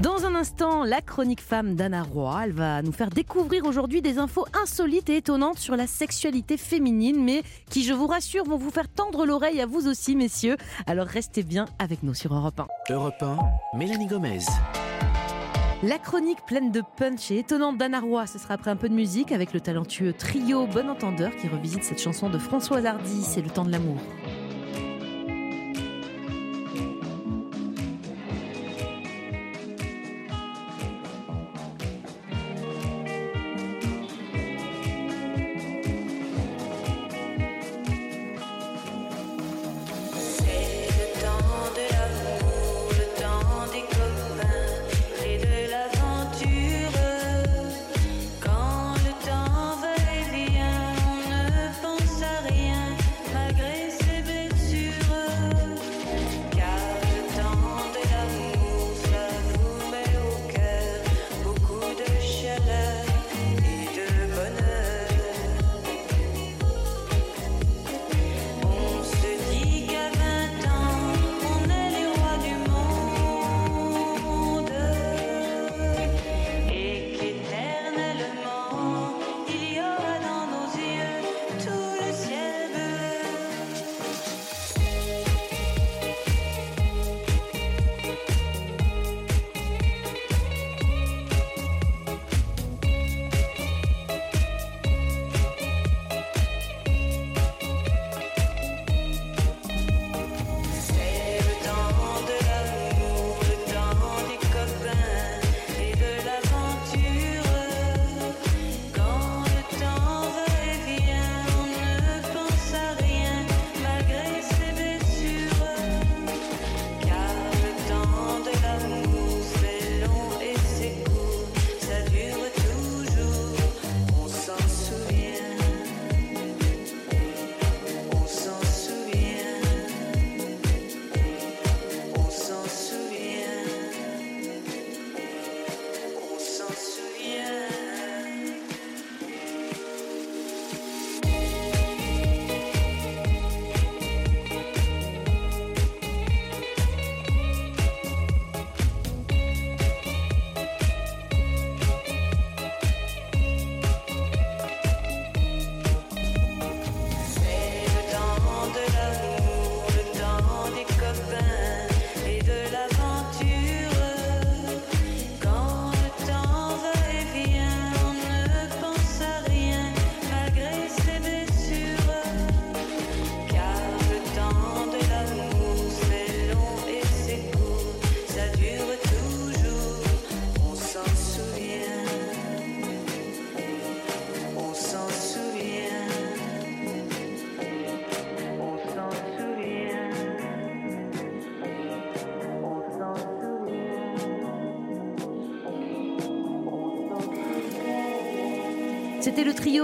Dans 0.00 0.24
un 0.26 0.34
instant, 0.34 0.82
la 0.82 1.00
chronique 1.00 1.40
femme 1.40 1.76
d'Anna 1.76 2.02
Roy. 2.02 2.40
Elle 2.44 2.52
va 2.52 2.82
nous 2.82 2.90
faire 2.90 3.10
découvrir 3.10 3.64
aujourd'hui 3.64 4.02
des 4.02 4.18
infos 4.18 4.44
insolites 4.60 5.08
et 5.08 5.18
étonnantes 5.18 5.58
sur 5.58 5.76
la 5.76 5.86
sexualité 5.86 6.56
féminine, 6.56 7.22
mais 7.22 7.42
qui, 7.70 7.84
je 7.84 7.92
vous 7.92 8.08
rassure, 8.08 8.44
vont 8.44 8.56
vous 8.56 8.70
faire 8.70 8.88
tendre 8.88 9.24
l'oreille 9.24 9.60
à 9.60 9.66
vous 9.66 9.86
aussi, 9.86 10.16
messieurs. 10.16 10.56
Alors 10.86 11.06
restez 11.06 11.44
bien 11.44 11.66
avec 11.78 12.02
nous 12.02 12.14
sur 12.14 12.34
Europe 12.34 12.58
1. 12.58 12.92
Europe 12.92 13.22
1, 13.22 13.38
Mélanie 13.78 14.06
Gomez. 14.06 14.40
La 15.84 15.98
chronique 15.98 16.44
pleine 16.44 16.72
de 16.72 16.82
punch 16.96 17.30
et 17.30 17.38
étonnante 17.38 17.78
d'Anna 17.78 18.00
Roy, 18.00 18.26
ce 18.26 18.38
sera 18.38 18.54
après 18.54 18.70
un 18.70 18.76
peu 18.76 18.88
de 18.88 18.94
musique 18.94 19.30
avec 19.30 19.52
le 19.52 19.60
talentueux 19.60 20.12
trio 20.12 20.66
Bon 20.66 20.88
Entendeur 20.88 21.36
qui 21.36 21.46
revisite 21.46 21.84
cette 21.84 22.00
chanson 22.00 22.30
de 22.30 22.38
Françoise 22.38 22.84
Hardy, 22.84 23.22
C'est 23.22 23.42
le 23.42 23.50
temps 23.50 23.64
de 23.64 23.70
l'amour. 23.70 23.98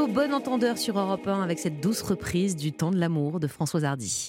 Trio 0.00 0.14
Bon 0.14 0.32
Entendeur 0.32 0.78
sur 0.78 0.98
Europe 0.98 1.26
1 1.26 1.42
avec 1.42 1.58
cette 1.58 1.80
douce 1.80 2.00
reprise 2.00 2.56
du 2.56 2.72
temps 2.72 2.90
de 2.90 2.96
l'amour 2.96 3.38
de 3.38 3.46
Françoise 3.46 3.84
Hardy. 3.84 4.28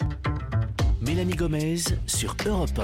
Mélanie 1.01 1.35
Gomez 1.35 1.77
sur 2.07 2.35
Europe 2.45 2.81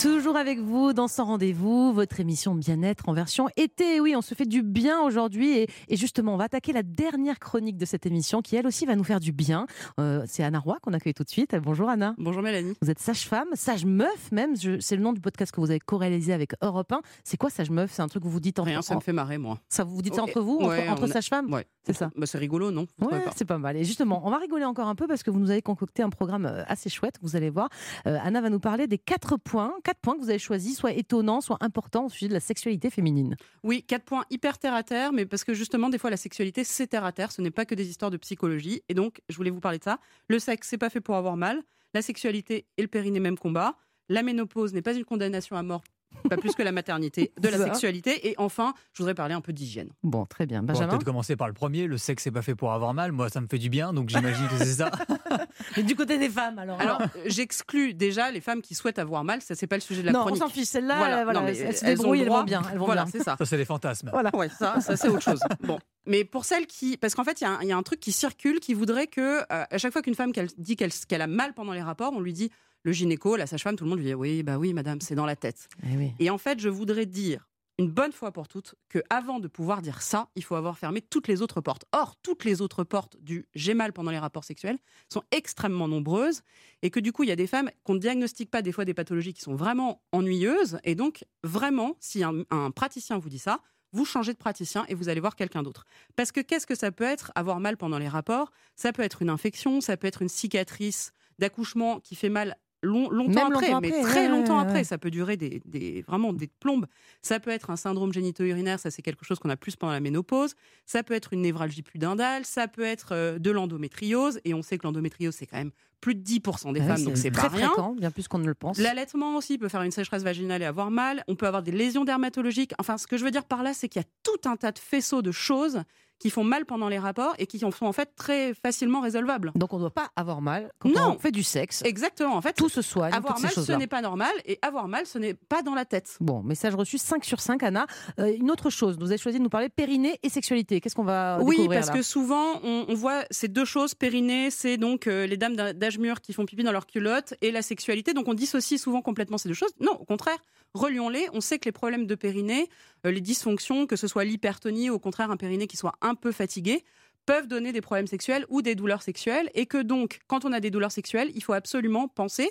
Toujours 0.00 0.36
avec 0.36 0.60
vous 0.60 0.92
dans 0.92 1.08
Sans 1.08 1.24
Rendez-vous, 1.24 1.92
votre 1.92 2.20
émission 2.20 2.54
Bien-être 2.54 3.08
en 3.08 3.12
version 3.12 3.48
été. 3.56 3.98
Oui, 4.00 4.14
on 4.14 4.22
se 4.22 4.36
fait 4.36 4.44
du 4.46 4.62
bien 4.62 5.00
aujourd'hui 5.02 5.58
et, 5.58 5.66
et 5.88 5.96
justement, 5.96 6.34
on 6.34 6.36
va 6.36 6.44
attaquer 6.44 6.72
la 6.72 6.84
dernière 6.84 7.40
chronique 7.40 7.76
de 7.76 7.84
cette 7.84 8.06
émission 8.06 8.40
qui, 8.40 8.54
elle 8.54 8.68
aussi, 8.68 8.86
va 8.86 8.94
nous 8.94 9.02
faire 9.02 9.18
du 9.18 9.32
bien. 9.32 9.66
Euh, 9.98 10.22
c'est 10.28 10.44
Anna 10.44 10.60
Roy 10.60 10.78
qu'on 10.82 10.92
accueille 10.92 11.14
tout 11.14 11.24
de 11.24 11.28
suite. 11.28 11.56
Bonjour 11.56 11.88
Anna. 11.88 12.14
Bonjour 12.16 12.42
Mélanie. 12.42 12.74
Vous 12.80 12.90
êtes 12.90 13.00
sage-femme, 13.00 13.48
sage-meuf 13.54 14.30
même. 14.30 14.54
C'est 14.54 14.94
le 14.94 15.02
nom 15.02 15.12
du 15.12 15.20
podcast 15.20 15.50
que 15.50 15.60
vous 15.60 15.70
avez 15.70 15.80
co-réalisé 15.80 16.32
avec 16.32 16.52
Europe 16.62 16.92
1. 16.92 17.00
C'est 17.24 17.36
quoi 17.36 17.50
sage-meuf? 17.50 17.90
C'est 17.92 18.02
un 18.02 18.06
truc 18.08 18.22
que 18.22 18.28
vous 18.28 18.38
dites 18.40 18.60
entre 18.60 18.68
Rien, 18.68 18.82
ça 18.82 18.94
me 18.94 19.00
fait 19.00 19.12
marrer, 19.12 19.38
moi. 19.38 19.58
Ça, 19.68 19.82
vous 19.82 19.96
vous 19.96 20.02
dites 20.02 20.14
ça 20.14 20.22
entre 20.22 20.40
vous, 20.40 20.58
entre, 20.58 20.68
ouais, 20.68 20.88
entre 20.88 21.02
on 21.02 21.10
a- 21.10 21.12
sages-femmes? 21.12 21.52
Ouais. 21.52 21.66
C'est 21.84 21.94
ça. 21.94 22.10
Bah, 22.16 22.26
c'est 22.26 22.38
rigolo, 22.38 22.70
non? 22.70 22.86
Vous 22.98 23.08
Ouais, 23.08 23.24
c'est 23.34 23.46
pas 23.46 23.56
mal. 23.58 23.76
Et 23.76 23.82
justement, 23.84 24.20
on 24.24 24.30
va 24.30 24.36
rigoler 24.36 24.64
encore 24.66 24.86
un 24.88 24.94
peu 24.94 25.06
parce 25.08 25.22
que 25.24 25.30
vous 25.30 25.38
nous 25.40 25.50
avez 25.50 25.62
concocté 25.62 26.02
un 26.02 26.10
programme 26.10 26.44
euh, 26.44 26.62
assez 26.68 26.88
chouette. 26.90 27.14
Vous 27.22 27.34
allez 27.34 27.48
voir. 27.50 27.68
Euh, 28.06 28.18
Anna 28.22 28.40
va 28.42 28.50
nous 28.50 28.60
parler 28.60 28.86
des 28.86 28.98
quatre 28.98 29.38
points, 29.38 29.72
quatre 29.88 30.00
points 30.00 30.16
que 30.16 30.20
vous 30.20 30.28
avez 30.28 30.38
choisis, 30.38 30.76
soit 30.76 30.92
étonnants, 30.92 31.40
soit 31.40 31.56
importants 31.62 32.04
au 32.04 32.08
sujet 32.10 32.28
de 32.28 32.34
la 32.34 32.40
sexualité 32.40 32.90
féminine. 32.90 33.36
Oui, 33.62 33.82
quatre 33.82 34.04
points 34.04 34.26
hyper 34.28 34.58
terre 34.58 34.74
à 34.74 34.82
terre, 34.82 35.14
mais 35.14 35.24
parce 35.24 35.44
que 35.44 35.54
justement, 35.54 35.88
des 35.88 35.96
fois, 35.96 36.10
la 36.10 36.18
sexualité, 36.18 36.62
c'est 36.62 36.88
terre 36.88 37.06
à 37.06 37.12
terre, 37.12 37.32
ce 37.32 37.40
n'est 37.40 37.50
pas 37.50 37.64
que 37.64 37.74
des 37.74 37.88
histoires 37.88 38.10
de 38.10 38.18
psychologie. 38.18 38.82
Et 38.90 38.94
donc, 38.94 39.22
je 39.30 39.36
voulais 39.38 39.48
vous 39.48 39.60
parler 39.60 39.78
de 39.78 39.84
ça. 39.84 39.98
Le 40.28 40.38
sexe, 40.38 40.68
c'est 40.68 40.76
pas 40.76 40.90
fait 40.90 41.00
pour 41.00 41.16
avoir 41.16 41.38
mal. 41.38 41.62
La 41.94 42.02
sexualité 42.02 42.66
et 42.76 42.82
le 42.82 42.88
périnée, 42.88 43.18
même 43.18 43.38
combat. 43.38 43.78
La 44.10 44.22
ménopause 44.22 44.74
n'est 44.74 44.82
pas 44.82 44.94
une 44.94 45.06
condamnation 45.06 45.56
à 45.56 45.62
mort, 45.62 45.82
pas 46.28 46.36
plus 46.36 46.54
que 46.54 46.62
la 46.62 46.72
maternité, 46.72 47.32
de 47.40 47.48
la 47.48 47.58
sexualité. 47.58 48.28
Et 48.28 48.34
enfin, 48.38 48.74
je 48.92 49.02
voudrais 49.02 49.14
parler 49.14 49.34
un 49.34 49.40
peu 49.40 49.52
d'hygiène. 49.52 49.90
Bon, 50.02 50.26
très 50.26 50.46
bien. 50.46 50.62
On 50.68 50.72
va 50.72 50.86
peut-être 50.88 51.04
commencer 51.04 51.36
par 51.36 51.46
le 51.48 51.54
premier. 51.54 51.86
Le 51.86 51.96
sexe, 51.98 52.24
c'est 52.24 52.30
pas 52.30 52.42
fait 52.42 52.54
pour 52.54 52.72
avoir 52.72 52.94
mal. 52.94 53.12
Moi, 53.12 53.28
ça 53.28 53.40
me 53.40 53.46
fait 53.46 53.58
du 53.58 53.68
bien, 53.70 53.92
donc 53.92 54.08
j'imagine 54.08 54.46
que 54.48 54.58
c'est 54.58 54.64
ça. 54.66 54.90
Mais 55.76 55.82
du 55.82 55.94
côté 55.94 56.18
des 56.18 56.28
femmes, 56.28 56.58
alors. 56.58 56.80
Alors, 56.80 57.00
j'exclus 57.26 57.94
déjà 57.94 58.30
les 58.30 58.40
femmes 58.40 58.62
qui 58.62 58.74
souhaitent 58.74 58.98
avoir 58.98 59.24
mal, 59.24 59.40
ça 59.42 59.54
c'est 59.54 59.66
pas 59.66 59.76
le 59.76 59.80
sujet 59.82 60.00
de 60.02 60.06
la 60.06 60.12
Non, 60.12 60.20
on 60.20 60.22
chronique. 60.24 60.42
s'en 60.42 60.48
fiche, 60.48 60.68
celles-là, 60.68 60.96
voilà, 60.96 61.24
non, 61.32 61.42
mais 61.42 61.56
elles 61.56 61.76
se 61.76 61.84
débrouillent, 61.84 62.22
elles 62.22 62.28
vont 62.28 62.44
bien, 62.44 62.62
elles 62.72 62.78
vont 62.78 62.86
voilà, 62.86 63.06
c'est 63.10 63.22
ça. 63.22 63.36
Ça, 63.38 63.44
c'est 63.44 63.56
les 63.56 63.64
fantasmes. 63.64 64.10
Voilà. 64.12 64.34
Ouais, 64.34 64.48
ça, 64.48 64.80
ça 64.80 64.96
c'est 64.96 65.08
autre 65.08 65.22
chose. 65.22 65.40
Bon, 65.62 65.78
mais 66.06 66.24
pour 66.24 66.44
celles 66.44 66.66
qui, 66.66 66.96
parce 66.96 67.14
qu'en 67.14 67.24
fait, 67.24 67.40
il 67.40 67.44
y, 67.44 67.46
a 67.46 67.50
un- 67.50 67.58
il 67.62 67.68
y 67.68 67.72
a 67.72 67.76
un 67.76 67.82
truc 67.82 68.00
qui 68.00 68.12
circule 68.12 68.60
qui 68.60 68.72
voudrait 68.74 69.06
que 69.08 69.40
euh, 69.40 69.42
à 69.70 69.78
chaque 69.78 69.92
fois 69.92 70.02
qu'une 70.02 70.14
femme 70.14 70.32
qu'elle 70.32 70.48
dit 70.56 70.76
qu'elle 70.76 70.92
qu'elle 70.92 71.20
a 71.22 71.26
mal 71.26 71.52
pendant 71.52 71.72
les 71.72 71.82
rapports, 71.82 72.12
on 72.14 72.20
lui 72.20 72.32
dit 72.32 72.50
le 72.88 72.92
gynéco, 72.92 73.36
la 73.36 73.46
sage-femme, 73.46 73.76
tout 73.76 73.84
le 73.84 73.90
monde 73.90 73.98
lui 73.98 74.06
dit 74.06 74.14
oui, 74.14 74.42
bah 74.42 74.56
oui, 74.56 74.72
madame, 74.72 75.02
c'est 75.02 75.14
dans 75.14 75.26
la 75.26 75.36
tête. 75.36 75.68
Eh 75.84 76.24
Et 76.24 76.30
en 76.30 76.38
fait, 76.38 76.58
je 76.58 76.70
voudrais 76.70 77.04
dire 77.04 77.46
une 77.76 77.90
bonne 77.90 78.12
fois 78.12 78.32
pour 78.32 78.48
toutes 78.48 78.76
que 78.88 79.00
avant 79.10 79.40
de 79.40 79.46
pouvoir 79.46 79.82
dire 79.82 80.00
ça, 80.00 80.30
il 80.36 80.42
faut 80.42 80.54
avoir 80.54 80.78
fermé 80.78 81.02
toutes 81.02 81.28
les 81.28 81.42
autres 81.42 81.60
portes. 81.60 81.84
Or, 81.92 82.16
toutes 82.22 82.44
les 82.44 82.62
autres 82.62 82.84
portes 82.84 83.18
du 83.20 83.46
j'ai 83.54 83.74
mal 83.74 83.92
pendant 83.92 84.10
les 84.10 84.18
rapports 84.18 84.44
sexuels 84.44 84.78
sont 85.12 85.22
extrêmement 85.32 85.86
nombreuses 85.86 86.40
et 86.80 86.88
que 86.88 86.98
du 86.98 87.12
coup, 87.12 87.24
il 87.24 87.28
y 87.28 87.32
a 87.32 87.36
des 87.36 87.46
femmes 87.46 87.70
qu'on 87.84 87.92
ne 87.92 88.00
diagnostique 88.00 88.50
pas 88.50 88.62
des 88.62 88.72
fois 88.72 88.86
des 88.86 88.94
pathologies 88.94 89.34
qui 89.34 89.42
sont 89.42 89.54
vraiment 89.54 90.00
ennuyeuses 90.12 90.78
et 90.82 90.94
donc 90.94 91.26
vraiment, 91.44 91.94
si 92.00 92.24
un, 92.24 92.42
un 92.50 92.70
praticien 92.70 93.18
vous 93.18 93.28
dit 93.28 93.38
ça, 93.38 93.60
vous 93.92 94.06
changez 94.06 94.32
de 94.32 94.38
praticien 94.38 94.86
et 94.88 94.94
vous 94.94 95.10
allez 95.10 95.20
voir 95.20 95.36
quelqu'un 95.36 95.62
d'autre. 95.62 95.84
Parce 96.16 96.32
que 96.32 96.40
qu'est-ce 96.40 96.66
que 96.66 96.74
ça 96.74 96.90
peut 96.90 97.04
être 97.04 97.32
avoir 97.34 97.60
mal 97.60 97.76
pendant 97.76 97.98
les 97.98 98.08
rapports? 98.08 98.50
Ça 98.76 98.92
peut 98.94 99.02
être 99.02 99.20
une 99.20 99.30
infection, 99.30 99.82
ça 99.82 99.98
peut 99.98 100.06
être 100.06 100.22
une 100.22 100.28
cicatrice 100.30 101.12
d'accouchement 101.38 102.00
qui 102.00 102.16
fait 102.16 102.28
mal 102.28 102.56
long- 102.82 103.10
longtemps 103.10 103.46
après, 103.48 103.66
longtemps 103.70 103.80
mais 103.80 103.88
après, 103.88 104.02
très 104.02 104.20
ouais, 104.22 104.28
longtemps 104.28 104.56
ouais, 104.56 104.62
après. 104.62 104.84
Ça 104.84 104.98
peut 104.98 105.10
durer 105.10 105.36
des, 105.36 105.60
des- 105.64 106.02
vraiment 106.02 106.32
des 106.32 106.48
plombes. 106.60 106.86
Ça 107.22 107.40
peut 107.40 107.50
être 107.50 107.70
un 107.70 107.76
syndrome 107.76 108.12
génito-urinaire, 108.12 108.78
ça 108.78 108.90
c'est 108.90 109.02
quelque 109.02 109.24
chose 109.24 109.38
qu'on 109.38 109.50
a 109.50 109.56
plus 109.56 109.76
pendant 109.76 109.92
la 109.92 110.00
ménopause. 110.00 110.54
Ça 110.86 111.02
peut 111.02 111.14
être 111.14 111.32
une 111.32 111.42
névralgie 111.42 111.82
pudendale, 111.82 112.44
ça 112.44 112.68
peut 112.68 112.82
être 112.84 113.08
euh, 113.12 113.38
de 113.38 113.50
l'endométriose, 113.50 114.40
et 114.44 114.54
on 114.54 114.62
sait 114.62 114.78
que 114.78 114.86
l'endométriose 114.86 115.34
c'est 115.34 115.46
quand 115.46 115.58
même 115.58 115.72
plus 116.00 116.14
de 116.14 116.22
10% 116.22 116.72
des 116.72 116.80
femmes, 116.80 117.02
donc 117.02 117.16
c'est 117.16 117.32
très 117.32 117.48
pas 117.48 117.56
rien. 117.56 117.66
fréquent, 117.70 117.92
bien 117.94 118.12
plus 118.12 118.28
qu'on 118.28 118.38
ne 118.38 118.46
le 118.46 118.54
pense. 118.54 118.78
L'allaitement 118.78 119.34
aussi 119.36 119.58
peut 119.58 119.66
faire 119.68 119.82
une 119.82 119.90
sécheresse 119.90 120.22
vaginale 120.22 120.62
et 120.62 120.64
avoir 120.64 120.92
mal. 120.92 121.24
On 121.26 121.34
peut 121.34 121.48
avoir 121.48 121.64
des 121.64 121.72
lésions 121.72 122.04
dermatologiques. 122.04 122.72
Enfin, 122.78 122.98
ce 122.98 123.08
que 123.08 123.16
je 123.16 123.24
veux 123.24 123.32
dire 123.32 123.44
par 123.44 123.64
là, 123.64 123.74
c'est 123.74 123.88
qu'il 123.88 124.00
y 124.00 124.04
a 124.04 124.08
tout 124.22 124.48
un 124.48 124.56
tas 124.56 124.70
de 124.70 124.78
faisceaux 124.78 125.22
de 125.22 125.32
choses 125.32 125.82
qui 126.18 126.30
font 126.30 126.44
mal 126.44 126.64
pendant 126.66 126.88
les 126.88 126.98
rapports 126.98 127.34
et 127.38 127.46
qui 127.46 127.64
en 127.64 127.70
sont 127.70 127.86
en 127.86 127.92
fait 127.92 128.10
très 128.16 128.54
facilement 128.54 129.00
résolvables. 129.00 129.52
Donc 129.54 129.72
on 129.72 129.76
ne 129.76 129.82
doit 129.82 129.90
pas 129.90 130.10
avoir 130.16 130.40
mal 130.40 130.70
quand 130.78 130.88
Non. 130.88 131.14
on 131.16 131.18
fait 131.18 131.30
du 131.30 131.42
sexe. 131.42 131.82
Exactement. 131.84 132.34
En 132.34 132.42
fait, 132.42 132.52
tout 132.54 132.68
se 132.68 132.82
soigne. 132.82 133.12
Avoir 133.12 133.38
mal, 133.40 133.50
ce 133.52 133.72
n'est 133.72 133.86
pas 133.86 134.00
normal 134.02 134.32
et 134.44 134.58
avoir 134.62 134.88
mal, 134.88 135.06
ce 135.06 135.18
n'est 135.18 135.34
pas 135.34 135.62
dans 135.62 135.74
la 135.74 135.84
tête. 135.84 136.16
Bon, 136.20 136.42
message 136.42 136.74
reçu 136.74 136.98
5 136.98 137.24
sur 137.24 137.40
5, 137.40 137.62
Anna. 137.62 137.86
Euh, 138.18 138.34
une 138.36 138.50
autre 138.50 138.70
chose, 138.70 138.98
vous 138.98 139.06
avez 139.06 139.18
choisi 139.18 139.38
de 139.38 139.42
nous 139.42 139.48
parler 139.48 139.68
périnée 139.68 140.18
et 140.22 140.28
sexualité. 140.28 140.80
Qu'est-ce 140.80 140.94
qu'on 140.94 141.04
va 141.04 141.38
Oui, 141.40 141.56
découvrir 141.56 141.80
parce 141.80 141.88
là 141.92 141.94
que 141.98 142.02
souvent, 142.02 142.60
on, 142.64 142.86
on 142.88 142.94
voit 142.94 143.24
ces 143.30 143.48
deux 143.48 143.64
choses. 143.64 143.94
Périnée, 143.94 144.50
c'est 144.50 144.76
donc 144.76 145.06
euh, 145.06 145.26
les 145.26 145.36
dames 145.36 145.56
d'âge 145.56 145.98
mûr 145.98 146.20
qui 146.20 146.32
font 146.32 146.44
pipi 146.46 146.62
dans 146.64 146.72
leur 146.72 146.86
culotte, 146.86 147.34
et 147.42 147.50
la 147.50 147.62
sexualité. 147.62 148.12
Donc 148.14 148.28
on 148.28 148.34
dissocie 148.34 148.78
souvent 148.80 149.02
complètement 149.02 149.38
ces 149.38 149.48
deux 149.48 149.54
choses. 149.54 149.72
Non, 149.80 149.92
au 149.92 150.04
contraire, 150.04 150.38
relions-les. 150.74 151.28
On 151.32 151.40
sait 151.40 151.58
que 151.58 151.66
les 151.66 151.72
problèmes 151.72 152.06
de 152.06 152.14
périnée, 152.14 152.68
euh, 153.06 153.10
les 153.10 153.20
dysfonctions, 153.20 153.86
que 153.86 153.96
ce 153.96 154.06
soit 154.06 154.24
l'hypertonie, 154.24 154.90
ou 154.90 154.94
au 154.94 154.98
contraire 154.98 155.30
un 155.30 155.36
périnée 155.36 155.66
qui 155.66 155.76
soit 155.76 155.94
un 156.00 156.14
peu 156.14 156.32
fatigué, 156.32 156.84
peuvent 157.26 157.46
donner 157.46 157.72
des 157.72 157.80
problèmes 157.80 158.06
sexuels 158.06 158.46
ou 158.48 158.62
des 158.62 158.74
douleurs 158.74 159.02
sexuelles. 159.02 159.50
Et 159.54 159.66
que 159.66 159.82
donc, 159.82 160.20
quand 160.26 160.44
on 160.44 160.52
a 160.52 160.60
des 160.60 160.70
douleurs 160.70 160.92
sexuelles, 160.92 161.30
il 161.34 161.42
faut 161.42 161.52
absolument 161.52 162.08
penser 162.08 162.50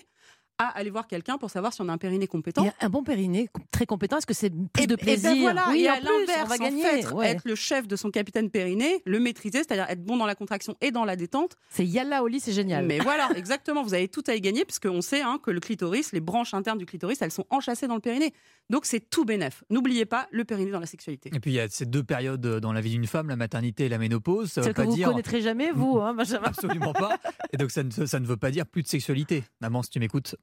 à 0.60 0.70
aller 0.78 0.90
voir 0.90 1.08
quelqu'un 1.08 1.38
pour 1.38 1.50
savoir 1.52 1.72
si 1.74 1.82
on 1.82 1.90
a 1.90 1.94
un 1.94 1.98
périnée 1.98 2.28
compétent. 2.28 2.64
Il 2.64 2.68
y 2.68 2.70
a 2.70 2.74
un 2.82 2.90
bon 2.90 3.04
périnée, 3.04 3.50
très 3.72 3.86
compétent. 3.86 4.18
Est-ce 4.18 4.26
que 4.26 4.34
c'est 4.34 4.50
plus 4.74 4.88
de 4.88 4.94
Et 4.96 4.98
plaisir? 4.98 5.32
ben 5.32 5.40
voilà, 5.42 5.66
Oui, 5.70 5.82
et 5.84 5.88
à 5.88 6.00
l'inverse, 6.00 6.50
va 6.50 6.56
en 6.56 6.58
gagner. 6.58 6.82
fait, 6.84 7.12
ouais. 7.12 7.28
être 7.28 7.44
le 7.46 7.56
chef 7.56 7.88
de 7.88 7.96
son 7.96 8.10
capitaine 8.10 8.50
périnée, 8.50 9.02
le 9.06 9.20
maîtriser, 9.20 9.60
c'est-à-dire 9.60 9.86
être 9.90 10.04
bon 10.04 10.18
dans 10.18 10.26
la 10.26 10.36
contraction 10.36 10.76
et 10.82 10.92
dans 10.92 11.06
la 11.06 11.16
détente. 11.16 11.58
C'est 11.70 11.86
Yalla 11.86 12.24
Oli, 12.24 12.40
c'est 12.40 12.54
génial. 12.54 12.86
Mais 12.86 13.00
voilà, 13.00 13.30
exactement, 13.36 13.84
vous 13.84 13.94
avez 13.94 14.08
tout 14.08 14.24
à 14.28 14.34
y 14.36 14.42
gagner, 14.42 14.66
puisqu'on 14.66 15.02
sait 15.02 15.22
hein, 15.22 15.40
que 15.42 15.52
le 15.52 15.60
clitoris, 15.60 16.12
les 16.12 16.22
branches 16.22 16.54
internes 16.54 16.78
du 16.80 16.86
clitoris, 16.86 17.22
elles 17.22 17.32
sont 17.32 17.46
enchâssées 17.50 17.88
dans 17.88 17.96
le 17.96 18.02
périnée. 18.02 18.34
Donc 18.70 18.86
c'est 18.86 19.00
tout 19.00 19.24
bénef. 19.26 19.64
N'oubliez 19.70 20.06
pas 20.06 20.28
le 20.32 20.44
périnée 20.44 20.72
dans 20.72 20.80
la 20.80 20.86
sexualité. 20.88 21.30
Et 21.34 21.40
puis 21.40 21.52
il 21.52 21.56
y 21.56 21.60
a 21.60 21.70
ces 21.70 21.86
deux 21.86 22.04
périodes 22.04 22.42
dans 22.60 22.74
la 22.74 22.82
vie 22.82 22.90
d'une 22.92 23.08
femme, 23.08 23.30
la 23.30 23.36
maternité 23.38 23.86
et 23.86 23.90
la 23.90 23.98
ménopause. 23.98 24.52
Ça 24.52 24.62
veut 24.62 24.66
Celle 24.66 24.74
que 24.74 24.82
pas 24.82 24.88
vous 24.88 24.96
dire 24.96 25.08
connaîtrez 25.08 25.42
jamais, 25.42 25.72
vous, 25.72 26.00
hein, 26.02 26.14
Benjamin 26.14 26.48
absolument 26.48 26.94
pas. 26.94 27.18
Et 27.54 27.58
donc 27.58 27.72
ça 27.72 27.84
ne, 27.84 27.92
ça 27.92 28.20
ne 28.20 28.26
veut 28.26 28.36
pas 28.38 28.52
dire 28.52 28.66
plus 28.66 28.82
de 28.84 28.88
sexualité. 28.88 29.44
Maman, 29.62 29.84
si 29.84 29.92
tu 29.92 30.00
m'écoutes. 30.00 30.36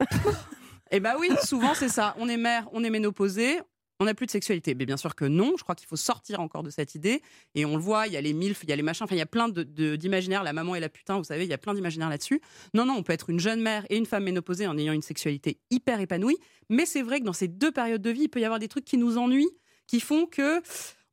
Eh 0.90 1.00
bah 1.00 1.16
oui, 1.18 1.28
souvent 1.42 1.74
c'est 1.74 1.88
ça. 1.88 2.14
On 2.18 2.28
est 2.28 2.36
mère, 2.36 2.68
on 2.72 2.84
est 2.84 2.90
ménopausée. 2.90 3.60
On 4.00 4.06
n'a 4.06 4.14
plus 4.14 4.26
de 4.26 4.30
sexualité. 4.32 4.74
Mais 4.74 4.86
bien 4.86 4.96
sûr 4.96 5.14
que 5.14 5.24
non. 5.24 5.54
Je 5.56 5.62
crois 5.62 5.74
qu'il 5.76 5.86
faut 5.86 5.96
sortir 5.96 6.40
encore 6.40 6.62
de 6.64 6.70
cette 6.70 6.94
idée. 6.96 7.22
Et 7.54 7.64
on 7.64 7.76
le 7.76 7.82
voit, 7.82 8.06
il 8.08 8.12
y 8.12 8.16
a 8.16 8.20
les 8.20 8.32
milfs, 8.32 8.60
il 8.64 8.68
y 8.68 8.72
a 8.72 8.76
les 8.76 8.82
machins. 8.82 9.04
Enfin, 9.04 9.14
il 9.14 9.18
y 9.18 9.22
a 9.22 9.26
plein 9.26 9.48
de- 9.48 9.62
de- 9.62 9.94
d'imaginaires. 9.96 10.42
La 10.42 10.52
maman 10.52 10.74
et 10.74 10.80
la 10.80 10.88
putain, 10.88 11.16
vous 11.16 11.24
savez, 11.24 11.44
il 11.44 11.48
y 11.50 11.52
a 11.54 11.58
plein 11.58 11.74
d'imaginaires 11.74 12.08
là-dessus. 12.10 12.40
Non, 12.74 12.84
non, 12.84 12.94
on 12.94 13.02
peut 13.04 13.12
être 13.12 13.30
une 13.30 13.38
jeune 13.38 13.60
mère 13.60 13.86
et 13.90 13.96
une 13.96 14.06
femme 14.06 14.24
ménopausée 14.24 14.66
en 14.66 14.76
ayant 14.78 14.92
une 14.92 15.02
sexualité 15.02 15.58
hyper 15.70 16.00
épanouie. 16.00 16.36
Mais 16.70 16.86
c'est 16.86 17.02
vrai 17.02 17.20
que 17.20 17.24
dans 17.24 17.32
ces 17.32 17.46
deux 17.48 17.70
périodes 17.70 18.02
de 18.02 18.10
vie, 18.10 18.22
il 18.22 18.28
peut 18.28 18.40
y 18.40 18.44
avoir 18.44 18.58
des 18.58 18.68
trucs 18.68 18.84
qui 18.84 18.98
nous 18.98 19.16
ennuient, 19.16 19.50
qui 19.86 20.00
font 20.00 20.26
que 20.26 20.60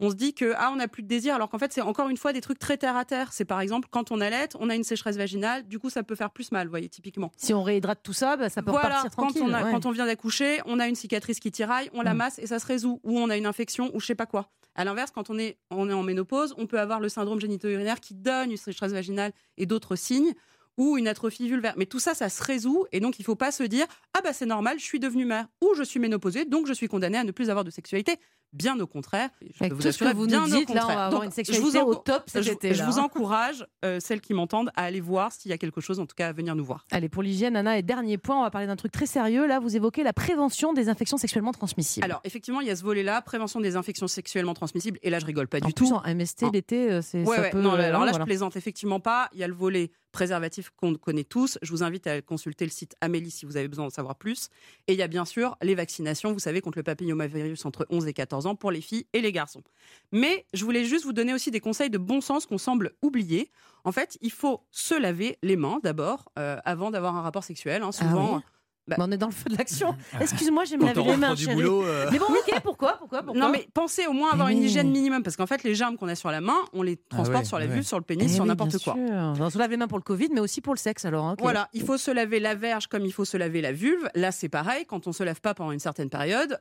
on 0.02 0.10
se 0.10 0.16
dit 0.16 0.34
que 0.34 0.54
ah 0.58 0.70
on 0.74 0.76
n'a 0.78 0.88
plus 0.90 1.04
de 1.04 1.08
désir 1.08 1.36
alors 1.36 1.50
qu'en 1.50 1.58
fait 1.60 1.72
c'est 1.72 1.82
encore 1.82 2.10
une 2.10 2.18
fois 2.18 2.34
des 2.34 2.42
trucs 2.42 2.60
très 2.60 2.76
terre 2.78 2.98
à 2.98 3.06
terre 3.06 3.32
c'est 3.32 3.46
par 3.46 3.62
exemple 3.62 3.88
quand 3.92 4.12
on 4.12 4.20
allait 4.20 4.50
on 4.60 4.70
a 4.70 4.76
une 4.76 4.84
sécheresse 4.84 5.16
vaginale 5.16 5.68
du 5.68 5.80
coup 5.80 5.90
ça 5.90 6.04
peut 6.04 6.16
faire 6.16 6.32
plus 6.32 6.52
mal 6.52 6.68
vous 6.68 6.72
voyez 6.72 6.90
typiquement 6.90 7.32
Si 7.38 7.54
on 7.54 7.64
réhydrate 7.64 8.00
tout 8.04 8.12
ça, 8.14 8.36
bah, 8.36 8.50
ça 8.50 8.62
peut 8.62 8.72
voilà, 8.72 8.88
repartir 9.02 9.12
quand 9.16 9.24
tranquille. 9.28 9.44
on, 9.46 9.54
a- 9.54 9.64
ouais. 9.64 9.72
quand 9.72 9.86
on 9.86 9.92
vient 9.92 10.06
d'accoucher, 10.06 10.60
on 10.66 10.80
a 10.80 10.88
une 10.88 10.96
cicatrice 10.96 11.40
qui 11.40 11.52
tiraille, 11.52 11.90
on 11.94 12.02
la 12.02 12.14
Mm. 12.14 12.18
masse 12.18 12.40
et 12.40 12.48
ça 12.48 12.60
se 12.60 12.66
résout. 12.66 13.00
Ou 13.04 13.18
on 13.20 13.30
a 13.30 13.38
une 13.38 13.46
infection 13.46 13.90
ou 13.96 14.00
je 14.00 14.06
sais 14.08 14.16
pas 14.16 14.26
quoi. 14.26 14.50
À 14.76 14.86
l'inverse, 14.86 15.12
quand 15.12 15.30
on 15.30 15.38
est, 15.38 15.58
on 15.70 15.90
est 15.90 15.94
en 15.94 16.02
ménopause, 16.04 16.54
on 16.58 16.66
peut 16.66 16.80
avoir 16.80 17.00
le 17.02 17.10
syndrome 17.10 17.40
génito-urinaire 17.42 18.00
qui 18.00 18.14
donne 18.16 18.52
une 18.52 18.58
sécheresse 18.58 18.94
vaginale 18.94 19.34
et 19.58 19.66
d'autres 19.66 19.96
signes 19.96 20.34
ou 20.78 20.98
une 20.98 21.08
atrophie 21.08 21.48
vulvaire. 21.48 21.74
Mais 21.78 21.86
tout 21.86 22.00
ça, 22.00 22.14
ça 22.14 22.30
se 22.30 22.44
résout 22.44 22.86
et 22.92 23.00
donc 23.00 23.20
il 23.20 23.24
faut 23.26 23.36
pas 23.36 23.52
se 23.52 23.64
dire 23.64 23.86
ah 24.18 24.22
bah 24.24 24.34
c'est 24.34 24.46
normal, 24.46 24.80
je 24.80 24.84
suis 24.86 25.00
devenue 25.00 25.26
mère 25.26 25.48
ou 25.62 25.74
je 25.76 25.84
suis 25.84 26.00
ménopausée 26.00 26.46
donc 26.46 26.68
je 26.68 26.74
suis 26.74 26.88
condamnée 26.88 27.18
à 27.18 27.24
ne 27.24 27.32
plus 27.32 27.50
avoir 27.50 27.64
de 27.64 27.72
sexualité. 27.72 28.18
Bien 28.54 28.78
au 28.82 28.86
contraire. 28.88 29.30
Je 29.42 29.46
Avec 29.62 29.70
peux 29.72 29.76
tout 29.78 29.82
ce 29.84 29.84
que 29.84 29.88
assurer, 29.90 30.14
vous 30.14 30.28
bien 30.28 30.46
nous 30.46 30.54
au 30.54 30.58
dites, 30.58 30.74
là, 30.74 30.84
on 30.84 30.88
va 30.88 31.06
avoir 31.06 31.12
Donc, 31.12 31.24
une 31.24 31.32
sexualité 31.32 31.66
je 31.66 31.80
vous 31.80 31.90
au 31.90 31.96
top 31.96 32.24
cet 32.28 32.44
je, 32.44 32.52
été, 32.52 32.74
je 32.74 32.84
vous 32.84 33.00
hein. 33.00 33.04
encourage, 33.04 33.66
euh, 33.86 34.02
celles 34.02 34.20
qui 34.20 34.34
m'entendent, 34.34 34.72
à 34.76 34.84
aller 34.84 35.00
voir 35.00 35.32
s'il 35.32 35.52
y 35.52 35.54
a 35.54 35.58
quelque 35.58 35.80
chose, 35.80 36.02
en 36.02 36.06
tout 36.06 36.16
cas 36.18 36.28
à 36.28 36.32
venir 36.34 36.54
nous 36.54 36.66
voir. 36.66 36.86
Allez, 36.92 37.08
pour 37.08 37.24
l'hygiène, 37.24 37.56
Anna, 37.56 37.78
et 37.78 37.82
dernier 37.82 38.18
point, 38.18 38.38
on 38.38 38.42
va 38.42 38.52
parler 38.52 38.68
d'un 38.68 38.76
truc 38.76 38.92
très 38.92 39.06
sérieux. 39.06 39.48
Là, 39.48 39.62
vous 39.62 39.78
évoquez 39.78 40.04
la 40.04 40.12
prévention 40.12 40.74
des 40.74 40.90
infections 40.90 41.16
sexuellement 41.16 41.54
transmissibles. 41.54 42.04
Alors, 42.04 42.20
effectivement, 42.26 42.60
il 42.60 42.68
y 42.68 42.72
a 42.72 42.76
ce 42.76 42.84
volet-là, 42.84 43.22
prévention 43.22 43.62
des 43.62 43.78
infections 43.78 44.10
sexuellement 44.10 44.54
transmissibles. 44.54 45.00
Et 45.02 45.10
là, 45.10 45.20
je 45.20 45.26
rigole 45.26 45.48
pas 45.48 45.60
en 45.64 45.68
du 45.68 45.74
plus, 45.74 45.88
tout. 45.88 45.96
en 45.96 46.02
MST, 46.14 46.52
l'été, 46.52 46.92
euh, 46.92 47.02
c'est 47.02 47.24
Ouais, 47.24 47.38
ça 47.38 47.42
ouais, 47.44 47.50
peut. 47.52 47.62
non, 47.62 47.76
là, 47.78 47.86
alors 47.86 48.02
là, 48.04 48.10
voilà. 48.12 48.24
je 48.26 48.26
plaisante 48.28 48.58
effectivement 48.58 49.00
pas. 49.00 49.30
Il 49.32 49.40
y 49.40 49.46
a 49.46 49.48
le 49.48 49.54
volet 49.54 49.92
préservatif 50.12 50.70
qu'on 50.76 50.96
connaît 50.96 51.24
tous. 51.24 51.58
Je 51.62 51.72
vous 51.72 51.84
invite 51.84 52.08
à 52.08 52.22
consulter 52.22 52.66
le 52.66 52.72
site 52.72 52.96
Amélie 53.02 53.32
si 53.32 53.46
vous 53.46 53.58
avez 53.58 53.68
besoin 53.68 53.86
d'en 53.86 53.90
savoir 53.92 54.16
plus. 54.16 54.50
Et 54.88 54.94
il 54.94 55.00
y 55.00 55.02
a 55.02 55.08
bien 55.08 55.26
sûr 55.26 55.58
les 55.62 55.76
vaccinations, 55.76 56.32
vous 56.34 56.40
savez, 56.40 56.62
contre 56.62 56.78
le 56.80 56.84
papillomavirus 56.84 57.66
entre 57.66 57.86
11 57.90 58.08
et 58.08 58.14
14 58.14 58.46
ans 58.46 58.56
pour 58.56 58.72
les 58.72 58.82
filles 58.82 59.06
et 59.14 59.22
les 59.22 59.32
garçons. 59.32 59.64
Mais 60.12 60.46
je 60.54 60.64
voulais 60.66 60.86
juste 60.86 61.06
vous 61.06 61.14
donner 61.14 61.34
aussi 61.34 61.52
des 61.52 61.60
conseils 61.60 61.90
de 61.90 61.98
bon 61.98 62.22
sens 62.22 62.46
qu'on 62.46 62.58
semble 62.58 62.92
oublier. 63.02 63.52
En 63.84 63.92
fait, 63.92 64.18
il 64.22 64.32
faut 64.32 64.62
se 64.72 64.94
laver 64.94 65.38
les 65.42 65.56
mains 65.56 65.80
d'abord, 65.84 66.32
euh, 66.38 66.58
avant 66.66 66.92
d'avoir 66.92 67.16
un 67.16 67.22
rapport 67.22 67.44
sexuel. 67.44 67.82
hein. 67.82 67.90
Ah 67.94 68.04
Souvent, 68.04 68.36
oui 68.38 68.42
Bah 68.88 68.96
Mais 68.98 69.06
on 69.08 69.12
est 69.12 69.18
dans 69.18 69.28
le 69.28 69.32
feu 69.32 69.50
de 69.50 69.56
l'action. 69.58 69.96
Excuse-moi, 70.20 70.66
j'ai 70.66 70.76
me 70.76 70.86
laver 70.86 71.04
les 71.04 71.16
mains, 71.18 71.36
chérie. 71.36 71.54
boulot, 71.56 71.84
euh. 71.86 72.10
Mais 72.12 72.18
bon, 72.18 72.26
ok, 72.26 72.62
pourquoi, 72.64 72.94
pourquoi, 72.98 73.22
pourquoi 73.22 73.40
Non, 73.40 73.50
mais 73.50 73.68
pensez 73.74 74.08
au 74.08 74.14
moins 74.14 74.32
avoir 74.32 74.50
une 74.50 74.64
hygiène 74.64 74.90
minimum, 74.90 75.22
parce 75.22 75.36
qu'en 75.38 75.46
fait, 75.46 75.64
les 75.64 75.76
germes 75.76 75.98
qu'on 75.98 76.08
a 76.08 76.16
sur 76.16 76.32
la 76.32 76.42
main, 76.42 76.58
on 76.74 76.82
les 76.82 76.98
transporte 76.98 77.44
ouais, 77.44 77.46
sur 77.46 77.60
la 77.60 77.66
ouais. 77.68 77.74
vulve, 77.74 77.86
sur 77.86 77.98
le 78.00 78.04
pénis, 78.04 78.26
Eh 78.32 78.34
sur 78.36 78.44
oui, 78.44 78.50
n'importe 78.50 78.78
quoi. 78.84 78.94
sûr. 78.96 79.04
On 79.40 79.50
se 79.52 79.58
lave 79.60 79.70
les 79.70 79.78
mains 79.78 79.88
pour 79.88 80.00
le 80.00 80.04
Covid, 80.04 80.30
mais 80.34 80.40
aussi 80.42 80.62
pour 80.62 80.74
le 80.74 80.80
sexe, 80.80 81.06
alors. 81.06 81.26
hein. 81.26 81.36
Voilà, 81.40 81.70
il 81.74 81.84
faut 81.84 81.98
se 81.98 82.10
laver 82.12 82.40
la 82.40 82.56
verge 82.56 82.88
comme 82.88 83.06
il 83.06 83.14
faut 83.14 83.24
se 83.26 83.38
laver 83.38 83.62
la 83.62 83.72
vulve. 83.72 84.10
Là, 84.16 84.32
c'est 84.32 84.50
pareil, 84.50 84.86
quand 84.88 85.06
on 85.08 85.12
se 85.14 85.24
lave 85.24 85.42
pas 85.42 85.54
pendant 85.54 85.72
une 85.72 85.80
certaine 85.80 86.10
période, 86.10 86.60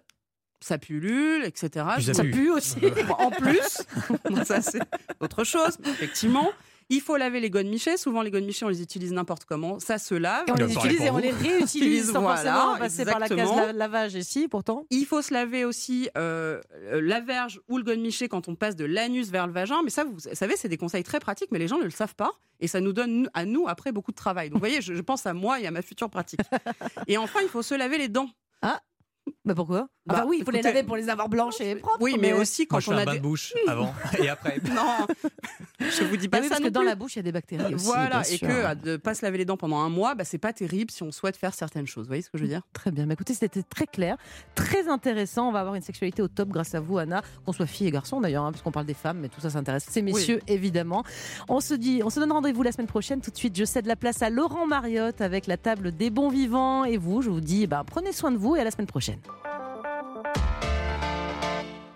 ça 0.60 0.76
pullule, 0.76 1.42
etc. 1.44 1.86
Ça 2.00 2.12
Ça 2.14 2.22
pue. 2.22 2.50
aussi. 2.50 2.76
En 3.18 3.30
plus, 3.30 3.78
ça 4.44 4.60
c'est 4.60 4.80
autre 5.20 5.42
chose, 5.44 5.78
effectivement. 5.86 6.50
Il 6.90 7.00
faut 7.00 7.16
laver 7.16 7.40
les 7.40 7.48
godemichés. 7.50 7.96
Souvent, 7.96 8.20
les 8.22 8.30
godemichés, 8.30 8.64
on 8.64 8.68
les 8.68 8.82
utilise 8.82 9.12
n'importe 9.12 9.44
comment. 9.46 9.78
Ça 9.80 9.98
se 9.98 10.14
lave. 10.14 10.44
Et 10.48 10.52
on 10.52 10.54
les 10.56 10.74
utilise 10.74 11.00
et 11.00 11.10
on 11.10 11.18
les 11.18 11.30
réutilise 11.30 12.12
sans 12.12 12.20
Voilà, 12.20 12.52
forcément 12.52 12.78
passer 12.78 13.04
par 13.04 13.18
la 13.20 13.28
case 13.28 13.50
la- 13.56 13.72
lavage 13.72 14.14
ici, 14.14 14.48
pourtant. 14.48 14.84
Il 14.90 15.06
faut 15.06 15.22
se 15.22 15.32
laver 15.32 15.64
aussi 15.64 16.08
euh, 16.18 16.60
euh, 16.74 17.00
la 17.02 17.20
verge 17.20 17.60
ou 17.68 17.78
le 17.78 17.84
godemiché 17.84 18.28
quand 18.28 18.48
on 18.48 18.54
passe 18.56 18.76
de 18.76 18.84
l'anus 18.84 19.30
vers 19.30 19.46
le 19.46 19.52
vagin. 19.52 19.82
Mais 19.84 19.90
ça, 19.90 20.04
vous 20.04 20.18
savez, 20.18 20.56
c'est 20.56 20.68
des 20.68 20.76
conseils 20.76 21.04
très 21.04 21.20
pratiques, 21.20 21.50
mais 21.52 21.58
les 21.58 21.68
gens 21.68 21.78
ne 21.78 21.84
le 21.84 21.90
savent 21.90 22.16
pas. 22.16 22.32
Et 22.58 22.66
ça 22.68 22.80
nous 22.80 22.92
donne 22.92 23.30
à 23.32 23.44
nous 23.46 23.68
après 23.68 23.92
beaucoup 23.92 24.10
de 24.10 24.16
travail. 24.16 24.50
Donc, 24.50 24.56
vous 24.56 24.60
voyez, 24.66 24.82
je, 24.82 24.92
je 24.94 25.00
pense 25.00 25.24
à 25.26 25.32
moi 25.32 25.60
et 25.60 25.66
à 25.66 25.70
ma 25.70 25.80
future 25.82 26.10
pratique. 26.10 26.40
Et 27.06 27.16
enfin, 27.16 27.38
il 27.42 27.48
faut 27.48 27.62
se 27.62 27.74
laver 27.74 27.96
les 27.98 28.08
dents. 28.08 28.28
Bah 29.44 29.54
pourquoi? 29.54 29.88
Enfin 30.08 30.20
Bah, 30.20 30.26
oui, 30.28 30.36
il 30.40 30.44
faut 30.44 30.50
les 30.50 30.62
laver 30.62 30.82
pour 30.82 30.96
les 30.96 31.08
avoir 31.08 31.28
blanches 31.28 31.60
et 31.60 31.76
propres. 31.76 31.98
Oui, 32.00 32.16
mais 32.20 32.32
aussi 32.32 32.66
quand 32.66 32.86
on 32.88 32.92
a 32.92 33.02
un 33.02 33.04
bain 33.04 33.12
des... 33.12 33.18
de 33.18 33.22
bouche 33.22 33.54
avant 33.66 33.94
et 34.18 34.28
après. 34.28 34.60
Non, 34.70 35.06
je 35.80 36.04
vous 36.04 36.16
dis 36.16 36.28
pas 36.28 36.38
Bah 36.38 36.42
oui, 36.42 36.48
ça 36.48 36.56
parce 36.56 36.68
que 36.68 36.68
dans 36.68 36.82
la 36.82 36.94
bouche, 36.94 37.16
il 37.16 37.18
y 37.18 37.20
a 37.20 37.22
des 37.22 37.32
bactéries 37.32 37.74
aussi. 37.74 37.86
Voilà, 37.86 38.20
bien 38.20 38.22
et 38.22 38.36
sûr. 38.36 38.48
que 38.48 38.64
à 38.64 38.74
de 38.74 38.96
pas 38.96 39.14
se 39.14 39.24
laver 39.24 39.38
les 39.38 39.44
dents 39.44 39.56
pendant 39.56 39.78
un 39.78 39.88
mois, 39.88 40.14
bah, 40.14 40.24
c'est 40.24 40.38
pas 40.38 40.52
terrible 40.52 40.90
si 40.90 41.02
on 41.02 41.10
souhaite 41.10 41.36
faire 41.36 41.54
certaines 41.54 41.86
choses. 41.86 42.04
Vous 42.04 42.10
voyez 42.10 42.22
ce 42.22 42.30
que 42.30 42.38
je 42.38 42.42
veux 42.42 42.48
dire? 42.48 42.62
Très 42.72 42.90
bien. 42.90 43.06
Mais 43.06 43.14
écoutez, 43.14 43.34
c'était 43.34 43.62
très 43.62 43.86
clair, 43.86 44.16
très 44.54 44.88
intéressant. 44.88 45.48
On 45.48 45.52
va 45.52 45.60
avoir 45.60 45.74
une 45.74 45.82
sexualité 45.82 46.22
au 46.22 46.28
top 46.28 46.50
grâce 46.50 46.74
à 46.74 46.80
vous, 46.80 46.98
Anna. 46.98 47.22
Qu'on 47.44 47.52
soit 47.52 47.66
fille 47.66 47.86
et 47.86 47.90
garçon 47.90 48.20
d'ailleurs, 48.20 48.44
hein, 48.44 48.52
parce 48.52 48.62
qu'on 48.62 48.72
parle 48.72 48.86
des 48.86 48.94
femmes, 48.94 49.18
mais 49.20 49.28
tout 49.28 49.40
ça 49.40 49.50
s'intéresse. 49.50 49.86
Ces 49.88 50.02
messieurs, 50.02 50.40
évidemment. 50.46 51.02
On 51.48 51.60
se 51.60 51.74
dit, 51.74 52.02
on 52.04 52.10
se 52.10 52.20
donne 52.20 52.32
rendez-vous 52.32 52.62
la 52.62 52.72
semaine 52.72 52.86
prochaine. 52.86 53.20
Tout 53.20 53.30
de 53.30 53.36
suite, 53.36 53.56
je 53.56 53.64
cède 53.64 53.86
la 53.86 53.96
place 53.96 54.22
à 54.22 54.30
Laurent 54.30 54.66
Mariotte 54.66 55.20
avec 55.20 55.46
la 55.46 55.56
table 55.56 55.92
des 55.92 56.10
bons 56.10 56.28
vivants. 56.28 56.84
Et 56.84 56.96
vous, 56.96 57.22
je 57.22 57.30
vous 57.30 57.40
dis, 57.40 57.66
bah, 57.66 57.84
prenez 57.86 58.12
soin 58.12 58.30
de 58.30 58.36
vous 58.36 58.56
et 58.56 58.60
à 58.60 58.64
la 58.64 58.70
semaine 58.70 58.86
prochaine. 58.86 59.09
question. 59.18 59.59